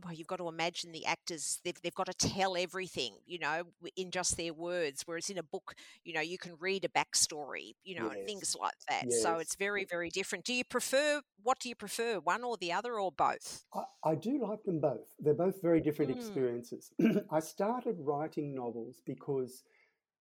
well, 0.04 0.14
you've 0.14 0.28
got 0.28 0.38
to 0.38 0.48
imagine 0.48 0.92
the 0.92 1.06
actors, 1.06 1.60
they've, 1.64 1.80
they've 1.82 1.96
got 1.96 2.08
to 2.08 2.14
tell 2.14 2.58
everything, 2.58 3.16
you 3.26 3.40
know, 3.40 3.64
in 3.96 4.12
just 4.12 4.38
their 4.38 4.54
words. 4.54 5.04
Whereas 5.06 5.30
in 5.30 5.38
a 5.38 5.44
book, 5.44 5.76
you 6.04 6.14
know, 6.14 6.22
you 6.22 6.38
can 6.38 6.54
read 6.60 6.86
a 6.86 6.90
backstory, 6.90 7.74
you 7.84 7.96
know, 7.96 8.10
and 8.10 8.20
things 8.26 8.56
like 8.60 8.74
that. 8.90 9.14
So 9.14 9.38
it's 9.38 9.56
very, 9.56 9.86
very 9.86 10.10
different. 10.10 10.46
Do 10.46 10.54
you 10.54 10.64
prefer, 10.66 11.22
what 11.42 11.60
do 11.60 11.70
you 11.70 11.76
prefer, 11.76 12.20
one 12.20 12.44
or 12.44 12.58
the 12.58 12.74
other 12.74 13.00
or 13.00 13.12
both? 13.12 13.66
I, 13.74 13.84
I 14.04 14.16
do 14.16 14.40
like 14.40 14.64
them 14.64 14.80
both. 14.80 15.14
They're 15.20 15.34
both 15.34 15.62
very 15.62 15.82
different 15.82 16.12
Mm. 16.12 16.18
experiences. 16.18 16.92
I 17.32 17.40
started 17.40 17.98
writing 18.00 18.54
novels 18.54 19.02
because 19.06 19.64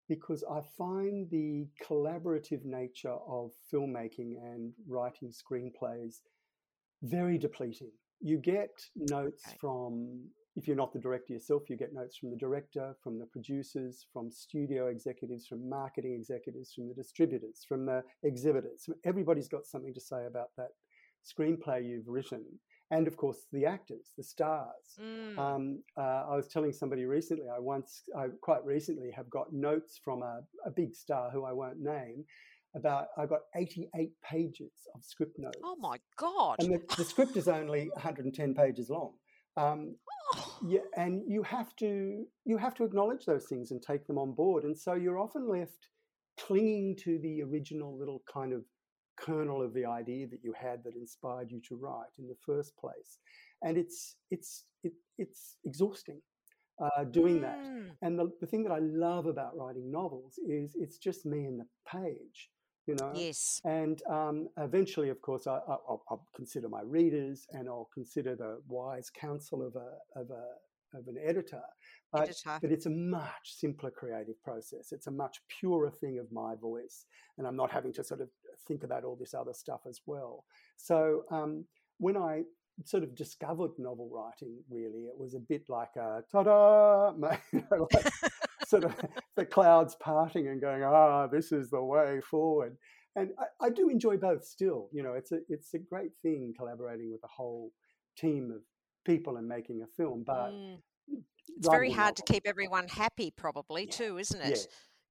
because 0.08 0.44
I 0.50 0.60
find 0.76 1.28
the 1.30 1.66
collaborative 1.84 2.64
nature 2.64 3.16
of 3.28 3.52
filmmaking 3.72 4.34
and 4.42 4.72
writing 4.88 5.32
screenplays 5.32 6.20
very 7.02 7.38
depleting. 7.38 7.90
You 8.20 8.38
get 8.38 8.70
notes 8.96 9.44
Okay. 9.46 9.56
from 9.60 10.28
if 10.56 10.66
you're 10.66 10.76
not 10.76 10.92
the 10.92 10.98
director 10.98 11.34
yourself, 11.34 11.68
you 11.68 11.76
get 11.76 11.92
notes 11.92 12.16
from 12.16 12.30
the 12.30 12.36
director, 12.36 12.96
from 13.02 13.18
the 13.18 13.26
producers, 13.26 14.06
from 14.10 14.30
studio 14.30 14.86
executives, 14.86 15.46
from 15.46 15.68
marketing 15.68 16.14
executives, 16.14 16.72
from 16.72 16.88
the 16.88 16.94
distributors, 16.94 17.64
from 17.68 17.84
the 17.84 18.02
exhibitors. 18.22 18.88
Everybody's 19.04 19.48
got 19.48 19.66
something 19.66 19.92
to 19.92 20.00
say 20.00 20.24
about 20.24 20.48
that 20.56 20.70
screenplay 21.26 21.86
you've 21.86 22.08
written 22.08 22.42
and 22.90 23.06
of 23.06 23.16
course 23.16 23.46
the 23.52 23.66
actors, 23.66 24.12
the 24.16 24.22
stars. 24.22 24.98
Mm. 25.00 25.38
Um, 25.38 25.82
uh, 25.98 26.24
I 26.30 26.36
was 26.36 26.48
telling 26.48 26.72
somebody 26.72 27.04
recently. 27.04 27.46
I 27.48 27.58
once, 27.58 28.02
I 28.16 28.26
quite 28.40 28.64
recently, 28.64 29.10
have 29.10 29.28
got 29.30 29.52
notes 29.52 30.00
from 30.04 30.22
a, 30.22 30.40
a 30.64 30.70
big 30.70 30.94
star 30.94 31.30
who 31.30 31.44
I 31.44 31.52
won't 31.52 31.80
name. 31.80 32.24
About 32.74 33.06
I 33.16 33.24
got 33.24 33.40
88 33.56 34.10
pages 34.22 34.72
of 34.94 35.02
script 35.02 35.38
notes. 35.38 35.58
oh 35.64 35.76
my 35.80 35.96
God. 36.18 36.56
And 36.58 36.74
the, 36.74 36.82
the 36.96 37.04
script 37.04 37.34
is 37.36 37.48
only 37.48 37.88
110 37.94 38.54
pages 38.54 38.90
long. 38.90 39.12
Um, 39.56 39.96
Oh, 40.34 40.58
yeah, 40.66 40.80
and 40.96 41.22
you 41.26 41.42
have 41.44 41.74
to 41.76 42.24
you 42.44 42.58
have 42.58 42.74
to 42.74 42.84
acknowledge 42.84 43.26
those 43.26 43.46
things 43.46 43.70
and 43.70 43.80
take 43.80 44.06
them 44.06 44.18
on 44.18 44.32
board. 44.32 44.64
And 44.64 44.76
so 44.76 44.94
you're 44.94 45.18
often 45.18 45.48
left 45.48 45.88
clinging 46.38 46.96
to 47.04 47.18
the 47.20 47.42
original 47.42 47.96
little 47.96 48.22
kind 48.32 48.52
of 48.52 48.62
kernel 49.16 49.62
of 49.62 49.74
the 49.74 49.86
idea 49.86 50.26
that 50.28 50.42
you 50.42 50.52
had 50.52 50.84
that 50.84 50.94
inspired 50.96 51.50
you 51.50 51.60
to 51.68 51.76
write 51.76 52.12
in 52.18 52.28
the 52.28 52.36
first 52.44 52.76
place. 52.76 53.18
And 53.62 53.76
it's 53.76 54.16
it's 54.30 54.64
it, 54.84 54.92
it's 55.18 55.56
exhausting 55.64 56.20
uh, 56.82 57.04
doing 57.04 57.40
that. 57.40 57.58
Mm. 57.58 57.90
And 58.02 58.18
the, 58.18 58.30
the 58.40 58.46
thing 58.46 58.62
that 58.64 58.72
I 58.72 58.78
love 58.80 59.26
about 59.26 59.56
writing 59.56 59.90
novels 59.90 60.38
is 60.46 60.74
it's 60.74 60.98
just 60.98 61.24
me 61.24 61.44
and 61.44 61.60
the 61.60 61.66
page, 61.90 62.50
you 62.86 62.94
know. 63.00 63.12
Yes. 63.14 63.60
And 63.64 64.02
um, 64.10 64.48
eventually, 64.58 65.08
of 65.08 65.20
course, 65.22 65.46
I, 65.46 65.54
I, 65.54 65.76
I'll, 65.88 66.02
I'll 66.10 66.26
consider 66.34 66.68
my 66.68 66.82
readers 66.82 67.46
and 67.52 67.68
I'll 67.68 67.88
consider 67.94 68.36
the 68.36 68.60
wise 68.68 69.10
counsel 69.10 69.66
of 69.66 69.74
a 69.76 70.20
of 70.20 70.30
a 70.30 70.98
of 70.98 71.08
an 71.08 71.16
editor. 71.22 71.62
But, 72.12 72.22
Editor. 72.22 72.58
but 72.62 72.70
it's 72.70 72.86
a 72.86 72.90
much 72.90 73.42
simpler 73.44 73.90
creative 73.90 74.40
process. 74.42 74.92
It's 74.92 75.08
a 75.08 75.10
much 75.10 75.38
purer 75.60 75.90
thing 75.90 76.18
of 76.18 76.30
my 76.30 76.54
voice, 76.54 77.04
and 77.36 77.46
I'm 77.46 77.56
not 77.56 77.70
having 77.70 77.92
to 77.94 78.04
sort 78.04 78.20
of 78.20 78.28
think 78.66 78.82
about 78.82 79.04
all 79.04 79.16
this 79.16 79.34
other 79.34 79.52
stuff 79.52 79.80
as 79.88 80.00
well. 80.06 80.44
So 80.76 81.24
um, 81.30 81.64
when 81.98 82.16
I 82.16 82.42
sort 82.84 83.02
of 83.02 83.14
discovered 83.14 83.72
novel 83.78 84.10
writing, 84.12 84.58
really, 84.70 85.04
it 85.04 85.18
was 85.18 85.34
a 85.34 85.38
bit 85.38 85.64
like 85.68 85.96
a 85.96 86.22
ta-da, 86.30 87.12
you 87.52 87.64
know, 87.70 87.88
like 87.92 88.08
sort 88.66 88.84
of 88.84 88.94
the 89.36 89.44
clouds 89.44 89.96
parting 90.00 90.48
and 90.48 90.60
going, 90.60 90.82
ah, 90.82 91.26
this 91.26 91.52
is 91.52 91.70
the 91.70 91.82
way 91.82 92.20
forward. 92.20 92.76
And 93.14 93.30
I, 93.38 93.66
I 93.66 93.70
do 93.70 93.88
enjoy 93.88 94.18
both 94.18 94.44
still. 94.44 94.88
You 94.92 95.02
know, 95.02 95.14
it's 95.14 95.32
a 95.32 95.38
it's 95.48 95.72
a 95.72 95.78
great 95.78 96.10
thing 96.22 96.52
collaborating 96.56 97.10
with 97.10 97.24
a 97.24 97.28
whole 97.28 97.72
team 98.18 98.52
of 98.54 98.60
people 99.06 99.38
and 99.38 99.48
making 99.48 99.82
a 99.82 99.86
film. 99.86 100.22
But 100.26 100.52
Mm. 100.52 101.22
It's 101.56 101.68
very 101.68 101.90
hard 101.90 102.16
to 102.16 102.22
keep 102.22 102.46
everyone 102.46 102.88
happy, 102.88 103.30
probably 103.30 103.84
Yeah, 103.84 103.90
too, 103.90 104.18
isn't 104.18 104.40
yeah, 104.40 104.56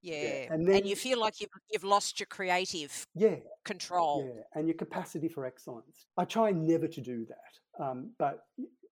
it? 0.07 0.47
Yeah. 0.47 0.53
And 0.53 0.67
And, 0.67 0.85
you 0.87 0.95
feel 0.95 1.19
like 1.19 1.39
you've 1.39 1.49
you've 1.71 1.83
lost 1.83 2.19
your 2.19 2.27
creative 2.27 3.05
Yeah, 3.15 3.37
control. 3.63 4.33
yeah, 4.35 4.43
and 4.53 4.67
your 4.67 4.77
capacity 4.77 5.27
for 5.29 5.45
excellence. 5.45 6.05
I 6.17 6.25
try 6.25 6.51
never 6.51 6.87
to 6.87 7.01
do 7.01 7.25
that, 7.25 7.83
um, 7.83 8.11
but 8.17 8.45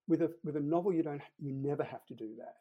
with 0.07 0.21
a 0.21 0.31
with 0.43 0.55
a 0.57 0.61
novel, 0.61 0.93
you 0.93 1.03
don't 1.03 1.21
you 1.39 1.53
never 1.53 1.83
have 1.83 2.05
to 2.07 2.13
do 2.15 2.35
that. 2.37 2.55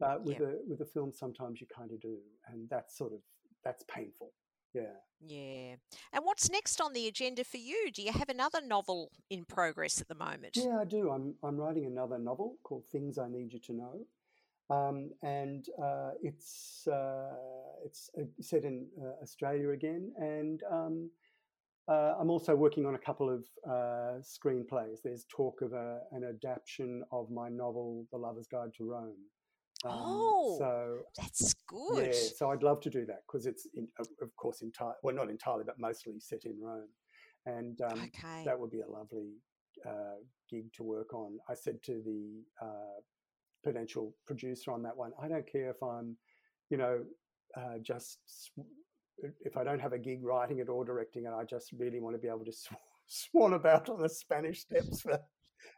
But 0.00 0.24
with 0.24 0.40
a 0.40 0.58
with 0.66 0.80
a 0.80 0.86
film, 0.86 1.12
sometimes 1.12 1.60
you 1.60 1.66
kind 1.66 1.90
of 1.92 2.00
do, 2.00 2.18
and 2.48 2.68
that's 2.70 2.96
sort 2.96 3.12
of 3.12 3.20
that's 3.64 3.84
painful. 3.88 4.32
Yeah. 4.74 4.94
Yeah. 5.26 5.74
And 6.12 6.24
what's 6.24 6.50
next 6.50 6.80
on 6.80 6.92
the 6.92 7.08
agenda 7.08 7.42
for 7.42 7.56
you? 7.56 7.90
Do 7.92 8.02
you 8.02 8.12
have 8.12 8.28
another 8.28 8.60
novel 8.60 9.10
in 9.30 9.44
progress 9.44 10.00
at 10.00 10.06
the 10.06 10.14
moment? 10.14 10.56
Yeah, 10.56 10.78
I 10.80 10.84
do. 10.84 11.10
I'm 11.10 11.34
I'm 11.42 11.56
writing 11.56 11.86
another 11.86 12.18
novel 12.18 12.56
called 12.62 12.84
Things 12.92 13.18
I 13.18 13.28
Need 13.28 13.52
You 13.52 13.58
to 13.60 13.72
Know, 13.72 14.06
um, 14.70 15.10
and 15.22 15.66
uh, 15.82 16.10
it's 16.22 16.86
uh, 16.86 17.34
it's 17.84 18.10
uh, 18.18 18.24
set 18.40 18.64
in 18.64 18.86
uh, 19.02 19.22
Australia 19.22 19.70
again, 19.70 20.12
and 20.18 20.60
um, 20.70 21.10
uh, 21.88 22.14
I'm 22.20 22.30
also 22.30 22.54
working 22.54 22.84
on 22.84 22.94
a 22.94 22.98
couple 22.98 23.30
of 23.30 23.44
uh, 23.66 24.20
screenplays. 24.20 24.98
There's 25.02 25.24
talk 25.34 25.62
of 25.62 25.72
a, 25.72 26.00
an 26.12 26.24
adaptation 26.24 27.02
of 27.12 27.30
my 27.30 27.48
novel, 27.48 28.06
The 28.12 28.18
Lover's 28.18 28.46
Guide 28.46 28.74
to 28.76 28.84
Rome. 28.84 29.16
Um, 29.84 29.92
oh, 29.94 30.56
so 30.58 30.98
that's 31.16 31.54
good. 31.66 32.08
Yeah, 32.08 32.28
so 32.36 32.50
I'd 32.50 32.62
love 32.62 32.80
to 32.82 32.90
do 32.90 33.06
that 33.06 33.22
because 33.26 33.46
it's, 33.46 33.66
in, 33.74 33.88
of 33.98 34.36
course, 34.36 34.60
entirely 34.60 34.96
well, 35.02 35.14
not 35.14 35.30
entirely, 35.30 35.64
but 35.64 35.78
mostly 35.78 36.14
set 36.18 36.44
in 36.44 36.60
Rome, 36.60 36.88
and 37.46 37.80
um, 37.80 38.00
okay. 38.00 38.44
that 38.44 38.58
would 38.58 38.70
be 38.70 38.80
a 38.80 38.90
lovely 38.90 39.36
uh, 39.86 40.18
gig 40.50 40.72
to 40.74 40.82
work 40.82 41.14
on. 41.14 41.38
I 41.48 41.54
said 41.54 41.82
to 41.84 42.02
the 42.04 42.42
uh, 42.60 43.00
potential 43.72 44.14
producer 44.26 44.72
on 44.72 44.82
that 44.82 44.96
one, 44.96 45.12
I 45.22 45.28
don't 45.28 45.50
care 45.50 45.70
if 45.70 45.82
I'm, 45.82 46.16
you 46.70 46.76
know, 46.76 47.00
uh, 47.56 47.78
just 47.82 48.18
if 49.44 49.56
I 49.56 49.64
don't 49.64 49.80
have 49.80 49.92
a 49.92 49.98
gig 49.98 50.24
writing 50.24 50.58
it 50.58 50.68
or 50.68 50.84
directing 50.84 51.24
it, 51.24 51.32
I 51.36 51.44
just 51.44 51.72
really 51.72 52.00
want 52.00 52.14
to 52.14 52.20
be 52.20 52.28
able 52.28 52.44
to 52.44 52.52
sw- 52.52 52.72
swan 53.06 53.54
about 53.54 53.88
on 53.88 54.00
the 54.00 54.08
Spanish 54.08 54.60
steps 54.60 55.00
for 55.00 55.18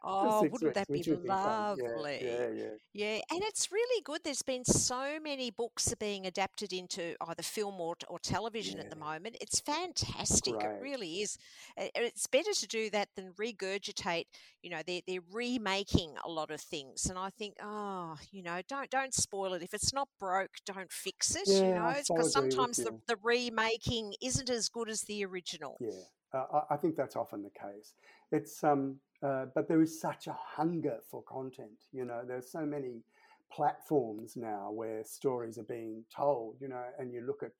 Oh, 0.03 0.47
wouldn't 0.51 0.73
that 0.73 0.91
be 0.91 1.03
lovely? 1.03 2.19
Yeah, 2.19 2.19
yeah, 2.19 2.49
yeah. 2.49 2.69
Yeah, 2.93 3.19
and 3.31 3.41
it's 3.43 3.71
really 3.71 4.01
good. 4.03 4.21
There's 4.23 4.41
been 4.41 4.65
so 4.65 5.19
many 5.21 5.49
books 5.49 5.91
are 5.93 5.97
being 5.97 6.25
adapted 6.25 6.73
into 6.73 7.15
either 7.27 7.43
film 7.43 7.79
or, 7.79 7.95
or 8.09 8.19
television 8.19 8.79
at 8.79 8.89
the 8.89 8.95
moment. 8.95 9.37
It's 9.41 9.59
fantastic. 9.59 10.55
It 10.63 10.71
really 10.77 11.21
is. 11.21 11.37
It's 11.77 12.27
better 12.27 12.53
to 12.53 12.67
do 12.67 12.89
that 12.91 13.09
than 13.15 13.33
regurgitate. 13.33 14.25
You 14.61 14.69
know, 14.71 14.81
they're 14.85 15.01
they're 15.07 15.21
remaking 15.31 16.15
a 16.23 16.29
lot 16.29 16.51
of 16.51 16.61
things, 16.61 17.05
and 17.07 17.17
I 17.17 17.29
think, 17.29 17.55
oh, 17.61 18.17
you 18.31 18.43
know, 18.43 18.61
don't 18.67 18.89
don't 18.89 19.13
spoil 19.13 19.53
it. 19.53 19.63
If 19.63 19.73
it's 19.73 19.93
not 19.93 20.09
broke, 20.19 20.57
don't 20.65 20.91
fix 20.91 21.35
it. 21.35 21.61
you 21.63 21.73
know, 21.73 21.93
because 22.07 22.29
sometimes 22.31 22.81
the, 22.81 22.91
the 23.07 23.17
remaking 23.21 24.13
isn't 24.21 24.49
as 24.49 24.69
good 24.69 24.89
as 24.89 25.01
the 25.03 25.23
original. 25.25 25.79
Yeah, 25.79 25.91
uh, 26.33 26.61
I 26.69 26.77
think 26.77 26.95
that's 26.95 27.15
often 27.15 27.43
the 27.43 27.49
case. 27.49 27.93
It's 28.31 28.63
um 28.63 28.97
uh, 29.23 29.45
but 29.53 29.67
there 29.67 29.81
is 29.81 29.99
such 29.99 30.27
a 30.27 30.35
hunger 30.55 30.97
for 31.09 31.23
content. 31.23 31.85
You 31.91 32.05
know, 32.05 32.21
there's 32.27 32.51
so 32.51 32.65
many 32.65 33.03
platforms 33.51 34.35
now 34.35 34.71
where 34.71 35.03
stories 35.03 35.57
are 35.57 35.63
being 35.63 36.03
told. 36.15 36.55
You 36.59 36.69
know, 36.69 36.83
and 36.97 37.13
you 37.13 37.21
look 37.21 37.43
at, 37.43 37.51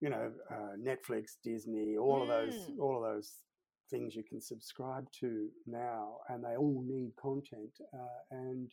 you 0.00 0.10
know, 0.10 0.30
uh, 0.50 0.76
Netflix, 0.78 1.36
Disney, 1.42 1.96
all 1.96 2.20
mm. 2.20 2.22
of 2.22 2.28
those, 2.28 2.54
mm. 2.54 2.78
all 2.80 2.96
of 2.96 3.02
those 3.02 3.32
things 3.90 4.14
you 4.14 4.22
can 4.22 4.40
subscribe 4.40 5.06
to 5.20 5.48
now, 5.66 6.18
and 6.28 6.44
they 6.44 6.56
all 6.56 6.84
need 6.86 7.12
content. 7.16 7.80
Uh, 7.92 8.20
and 8.30 8.70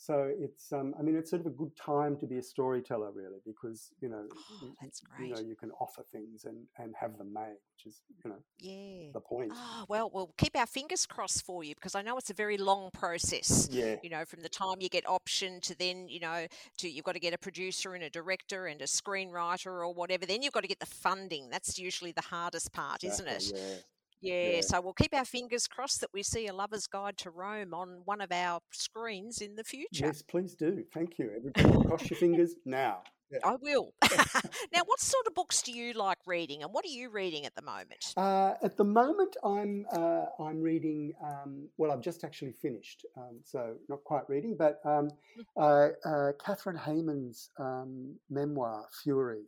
so 0.00 0.32
it's, 0.34 0.72
um, 0.72 0.94
I 0.98 1.02
mean, 1.02 1.14
it's 1.14 1.28
sort 1.28 1.40
of 1.40 1.46
a 1.46 1.54
good 1.54 1.76
time 1.76 2.16
to 2.20 2.26
be 2.26 2.38
a 2.38 2.42
storyteller, 2.42 3.10
really, 3.12 3.40
because 3.44 3.90
you 4.00 4.08
know, 4.08 4.24
oh, 4.34 4.72
that's 4.80 5.00
great. 5.00 5.28
You 5.28 5.34
know, 5.34 5.40
you 5.42 5.54
can 5.54 5.70
offer 5.72 6.02
things 6.10 6.46
and 6.46 6.64
and 6.78 6.94
have 6.98 7.18
them 7.18 7.34
made, 7.34 7.58
which 7.74 7.84
is 7.84 8.00
you 8.24 8.30
know, 8.30 8.38
yeah, 8.60 9.10
the 9.12 9.20
point. 9.20 9.52
Oh, 9.54 9.84
well, 9.90 10.10
we'll 10.10 10.32
keep 10.38 10.56
our 10.56 10.64
fingers 10.64 11.04
crossed 11.04 11.44
for 11.44 11.62
you 11.62 11.74
because 11.74 11.94
I 11.94 12.00
know 12.00 12.16
it's 12.16 12.30
a 12.30 12.34
very 12.34 12.56
long 12.56 12.88
process. 12.94 13.68
Yeah, 13.70 13.96
you 14.02 14.08
know, 14.08 14.24
from 14.24 14.40
the 14.40 14.48
time 14.48 14.76
you 14.80 14.88
get 14.88 15.06
option 15.06 15.60
to 15.60 15.76
then 15.78 16.08
you 16.08 16.20
know 16.20 16.46
to 16.78 16.88
you've 16.88 17.04
got 17.04 17.12
to 17.12 17.20
get 17.20 17.34
a 17.34 17.38
producer 17.38 17.92
and 17.92 18.02
a 18.02 18.08
director 18.08 18.68
and 18.68 18.80
a 18.80 18.86
screenwriter 18.86 19.66
or 19.66 19.92
whatever. 19.92 20.24
Then 20.24 20.40
you've 20.40 20.54
got 20.54 20.62
to 20.62 20.68
get 20.68 20.80
the 20.80 20.86
funding. 20.86 21.50
That's 21.50 21.78
usually 21.78 22.12
the 22.12 22.22
hardest 22.22 22.72
part, 22.72 23.04
exactly, 23.04 23.34
isn't 23.36 23.54
it? 23.54 23.60
Yeah. 23.60 23.76
Yeah, 24.20 24.50
yeah, 24.50 24.60
so 24.60 24.80
we'll 24.80 24.92
keep 24.92 25.14
our 25.14 25.24
fingers 25.24 25.66
crossed 25.66 26.00
that 26.02 26.10
we 26.12 26.22
see 26.22 26.46
a 26.46 26.54
lover's 26.54 26.86
guide 26.86 27.16
to 27.18 27.30
Rome 27.30 27.72
on 27.72 28.02
one 28.04 28.20
of 28.20 28.30
our 28.30 28.60
screens 28.70 29.40
in 29.40 29.54
the 29.54 29.64
future. 29.64 30.06
Yes, 30.06 30.22
please 30.22 30.54
do. 30.54 30.84
Thank 30.92 31.18
you. 31.18 31.30
Everybody, 31.34 31.88
cross 31.88 32.10
your 32.10 32.18
fingers 32.18 32.54
now. 32.66 33.02
Yeah. 33.30 33.38
I 33.44 33.56
will. 33.60 33.94
now, 34.74 34.82
what 34.84 35.00
sort 35.00 35.26
of 35.26 35.34
books 35.34 35.62
do 35.62 35.72
you 35.72 35.92
like 35.92 36.18
reading, 36.26 36.62
and 36.62 36.72
what 36.72 36.84
are 36.84 36.88
you 36.88 37.10
reading 37.10 37.46
at 37.46 37.54
the 37.54 37.62
moment? 37.62 38.12
Uh, 38.16 38.54
at 38.62 38.76
the 38.76 38.84
moment, 38.84 39.36
I'm 39.44 39.86
uh, 39.92 40.26
I'm 40.40 40.60
reading. 40.60 41.12
Um, 41.22 41.68
well, 41.78 41.92
I've 41.92 42.02
just 42.02 42.24
actually 42.24 42.52
finished, 42.52 43.06
um, 43.16 43.38
so 43.44 43.74
not 43.88 44.02
quite 44.04 44.28
reading, 44.28 44.56
but 44.58 44.80
um, 44.84 45.10
mm. 45.38 45.44
uh, 45.56 46.08
uh 46.08 46.32
Kathryn 46.44 46.78
Heyman's 46.78 47.50
um, 47.58 48.16
memoir, 48.28 48.86
Fury. 49.02 49.44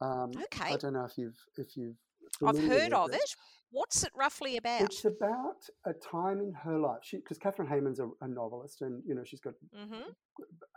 Um, 0.00 0.32
okay. 0.44 0.74
I 0.74 0.76
don't 0.76 0.92
know 0.92 1.04
if 1.04 1.16
you've 1.16 1.38
if 1.56 1.76
you've. 1.76 1.96
I've 2.44 2.58
heard 2.58 2.92
of 2.92 3.12
it. 3.12 3.36
What's 3.72 4.04
it 4.04 4.12
roughly 4.14 4.58
about? 4.58 4.82
It's 4.82 5.06
about 5.06 5.66
a 5.86 5.94
time 5.94 6.40
in 6.40 6.52
her 6.62 6.78
life. 6.78 7.00
Because 7.10 7.38
Kathryn 7.38 7.68
Heyman's 7.68 8.00
a, 8.00 8.08
a, 8.20 8.28
novelist, 8.28 8.82
and 8.82 9.02
you 9.06 9.14
know 9.14 9.24
she's 9.24 9.40
got 9.40 9.54
mm-hmm. 9.74 10.10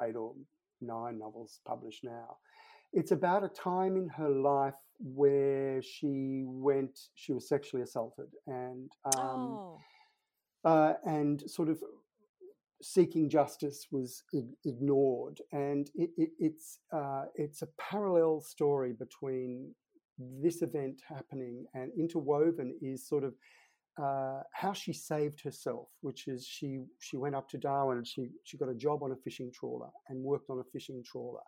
eight 0.01 0.15
or 0.15 0.33
nine 0.81 1.19
novels 1.19 1.59
published 1.67 2.05
now. 2.05 2.37
It's 2.93 3.11
about 3.11 3.43
a 3.43 3.49
time 3.49 3.97
in 3.97 4.07
her 4.07 4.29
life 4.29 4.75
where 4.99 5.81
she 5.81 6.43
went, 6.45 6.97
she 7.15 7.33
was 7.33 7.49
sexually 7.49 7.83
assaulted, 7.83 8.29
and 8.47 8.89
um, 9.17 9.59
oh. 9.59 9.79
uh, 10.63 10.93
and 11.05 11.43
sort 11.49 11.67
of 11.67 11.81
seeking 12.81 13.29
justice 13.29 13.87
was 13.91 14.23
ig- 14.33 14.55
ignored, 14.63 15.41
and 15.51 15.89
it, 15.95 16.11
it, 16.17 16.29
it's 16.39 16.79
uh, 16.93 17.25
it's 17.35 17.61
a 17.61 17.67
parallel 17.77 18.39
story 18.39 18.93
between 18.93 19.75
this 20.17 20.61
event 20.61 21.01
happening 21.07 21.65
and 21.73 21.91
interwoven 21.97 22.75
is 22.81 23.07
sort 23.07 23.23
of 23.23 23.33
uh, 24.01 24.41
how 24.51 24.73
she 24.73 24.91
saved 24.91 25.41
herself, 25.41 25.87
which 26.01 26.27
is 26.27 26.45
she 26.45 26.79
she 26.99 27.15
went 27.15 27.35
up 27.35 27.47
to 27.49 27.57
Darwin 27.57 27.97
and 27.97 28.07
she 28.07 28.29
she 28.43 28.57
got 28.57 28.69
a 28.69 28.75
job 28.75 29.03
on 29.03 29.11
a 29.11 29.15
fishing 29.15 29.51
trawler 29.53 29.89
and 30.09 30.21
worked 30.21 30.49
on 30.49 30.59
a 30.59 30.63
fishing 30.73 31.01
trawler, 31.05 31.41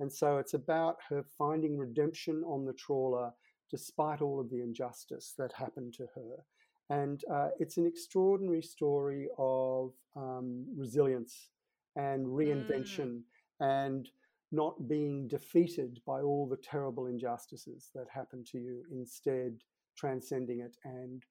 and 0.00 0.12
so 0.12 0.36
it's 0.36 0.54
about 0.54 0.96
her 1.08 1.24
finding 1.38 1.78
redemption 1.78 2.42
on 2.46 2.66
the 2.66 2.74
trawler 2.74 3.30
despite 3.70 4.20
all 4.20 4.38
of 4.38 4.50
the 4.50 4.60
injustice 4.60 5.32
that 5.38 5.52
happened 5.52 5.94
to 5.94 6.06
her, 6.14 6.44
and 6.90 7.22
uh, 7.32 7.48
it's 7.58 7.78
an 7.78 7.86
extraordinary 7.86 8.62
story 8.62 9.26
of 9.38 9.92
um, 10.14 10.66
resilience 10.76 11.48
and 11.96 12.26
reinvention 12.26 13.20
mm. 13.20 13.22
and 13.60 14.10
not 14.54 14.88
being 14.88 15.28
defeated 15.28 16.00
by 16.06 16.20
all 16.20 16.46
the 16.48 16.56
terrible 16.56 17.06
injustices 17.06 17.90
that 17.94 18.06
happen 18.12 18.44
to 18.52 18.58
you, 18.58 18.82
instead 18.90 19.62
transcending 19.96 20.60
it. 20.60 20.76
And 20.84 21.22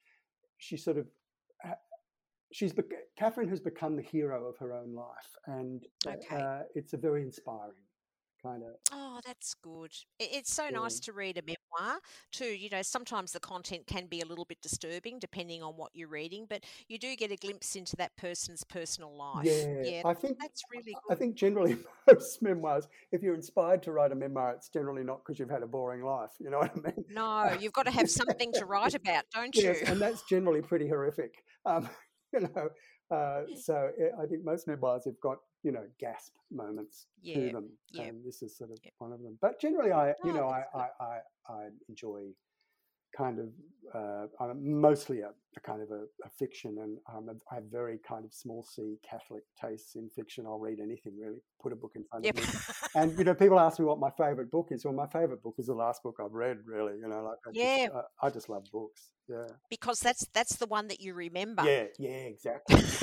she 0.58 0.78
sort 0.78 0.98
of, 0.98 1.08
she's, 2.52 2.74
Kathryn 3.20 3.50
has 3.50 3.60
become 3.60 3.96
the 3.96 4.02
hero 4.02 4.48
of 4.48 4.58
her 4.58 4.74
own 4.74 4.94
life. 4.94 5.36
And 5.48 5.86
okay. 6.08 6.36
uh, 6.36 6.64
it's 6.76 6.94
a 6.94 6.98
very 6.98 7.22
inspiring 7.22 7.74
kind 8.44 8.64
of. 8.64 8.72
Oh, 8.92 9.20
that's 9.26 9.56
good. 9.56 9.92
It's 10.20 10.54
so 10.54 10.70
nice 10.70 11.00
to 11.02 11.14
read 11.14 11.38
a 11.38 11.42
memoir 11.42 12.00
too. 12.32 12.46
You 12.46 12.70
know, 12.70 12.82
sometimes 12.82 13.32
the 13.32 13.40
content 13.40 13.88
can 13.88 14.08
be 14.08 14.22
a 14.22 14.26
little 14.26 14.46
bit 14.46 14.62
disturbing 14.62 15.20
depending 15.20 15.64
on 15.64 15.74
what 15.74 15.92
you're 15.94 16.10
reading, 16.10 16.46
but 16.50 16.64
you 16.88 16.98
do 17.00 17.16
get 17.16 17.32
a 17.32 17.36
glimpse 17.36 17.76
into 17.76 17.96
that 17.98 18.16
person's 18.18 18.64
personal 18.64 19.16
life. 19.16 19.46
Yeah, 19.46 19.82
yeah 19.84 20.02
I 20.06 20.14
think 20.14 20.38
that's 20.40 20.64
really. 20.72 20.94
Good. 21.08 21.14
I 21.14 21.16
think 21.16 21.36
generally 21.36 21.78
most 22.08 22.42
memoirs, 22.42 22.88
if 23.12 23.24
you're 23.24 23.36
inspired 23.36 23.82
to 23.84 23.92
write 23.92 24.12
a 24.12 24.16
memoir, 24.16 24.52
it's 24.52 24.70
generally 24.70 25.04
not 25.04 25.24
because 25.24 25.40
you've 25.40 25.50
had 25.50 25.64
a 25.64 25.68
boring 25.68 26.04
life. 26.04 26.32
You 26.40 26.50
know 26.50 26.60
what 26.60 26.72
I 26.76 26.88
mean? 26.88 27.06
No, 27.10 27.58
you've 27.60 27.74
got 27.74 27.86
to 27.86 27.92
have 27.92 28.10
something 28.10 28.52
to 28.54 28.66
write 28.66 28.94
about, 28.96 29.24
don't 29.34 29.56
you? 29.56 29.64
Yes, 29.64 29.82
and 29.86 30.00
that's 30.00 30.24
generally 30.24 30.62
pretty 30.62 30.88
horrific. 30.88 31.44
Um, 31.66 31.90
you 32.34 32.42
know, 32.42 32.70
uh, 33.16 33.44
so 33.56 33.92
eh, 34.00 34.10
I 34.22 34.26
think 34.26 34.44
most 34.44 34.68
memoirs 34.68 35.06
have 35.06 35.20
got 35.22 35.38
you 35.64 35.72
know 35.72 35.86
gasp 36.00 36.34
moments 36.52 37.08
yeah, 37.22 37.36
to 37.36 37.52
them, 37.52 37.70
yeah. 37.92 38.04
and 38.04 38.24
this 38.26 38.42
is 38.42 38.56
sort 38.56 38.72
of 38.72 38.78
one 39.00 39.14
of 39.14 39.22
them. 39.22 39.38
But 39.42 39.60
generally, 39.60 39.92
I 39.92 40.10
you 40.10 40.16
oh, 40.26 40.32
know 40.32 40.48
I, 40.48 40.64
I, 40.78 40.88
I, 41.00 41.18
I 41.50 41.68
enjoy 41.90 42.22
kind 43.16 43.40
of 43.40 43.48
uh, 43.94 44.28
I'm 44.40 44.82
mostly 44.82 45.22
a, 45.22 45.30
a 45.56 45.60
kind 45.60 45.82
of 45.82 45.92
a, 45.92 46.04
a 46.26 46.30
fiction, 46.38 46.78
and 46.82 46.98
um, 47.14 47.30
I 47.52 47.56
have 47.56 47.66
very 47.66 48.00
kind 48.08 48.26
of 48.26 48.34
small 48.34 48.64
c 48.64 48.98
Catholic 49.08 49.44
tastes 49.60 49.96
in 49.96 50.10
fiction. 50.10 50.46
I'll 50.46 50.60
read 50.60 50.80
anything 50.80 51.14
really. 51.20 51.42
Put 51.62 51.74
a 51.74 51.76
book 51.76 51.94
in 51.96 52.04
front 52.04 52.26
yep. 52.26 52.38
of 52.38 52.44
me, 52.44 52.60
and 52.96 53.18
you 53.18 53.24
know, 53.24 53.34
people 53.34 53.60
ask 53.60 53.80
me 53.80 53.86
what 53.86 54.00
my 54.00 54.10
favorite 54.12 54.52
book 54.52 54.70
is. 54.72 54.86
Well, 54.86 54.94
my 54.94 55.08
favorite 55.08 55.42
book 55.44 55.56
is 55.58 55.68
the 55.68 55.74
last 55.74 56.04
book 56.04 56.18
I've 56.24 56.34
read. 56.34 56.58
Really, 56.66 56.94
you 57.00 57.08
know, 57.08 57.24
like 57.24 57.38
I 57.48 57.52
yeah, 57.54 57.86
just, 57.86 57.96
uh, 57.96 58.02
I 58.22 58.30
just 58.30 58.50
love 58.50 58.66
books. 58.72 59.12
Yeah, 59.30 59.48
because 59.70 60.02
that's 60.02 60.28
that's 60.34 60.58
the 60.58 60.66
one 60.66 60.90
that 60.90 61.00
you 61.00 61.14
remember. 61.14 61.64
Yeah, 61.64 61.86
yeah, 61.98 62.10
exactly. 62.34 62.76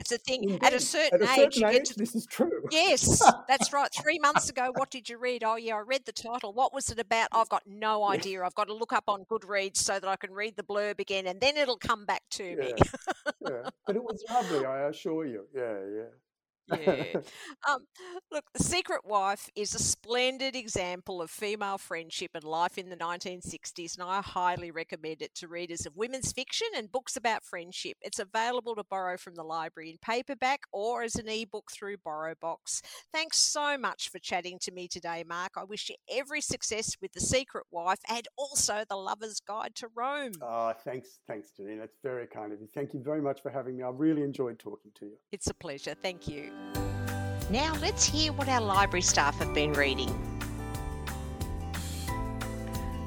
it's 0.00 0.12
a 0.12 0.18
thing. 0.18 0.44
Indeed. 0.44 0.64
At 0.64 0.72
a 0.72 0.80
certain 0.80 1.22
At 1.22 1.28
a 1.28 1.42
age, 1.42 1.54
certain 1.54 1.76
age 1.76 1.88
to... 1.88 1.98
this 1.98 2.14
is 2.14 2.26
true. 2.26 2.50
Yes, 2.70 3.22
that's 3.46 3.72
right. 3.72 3.90
Three 3.92 4.18
months 4.18 4.48
ago, 4.48 4.72
what 4.74 4.90
did 4.90 5.08
you 5.08 5.18
read? 5.18 5.44
Oh, 5.44 5.56
yeah, 5.56 5.74
I 5.74 5.80
read 5.80 6.06
the 6.06 6.12
title. 6.12 6.52
What 6.52 6.72
was 6.72 6.90
it 6.90 6.98
about? 6.98 7.28
I've 7.32 7.48
got 7.48 7.64
no 7.66 8.04
idea. 8.04 8.42
I've 8.42 8.54
got 8.54 8.68
to 8.68 8.74
look 8.74 8.92
up 8.92 9.04
on 9.08 9.24
Goodreads 9.30 9.76
so 9.76 10.00
that 10.00 10.08
I 10.08 10.16
can 10.18 10.32
read 10.32 10.56
the 10.56 10.62
blurb 10.62 11.00
again, 11.00 11.26
and 11.26 11.40
then 11.40 11.56
it'll 11.56 11.78
come 11.78 12.04
back 12.04 12.22
to 12.30 12.44
yeah. 12.44 12.54
me. 12.54 12.74
yeah. 13.40 13.70
But 13.86 13.96
it 13.96 14.02
was 14.02 14.22
lovely, 14.30 14.64
I 14.64 14.88
assure 14.88 15.26
you. 15.26 15.46
Yeah, 15.54 15.78
yeah. 15.94 16.10
Yeah. 16.72 17.04
Um, 17.68 17.84
look, 18.30 18.44
The 18.54 18.62
Secret 18.62 19.02
Wife 19.04 19.48
is 19.54 19.74
a 19.74 19.78
splendid 19.78 20.54
example 20.54 21.20
of 21.20 21.30
female 21.30 21.76
friendship 21.76 22.30
and 22.34 22.44
life 22.44 22.78
in 22.78 22.88
the 22.88 22.96
1960s, 22.96 23.98
and 23.98 24.08
I 24.08 24.22
highly 24.22 24.70
recommend 24.70 25.22
it 25.22 25.34
to 25.36 25.48
readers 25.48 25.84
of 25.84 25.96
women's 25.96 26.32
fiction 26.32 26.68
and 26.74 26.90
books 26.90 27.16
about 27.16 27.44
friendship. 27.44 27.96
It's 28.00 28.18
available 28.18 28.74
to 28.76 28.84
borrow 28.88 29.16
from 29.18 29.34
the 29.34 29.42
library 29.42 29.90
in 29.90 29.98
paperback 29.98 30.60
or 30.72 31.02
as 31.02 31.16
an 31.16 31.28
ebook 31.28 31.70
through 31.72 31.96
BorrowBox. 31.98 32.80
Thanks 33.12 33.38
so 33.38 33.76
much 33.76 34.08
for 34.08 34.18
chatting 34.18 34.58
to 34.62 34.72
me 34.72 34.88
today, 34.88 35.24
Mark. 35.26 35.52
I 35.56 35.64
wish 35.64 35.88
you 35.88 35.96
every 36.10 36.40
success 36.40 36.96
with 37.02 37.12
The 37.12 37.20
Secret 37.20 37.64
Wife 37.70 38.00
and 38.08 38.26
also 38.36 38.84
The 38.88 38.96
Lover's 38.96 39.40
Guide 39.40 39.74
to 39.76 39.88
Rome. 39.94 40.32
Oh, 40.40 40.72
thanks, 40.84 41.18
thanks, 41.26 41.50
Janine. 41.58 41.78
That's 41.78 41.98
very 42.02 42.26
kind 42.26 42.52
of 42.52 42.60
you. 42.60 42.68
Thank 42.74 42.94
you 42.94 43.00
very 43.02 43.20
much 43.20 43.42
for 43.42 43.50
having 43.50 43.76
me. 43.76 43.82
I 43.82 43.90
really 43.90 44.22
enjoyed 44.22 44.58
talking 44.58 44.92
to 45.00 45.06
you. 45.06 45.16
It's 45.32 45.48
a 45.48 45.54
pleasure. 45.54 45.94
Thank 46.00 46.28
you. 46.28 46.57
Now 47.50 47.74
let's 47.80 48.04
hear 48.04 48.32
what 48.32 48.48
our 48.48 48.60
library 48.60 49.02
staff 49.02 49.38
have 49.38 49.54
been 49.54 49.72
reading. 49.72 50.12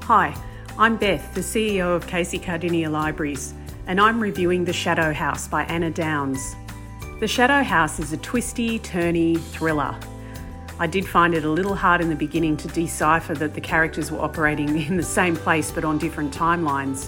Hi, 0.02 0.34
I'm 0.78 0.96
Beth, 0.96 1.32
the 1.34 1.40
CEO 1.40 1.94
of 1.94 2.06
Casey 2.08 2.38
Cardinia 2.38 2.90
Libraries, 2.90 3.54
and 3.86 4.00
I'm 4.00 4.20
reviewing 4.20 4.64
The 4.64 4.72
Shadow 4.72 5.12
House 5.12 5.46
by 5.46 5.62
Anna 5.64 5.90
Downes. 5.90 6.56
The 7.20 7.28
Shadow 7.28 7.62
House 7.62 8.00
is 8.00 8.12
a 8.12 8.16
twisty, 8.16 8.80
turny 8.80 9.40
thriller. 9.40 9.96
I 10.80 10.88
did 10.88 11.06
find 11.06 11.34
it 11.34 11.44
a 11.44 11.48
little 11.48 11.76
hard 11.76 12.00
in 12.00 12.08
the 12.08 12.16
beginning 12.16 12.56
to 12.56 12.68
decipher 12.68 13.34
that 13.34 13.54
the 13.54 13.60
characters 13.60 14.10
were 14.10 14.20
operating 14.20 14.76
in 14.88 14.96
the 14.96 15.04
same 15.04 15.36
place 15.36 15.70
but 15.70 15.84
on 15.84 15.98
different 15.98 16.34
timelines. 16.34 17.06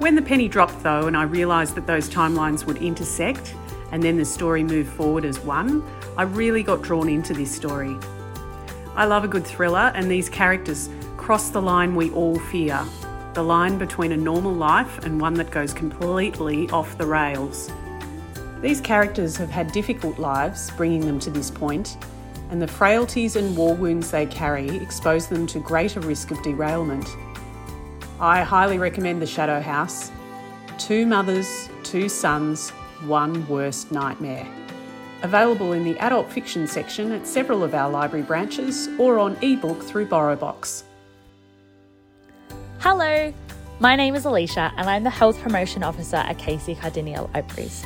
When 0.00 0.16
the 0.16 0.22
penny 0.22 0.48
dropped, 0.48 0.82
though, 0.82 1.06
and 1.06 1.16
I 1.16 1.22
realised 1.22 1.76
that 1.76 1.86
those 1.86 2.08
timelines 2.08 2.66
would 2.66 2.78
intersect 2.78 3.54
and 3.92 4.02
then 4.02 4.16
the 4.16 4.24
story 4.24 4.64
moved 4.64 4.90
forward 4.90 5.24
as 5.24 5.38
one, 5.40 5.84
I 6.16 6.24
really 6.24 6.62
got 6.62 6.82
drawn 6.82 7.08
into 7.08 7.32
this 7.32 7.54
story. 7.54 7.96
I 8.96 9.04
love 9.04 9.24
a 9.24 9.28
good 9.28 9.46
thriller, 9.46 9.92
and 9.94 10.10
these 10.10 10.28
characters 10.28 10.90
cross 11.16 11.50
the 11.50 11.62
line 11.62 11.94
we 11.94 12.10
all 12.10 12.38
fear 12.38 12.84
the 13.34 13.42
line 13.42 13.78
between 13.78 14.12
a 14.12 14.16
normal 14.16 14.52
life 14.52 14.98
and 15.04 15.18
one 15.18 15.34
that 15.34 15.50
goes 15.50 15.72
completely 15.72 16.68
off 16.68 16.98
the 16.98 17.06
rails. 17.06 17.70
These 18.60 18.80
characters 18.80 19.36
have 19.38 19.50
had 19.50 19.72
difficult 19.72 20.18
lives, 20.18 20.70
bringing 20.72 21.06
them 21.06 21.18
to 21.20 21.30
this 21.30 21.50
point, 21.50 21.96
and 22.50 22.60
the 22.60 22.68
frailties 22.68 23.36
and 23.36 23.56
war 23.56 23.74
wounds 23.74 24.10
they 24.10 24.26
carry 24.26 24.68
expose 24.76 25.28
them 25.28 25.46
to 25.46 25.60
greater 25.60 26.00
risk 26.00 26.30
of 26.30 26.42
derailment. 26.42 27.08
I 28.20 28.42
highly 28.42 28.78
recommend 28.78 29.22
The 29.22 29.26
Shadow 29.26 29.60
House. 29.60 30.12
Two 30.78 31.06
mothers, 31.06 31.70
two 31.82 32.08
sons, 32.08 32.72
one 33.06 33.46
worst 33.48 33.92
nightmare. 33.92 34.46
Available 35.22 35.72
in 35.72 35.84
the 35.84 35.98
adult 35.98 36.30
fiction 36.30 36.66
section 36.66 37.12
at 37.12 37.26
several 37.26 37.62
of 37.62 37.74
our 37.74 37.90
library 37.90 38.24
branches 38.24 38.88
or 38.98 39.18
on 39.18 39.36
ebook 39.42 39.82
through 39.82 40.06
BorrowBox. 40.06 40.82
Hello, 42.80 43.32
my 43.78 43.96
name 43.96 44.14
is 44.14 44.24
Alicia 44.24 44.72
and 44.76 44.88
I'm 44.88 45.04
the 45.04 45.10
Health 45.10 45.40
Promotion 45.40 45.82
Officer 45.82 46.16
at 46.16 46.38
Casey 46.38 46.74
Cardinia 46.74 47.32
Libraries. 47.32 47.84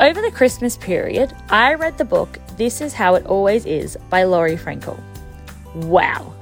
Over 0.00 0.20
the 0.20 0.30
Christmas 0.30 0.76
period, 0.76 1.32
I 1.50 1.74
read 1.74 1.98
the 1.98 2.04
book 2.04 2.38
This 2.56 2.80
Is 2.80 2.94
How 2.94 3.14
It 3.14 3.26
Always 3.26 3.64
Is 3.64 3.96
by 4.10 4.24
Laurie 4.24 4.56
Frankel. 4.56 5.00
Wow! 5.74 6.32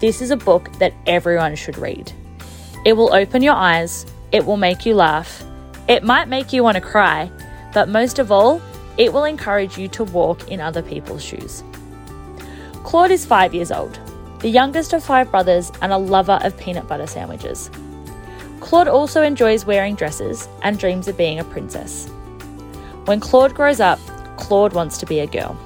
This 0.00 0.20
is 0.20 0.30
a 0.30 0.36
book 0.36 0.72
that 0.78 0.92
everyone 1.06 1.56
should 1.56 1.78
read. 1.78 2.12
It 2.84 2.92
will 2.92 3.12
open 3.12 3.42
your 3.42 3.54
eyes, 3.54 4.06
it 4.30 4.44
will 4.44 4.56
make 4.56 4.86
you 4.86 4.94
laugh, 4.94 5.42
it 5.88 6.02
might 6.02 6.28
make 6.28 6.52
you 6.52 6.62
want 6.62 6.76
to 6.76 6.80
cry, 6.80 7.30
but 7.72 7.88
most 7.88 8.18
of 8.18 8.32
all, 8.32 8.60
it 8.98 9.12
will 9.12 9.24
encourage 9.24 9.78
you 9.78 9.88
to 9.88 10.04
walk 10.04 10.48
in 10.48 10.60
other 10.60 10.82
people's 10.82 11.22
shoes. 11.22 11.62
Claude 12.84 13.10
is 13.10 13.26
five 13.26 13.54
years 13.54 13.70
old, 13.70 13.98
the 14.40 14.48
youngest 14.48 14.92
of 14.92 15.04
five 15.04 15.30
brothers, 15.30 15.70
and 15.82 15.92
a 15.92 15.98
lover 15.98 16.38
of 16.42 16.56
peanut 16.56 16.88
butter 16.88 17.06
sandwiches. 17.06 17.70
Claude 18.60 18.88
also 18.88 19.22
enjoys 19.22 19.66
wearing 19.66 19.94
dresses 19.94 20.48
and 20.62 20.78
dreams 20.78 21.08
of 21.08 21.16
being 21.16 21.38
a 21.38 21.44
princess. 21.44 22.08
When 23.04 23.20
Claude 23.20 23.54
grows 23.54 23.80
up, 23.80 24.00
Claude 24.38 24.72
wants 24.72 24.98
to 24.98 25.06
be 25.06 25.20
a 25.20 25.26
girl. 25.26 25.56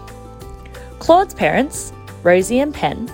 Claude's 0.99 1.35
parents, 1.35 1.93
Rosie 2.23 2.61
and 2.61 2.75
Penn, 2.75 3.11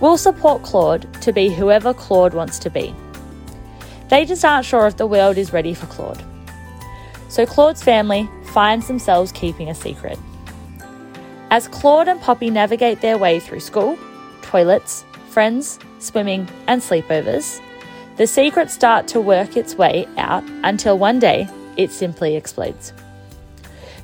will 0.00 0.18
support 0.18 0.62
Claude 0.62 1.06
to 1.22 1.32
be 1.32 1.48
whoever 1.48 1.94
Claude 1.94 2.34
wants 2.34 2.58
to 2.58 2.70
be. 2.70 2.94
They 4.08 4.24
just 4.24 4.44
aren't 4.44 4.66
sure 4.66 4.86
if 4.86 4.96
the 4.96 5.06
world 5.06 5.38
is 5.38 5.52
ready 5.52 5.72
for 5.72 5.86
Claude. 5.86 6.22
So 7.30 7.46
Claude's 7.46 7.82
family 7.82 8.28
finds 8.42 8.88
themselves 8.88 9.30
keeping 9.30 9.70
a 9.70 9.74
secret. 9.74 10.18
As 11.50 11.68
Claude 11.68 12.08
and 12.08 12.20
Poppy 12.20 12.50
navigate 12.50 13.00
their 13.00 13.18
way 13.18 13.38
through 13.38 13.60
school, 13.60 13.96
toilets, 14.42 15.04
friends, 15.28 15.78
swimming, 16.00 16.48
and 16.66 16.82
sleepovers, 16.82 17.60
the 18.16 18.26
secrets 18.26 18.74
start 18.74 19.06
to 19.08 19.20
work 19.20 19.56
its 19.56 19.76
way 19.76 20.08
out 20.16 20.42
until 20.64 20.98
one 20.98 21.20
day 21.20 21.48
it 21.76 21.92
simply 21.92 22.34
explodes. 22.34 22.92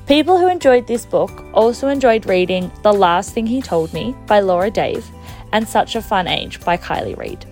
People 0.07 0.37
who 0.37 0.47
enjoyed 0.47 0.87
this 0.87 1.05
book 1.05 1.43
also 1.53 1.89
enjoyed 1.89 2.25
reading 2.27 2.71
The 2.81 2.93
Last 2.93 3.33
Thing 3.33 3.45
He 3.45 3.61
Told 3.61 3.93
Me 3.93 4.15
by 4.25 4.39
Laura 4.39 4.71
Dave 4.71 5.05
and 5.51 5.67
Such 5.67 5.97
a 5.97 6.01
Fun 6.01 6.27
Age 6.29 6.61
by 6.61 6.77
Kiley 6.77 7.17
Reid. 7.17 7.45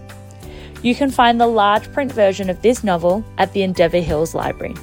You 0.81 0.95
can 0.95 1.11
find 1.11 1.39
the 1.39 1.47
large 1.47 1.91
print 1.91 2.13
version 2.13 2.49
of 2.49 2.61
this 2.61 2.81
novel 2.81 3.25
at 3.37 3.51
the 3.51 3.63
Endeavour 3.63 3.99
Hills 3.99 4.33
Library. 4.33 4.75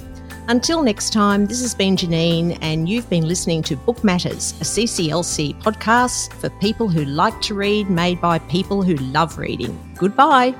Until 0.48 0.82
next 0.82 1.14
time, 1.14 1.46
this 1.46 1.62
has 1.62 1.74
been 1.74 1.96
Janine, 1.96 2.58
and 2.60 2.86
you've 2.88 3.08
been 3.08 3.26
listening 3.26 3.62
to 3.62 3.76
Book 3.76 4.04
Matters, 4.04 4.52
a 4.60 4.64
CCLC 4.64 5.58
podcast 5.62 6.34
for 6.34 6.50
people 6.50 6.88
who 6.88 7.06
like 7.06 7.40
to 7.42 7.54
read, 7.54 7.88
made 7.88 8.20
by 8.20 8.40
people 8.40 8.82
who 8.82 8.96
love 8.96 9.38
reading. 9.38 9.78
Goodbye. 9.96 10.54